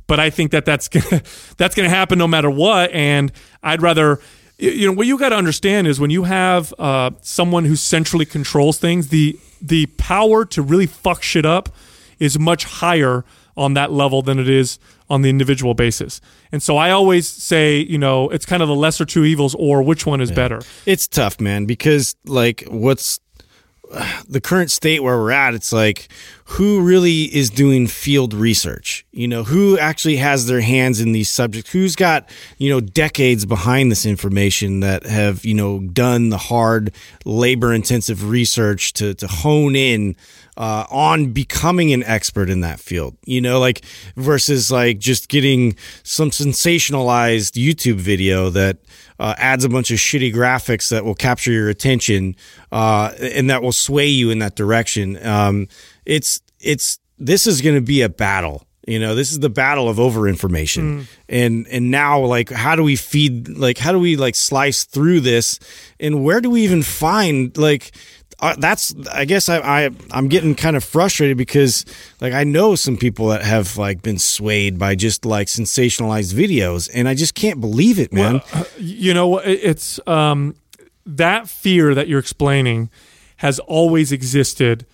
[0.07, 1.21] but I think that that's gonna,
[1.57, 2.91] that's going to happen no matter what.
[2.91, 3.31] And
[3.63, 4.19] I'd rather,
[4.57, 8.25] you know, what you got to understand is when you have uh, someone who centrally
[8.25, 11.69] controls things, the the power to really fuck shit up
[12.19, 13.23] is much higher
[13.57, 14.79] on that level than it is
[15.09, 16.21] on the individual basis.
[16.51, 19.83] And so I always say, you know, it's kind of the lesser two evils, or
[19.83, 20.61] which one is better.
[20.85, 23.19] It's tough, man, because like what's
[24.27, 26.07] the current state where we're at, it's like
[26.45, 29.05] who really is doing field research?
[29.11, 31.71] You know, who actually has their hands in these subjects?
[31.71, 36.93] Who's got, you know, decades behind this information that have, you know, done the hard
[37.23, 40.17] labor intensive research to, to hone in
[40.57, 43.81] uh, on becoming an expert in that field, you know, like
[44.17, 48.77] versus like just getting some sensationalized YouTube video that
[49.21, 52.35] uh, adds a bunch of shitty graphics that will capture your attention
[52.71, 55.23] uh, and that will sway you in that direction.
[55.25, 55.67] Um,
[56.07, 58.65] it's it's this is going to be a battle.
[58.87, 61.07] You know, this is the battle of over information.
[61.29, 65.19] And and now like how do we feed like how do we like slice through
[65.19, 65.59] this
[65.99, 67.91] and where do we even find like
[68.41, 71.85] uh, that's I guess I, I I'm getting kind of frustrated because
[72.19, 76.89] like I know some people that have like been swayed by just like sensationalized videos
[76.93, 78.41] and I just can't believe it, man.
[78.77, 80.55] you know it- it's um,
[81.05, 82.89] that fear that you're explaining
[83.37, 84.85] has always existed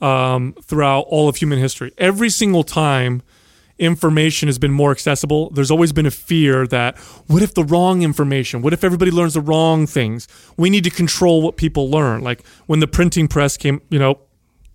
[0.00, 3.22] um, throughout all of human history every single time
[3.78, 5.50] information has been more accessible.
[5.50, 8.62] There's always been a fear that what if the wrong information?
[8.62, 10.28] What if everybody learns the wrong things?
[10.56, 12.22] We need to control what people learn.
[12.22, 14.20] Like when the printing press came you know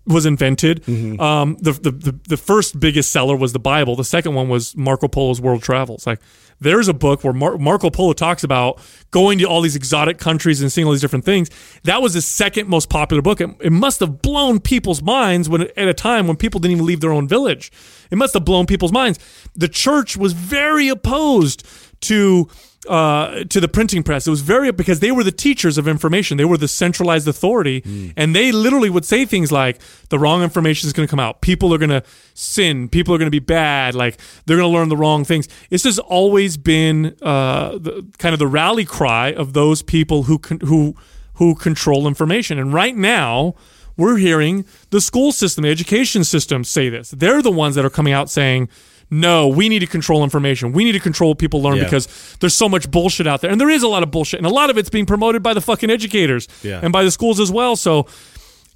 [0.08, 0.88] was invented.
[1.20, 3.94] Um, the, the the the first biggest seller was the Bible.
[3.94, 6.06] The second one was Marco Polo's World Travels.
[6.06, 6.20] Like
[6.60, 8.80] there's a book where Mar- Marco Polo talks about
[9.10, 11.50] going to all these exotic countries and seeing all these different things.
[11.84, 13.40] That was the second most popular book.
[13.40, 16.86] It, it must have blown people's minds when at a time when people didn't even
[16.86, 17.70] leave their own village.
[18.10, 19.18] It must have blown people's minds.
[19.54, 21.66] The church was very opposed
[22.02, 22.48] to
[22.86, 24.26] uh, to the printing press.
[24.26, 26.36] It was very because they were the teachers of information.
[26.36, 27.82] They were the centralized authority,
[28.16, 29.80] and they literally would say things like,
[30.10, 31.40] "The wrong information is going to come out.
[31.40, 32.02] People are going to
[32.34, 32.88] sin.
[32.88, 33.94] People are going to be bad.
[33.94, 38.32] Like they're going to learn the wrong things." This has always been uh, the, kind
[38.32, 40.94] of the rally cry of those people who con- who
[41.34, 42.58] who control information.
[42.58, 43.54] And right now,
[43.96, 47.10] we're hearing the school system, the education system say this.
[47.10, 48.68] They're the ones that are coming out saying,
[49.10, 50.72] no, we need to control information.
[50.72, 51.84] We need to control what people learn Yeah.
[51.84, 52.08] because
[52.40, 53.50] there's so much bullshit out there.
[53.50, 54.38] And there is a lot of bullshit.
[54.38, 56.80] And a lot of it's being promoted by the fucking educators Yeah.
[56.82, 57.74] and by the schools as well.
[57.76, 58.06] So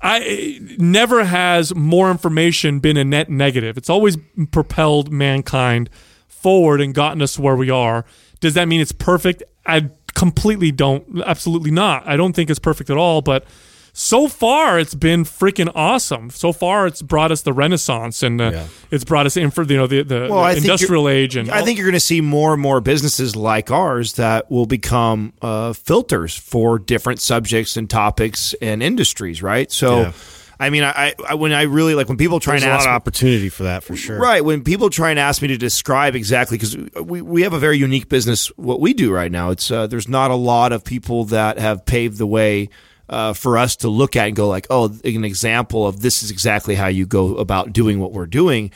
[0.01, 3.77] I never has more information been a net negative.
[3.77, 4.17] It's always
[4.51, 5.89] propelled mankind
[6.29, 8.05] forward and gotten us where we are.
[8.41, 9.43] Does that mean it's perfect?
[9.67, 11.23] I completely don't.
[11.25, 12.03] Absolutely not.
[12.07, 13.23] I don't think it's perfect at all.
[13.23, 13.45] But
[13.95, 16.31] so far, it's been freaking awesome.
[16.31, 18.67] So far, it's brought us the Renaissance and uh, Yeah.
[18.91, 21.63] it's brought us in for you know the, the, Well, the industrial age and I
[21.63, 25.75] think you're going to see more and more businesses like ours that will become uh,
[25.75, 29.71] filters for different subjects and topics and industries, right?
[29.71, 30.13] So, Yeah.
[30.61, 32.79] I mean, I, I when I really like when people try There's and a lot
[32.81, 34.19] ask of me- opportunity for that for sure.
[34.19, 34.45] Right.
[34.45, 37.79] When people try and ask me to describe exactly, because we, we have a very
[37.79, 41.25] unique business, what we do right now, it's uh, there's not a lot of people
[41.27, 42.69] that have paved the way
[43.13, 46.31] uh, for us to look at and go like, oh, an example of this is
[46.31, 48.73] exactly how you go about doing what we're doing.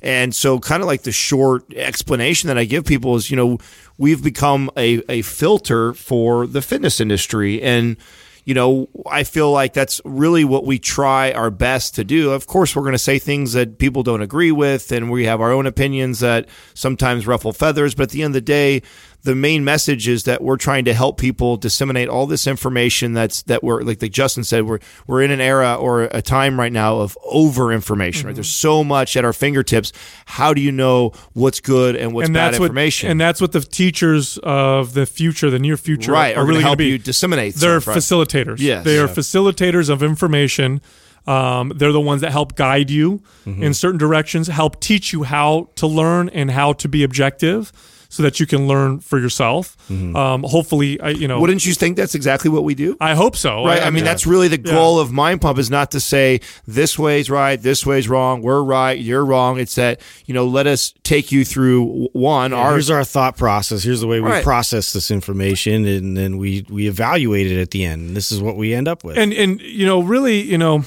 [0.00, 3.58] And so, kind of like the short explanation that I give people is, you know,
[3.98, 7.60] we've become a, a filter for the fitness industry.
[7.60, 7.96] And,
[8.44, 12.30] you know, I feel like that's really what we try our best to do.
[12.30, 15.42] Of course, we're going to say things that people don't agree with, and we have
[15.42, 17.94] our own opinions that sometimes ruffle feathers.
[17.94, 18.82] But at the end of the day,
[19.22, 23.42] the main message is that we're trying to help people disseminate all this information that's
[23.42, 26.72] that we're like like Justin said we're we're in an era or a time right
[26.72, 29.92] now of over information right there's so much at our fingertips
[30.26, 33.52] how do you know what's good and what's and bad information what and that's what
[33.52, 36.78] the teachers of the future, the near future, right are are really going to help
[36.78, 36.86] be.
[36.86, 37.98] you disseminate They're stuff, right?
[38.02, 38.58] facilitators.
[38.58, 38.84] Yes.
[38.84, 39.12] they are Yeah.
[39.12, 40.80] facilitators of information.
[41.26, 43.62] Um, they're the ones that help guide you Mm-hmm.
[43.62, 47.72] in certain directions, help teach you how to learn and how to be objective,
[48.10, 49.76] so that you can learn for yourself.
[49.90, 53.36] Um, hopefully, I, you know, wouldn't you think that's exactly what we do I hope
[53.36, 53.64] so.
[53.64, 53.82] Right.
[53.82, 57.30] I, mean, that's really the goal of Mind Pump is not to say this way's
[57.30, 59.58] right, this way's wrong, we're right, you're wrong.
[59.58, 63.36] It's that, you know, let us take you through w- one, our Here's our thought
[63.36, 63.82] process.
[63.82, 64.44] Here's the way we Right.
[64.44, 68.08] process this information, and then we we evaluate it at the end.
[68.08, 69.16] And this is what we end up with.
[69.18, 70.84] and and you know really you know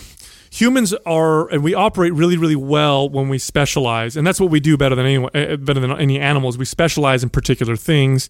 [0.53, 4.59] humans are and we operate really really well when we specialize and that's what we
[4.59, 6.57] do better than anyone uh, better than any animals.
[6.57, 8.29] We specialize in particular things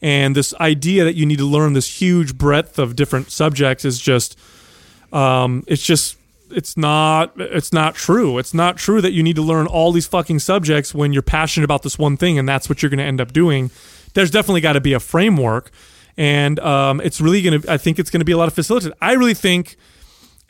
[0.00, 3.98] and this idea that you need to learn this huge breadth of different subjects is
[3.98, 4.38] just
[5.12, 6.16] um, it's just
[6.50, 8.38] it's not it's not true.
[8.38, 11.64] It's not true that you need to learn all these fucking subjects when you're passionate
[11.64, 13.70] about this one thing and that's what you're going to end up doing.
[14.14, 15.72] There's definitely got to be a framework
[16.16, 18.54] and um, it's really going to i think it's going to be a lot of
[18.54, 19.76] facilitated i really think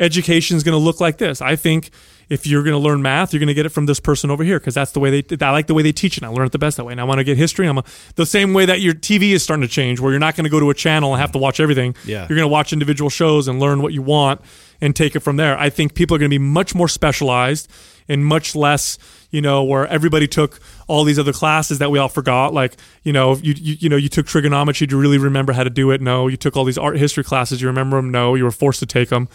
[0.00, 1.40] education is going to look like this.
[1.40, 1.90] I think
[2.28, 4.42] if you're going to learn math, you're going to get it from this person over
[4.42, 5.44] here because that's the way they.
[5.44, 6.22] I like the way they teach it.
[6.22, 6.92] And I learn it the best that way.
[6.92, 7.66] And I want to get history.
[7.66, 7.84] I'm a,
[8.14, 10.50] the same way that your TV is starting to change, where you're not going to
[10.50, 11.94] go to a channel and have to watch everything.
[12.04, 12.20] Yeah.
[12.20, 14.40] you're going to watch individual shows and learn what you want
[14.80, 15.58] and take it from there.
[15.58, 17.70] I think people are going to be much more specialized
[18.08, 18.98] and much less,
[19.30, 22.52] you know, where everybody took all these other classes that we all forgot.
[22.52, 24.86] Like, you know, you you, you know, you took trigonometry.
[24.86, 26.00] Do you really remember how to do it?
[26.00, 26.28] No.
[26.28, 27.60] You took all these art history classes.
[27.60, 28.10] You remember them?
[28.10, 28.34] No.
[28.34, 29.28] You were forced to take them.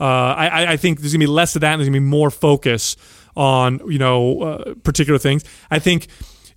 [0.00, 2.30] Uh, I, I- think there's gonna be less of that, and there's gonna be more
[2.30, 2.96] focus
[3.36, 5.44] on you know uh, particular things.
[5.70, 6.08] I think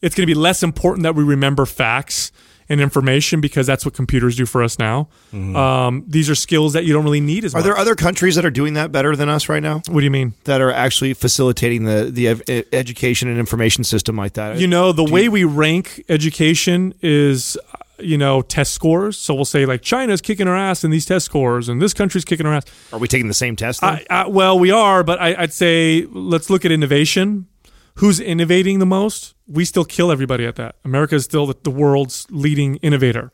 [0.02, 2.32] it's gonna be less important that we remember facts
[2.72, 5.08] and information because that's what computers do for us now.
[5.34, 7.60] Um, these are skills that you don't really need as Mm-hmm.
[7.60, 9.82] Are there other countries that are doing that better than us right now?
[9.88, 10.36] what do you mean?
[10.44, 14.60] That are actually facilitating the the ev- education and information system like that?
[14.60, 17.58] You know, the way we rank education is,
[18.02, 19.18] you know, test scores.
[19.18, 22.26] So we'll say like China's kicking our ass in these test scores, and this country's
[22.26, 22.66] kicking our ass.
[22.92, 23.84] are we taking the same test?
[23.84, 27.48] I, I, well, we are, but I, I'd say let's look at innovation.
[27.96, 29.36] Who's innovating the most?
[29.46, 30.76] We still kill everybody at that.
[30.86, 33.32] America is still the, the world's leading innovator.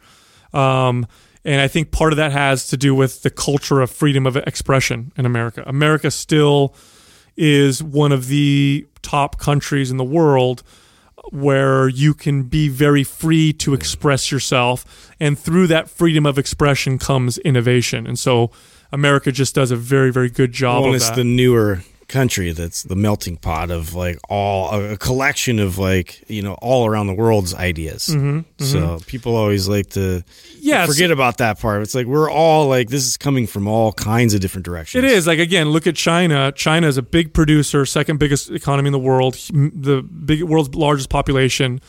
[0.53, 1.05] Um,
[1.43, 4.35] and I think part of that has to do with the culture of freedom of
[4.35, 5.63] expression in America.
[5.67, 6.75] America still
[7.37, 10.63] is one of the top countries in the world
[11.31, 16.97] where you can be very free to express yourself and through that freedom of expression
[16.99, 18.07] comes innovation.
[18.07, 18.51] And so
[18.91, 21.15] america just does a very very good job Well, of it's that.
[21.15, 26.41] the newer country that's the melting pot of like all a, collection of like you
[26.41, 28.07] know all around the world's ideas.
[28.07, 30.23] Mm-hmm, So people always like to
[30.59, 31.81] Yeah, forget about that part.
[31.81, 35.03] It's like we're all like this is coming from all kinds of different directions.
[35.03, 36.51] It is like again, look at China.
[36.55, 41.09] China is a big producer, second biggest economy in the world, the big world's largest
[41.09, 41.81] population,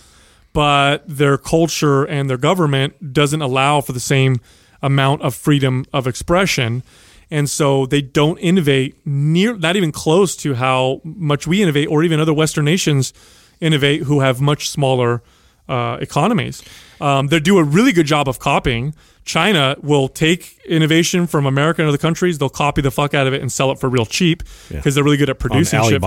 [0.52, 4.40] but their culture and their government doesn't allow for the same
[4.82, 6.82] amount of freedom of expression.
[7.30, 12.04] And so they don't innovate near, not even close to how much we innovate, or
[12.04, 13.12] even other Western nations
[13.60, 15.22] innovate who have much smaller
[15.68, 16.62] uh, economies.
[17.00, 18.94] Um, they do a really good job of copying.
[19.24, 22.38] China will take innovation from America and other countries.
[22.38, 25.02] They'll copy the fuck out of it and sell it for real cheap because they're
[25.02, 26.00] really good at producing shit.
[26.00, 26.06] for-.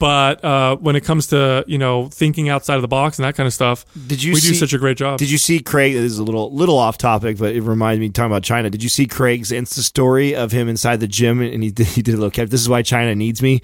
[0.00, 3.36] But uh, when it comes to you know thinking outside of the box and that
[3.36, 5.18] kind of stuff, Did you we do such a great job.
[5.18, 5.92] Did you see Craig?
[5.92, 8.70] This is a little little off topic, but it reminds me talking about China.
[8.70, 12.02] Did you see Craig's Insta story of him inside the gym and he did, he
[12.02, 12.48] did a little cap?
[12.48, 13.60] This is why China needs me.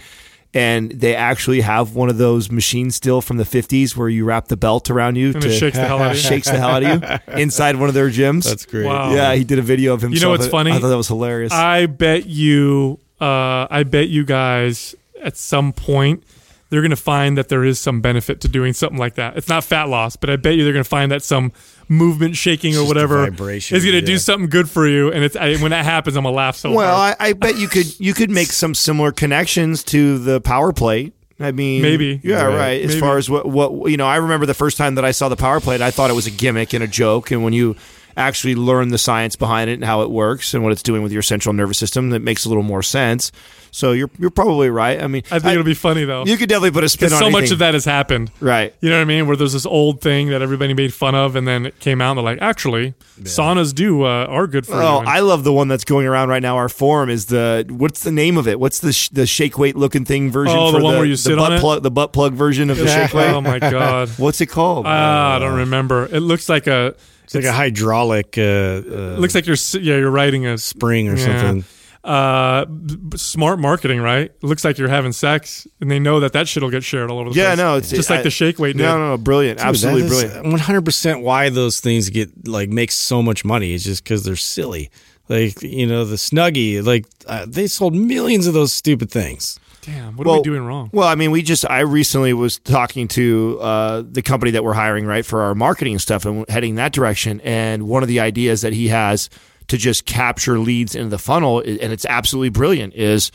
[0.54, 4.48] And they actually have one of those machines still from the 50s where you wrap
[4.48, 6.22] the belt around you and to it shakes the hell out of you.
[6.22, 8.44] shakes the hell out of you inside one of their gyms.
[8.44, 8.86] That's great.
[8.86, 9.12] Wow.
[9.12, 10.20] Yeah, he did a video of himself.
[10.20, 10.70] You know what's funny?
[10.70, 11.52] I thought that was hilarious.
[11.52, 14.94] I bet you, uh, I bet you guys
[15.26, 16.22] at some point
[16.68, 19.36] they're going to find that there is some benefit to doing something like that.
[19.36, 21.52] It's not fat loss, but I bet you they're going to find that some
[21.88, 25.12] movement shaking or whatever vibration, is going to do something good for you.
[25.12, 27.16] And it's I, when that happens, I'm gonna laugh so well, hard.
[27.20, 31.14] I, I bet you could you could make some similar connections to the power plate.
[31.38, 32.18] I mean, Maybe.
[32.24, 32.56] yeah, Right.
[32.56, 32.82] right.
[32.82, 33.00] As Maybe.
[33.00, 35.36] far as what what you know, I remember the first time that I saw the
[35.36, 37.30] power plate, I thought it was a gimmick and a joke.
[37.30, 37.76] And when you
[38.16, 41.12] actually learn the science behind it and how it works and what it's doing with
[41.12, 43.30] your central nervous system, that makes a little more sense.
[43.76, 45.02] So you're you're probably right.
[45.02, 46.24] I mean, I think it'll be funny though.
[46.24, 48.30] you could definitely put a spin because on so much of that has happened.
[48.40, 48.74] right.
[48.80, 49.26] You know what I mean?
[49.26, 52.12] Where there's this old thing that everybody made fun of, and then it came out,
[52.12, 54.98] and they're like, actually, saunas do uh, are good for Oh, you.
[55.00, 56.56] And- I love the one that's going around right now.
[56.56, 58.58] Our forum is the what's the name of it?
[58.58, 60.56] What's the sh- the shake weight looking thing version?
[60.56, 61.60] Oh, the for one where you the sit butt on it?
[61.60, 63.28] plug, the butt plug version of the shake weight.
[63.28, 64.08] oh my god.
[64.16, 64.86] What's it called?
[64.88, 66.06] Ah, I don't remember.
[66.10, 66.94] It looks like a.
[67.24, 71.08] It's like a hydraulic uh, uh, It looks like you're yeah you're riding a spring
[71.10, 71.24] or Yeah.
[71.26, 71.64] something.
[72.06, 74.26] Uh b- b- smart marketing right.
[74.30, 77.18] It looks like you're having sex, and they know that that shit'll get shared all
[77.18, 77.58] over the Yeah, place.
[77.58, 78.76] no, it's just I- like the shake weight.
[78.76, 80.46] No, no, no, brilliant, absolutely brilliant.
[80.46, 81.22] One hundred percent.
[81.22, 84.90] Why those things get like make so much money is just because they're silly.
[85.28, 89.58] Like you know the Snuggie, like uh, they sold millions of those stupid things.
[89.82, 90.90] Damn, what are we doing wrong?
[90.92, 94.72] Well, I mean, we just I recently was talking to uh, the company that we're
[94.74, 97.40] hiring right for our marketing stuff, and heading that direction.
[97.42, 99.28] And one of the ideas that he has
[99.68, 103.30] to just capture leads into the funnel, and it's absolutely brilliant, is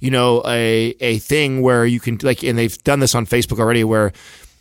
[0.00, 3.58] you know a a thing where you can like, and they've done this on Facebook
[3.58, 4.12] already, where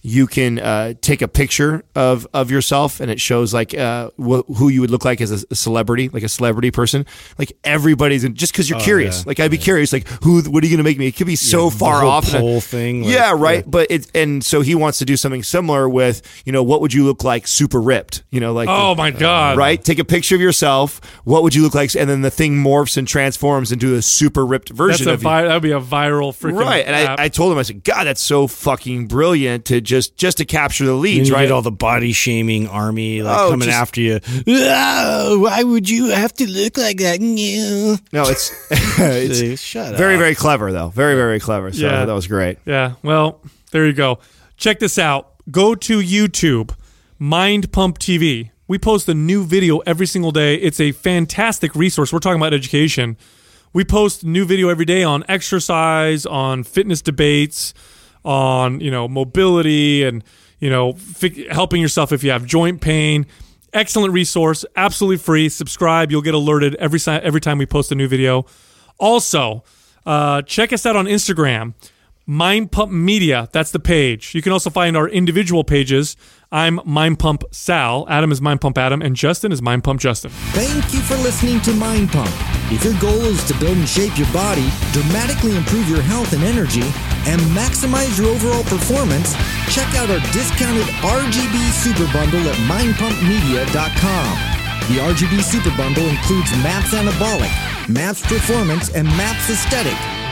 [0.06, 4.42] you can uh, take a picture of of yourself and it shows like uh, wh-
[4.58, 7.06] who you would look like as a, a celebrity, like a celebrity person.
[7.40, 9.20] Like everybody's in, just because you're curious.
[9.20, 9.24] yeah.
[9.28, 11.08] Like I'd be curious, like who, what are you going to make me?
[11.08, 12.34] It could be so the far whole off.
[12.34, 13.60] and I- thing, like, yeah, right.
[13.64, 13.64] yeah.
[13.70, 16.94] But it and so he wants to do something similar with you know what would
[16.94, 18.24] you look like super ripped?
[18.30, 19.58] You know, like Oh my god!
[19.58, 19.82] right.
[19.82, 21.00] Take a picture of yourself.
[21.24, 21.96] What would you look like?
[21.96, 25.22] And then the thing morphs and transforms into a super ripped That's version a of
[25.22, 25.30] you.
[25.30, 26.94] vi- that'd be a viral freaking Right, and.
[26.96, 30.38] I, I told him, I said, God, that's so fucking brilliant to just just just
[30.38, 31.52] to capture the leads, right?
[31.52, 34.20] all the body shaming army like Oh, coming just- after you.
[34.48, 37.20] "Ah, why would you have to look like that?
[37.22, 38.52] No, it's
[39.00, 40.20] it's Shut very up.
[40.20, 41.72] very clever though, very very clever.
[41.72, 42.06] So Yeah.
[42.06, 42.58] that was great.
[42.66, 42.94] Yeah.
[43.04, 43.42] Well,
[43.72, 44.20] there you go.
[44.58, 45.30] Check this out.
[45.52, 46.72] Go to YouTube,
[47.20, 48.50] Mind Pump TV.
[48.68, 50.56] We post a new video every single day.
[50.56, 52.14] It's a fantastic resource.
[52.14, 53.18] We're talking about education.
[53.74, 57.74] We post new video every day on exercise, on fitness debates,
[58.24, 60.24] on you know mobility, and
[60.60, 63.26] you know fi- helping yourself if you have joint pain.
[63.74, 65.50] Excellent resource, absolutely free.
[65.50, 66.12] Subscribe.
[66.12, 68.46] You'll get alerted every si- every time we post a new video.
[69.00, 69.64] Also,
[70.06, 71.74] uh, check us out on Instagram
[72.26, 73.50] Mind Pump Media.
[73.52, 74.34] That's the page.
[74.34, 76.16] You can also find our individual pages.
[76.54, 78.06] I'm Mind Pump Sal.
[78.08, 80.32] Adam is Mind Pump Adam, and Justin is Mind Pump Justin.
[80.56, 82.32] Thank you for listening to Mind Pump.
[82.72, 86.44] If your goal is to build and shape your body, dramatically improve your health and
[86.44, 86.88] energy,
[87.28, 89.36] and maximize your overall performance,
[89.68, 94.32] check out our discounted RGB Super Bundle at mindpumpmedia.com.
[94.88, 97.52] The RGB Super Bundle includes MAPS Anabolic,
[97.90, 100.23] MAPS Performance, and MAPS Aesthetic.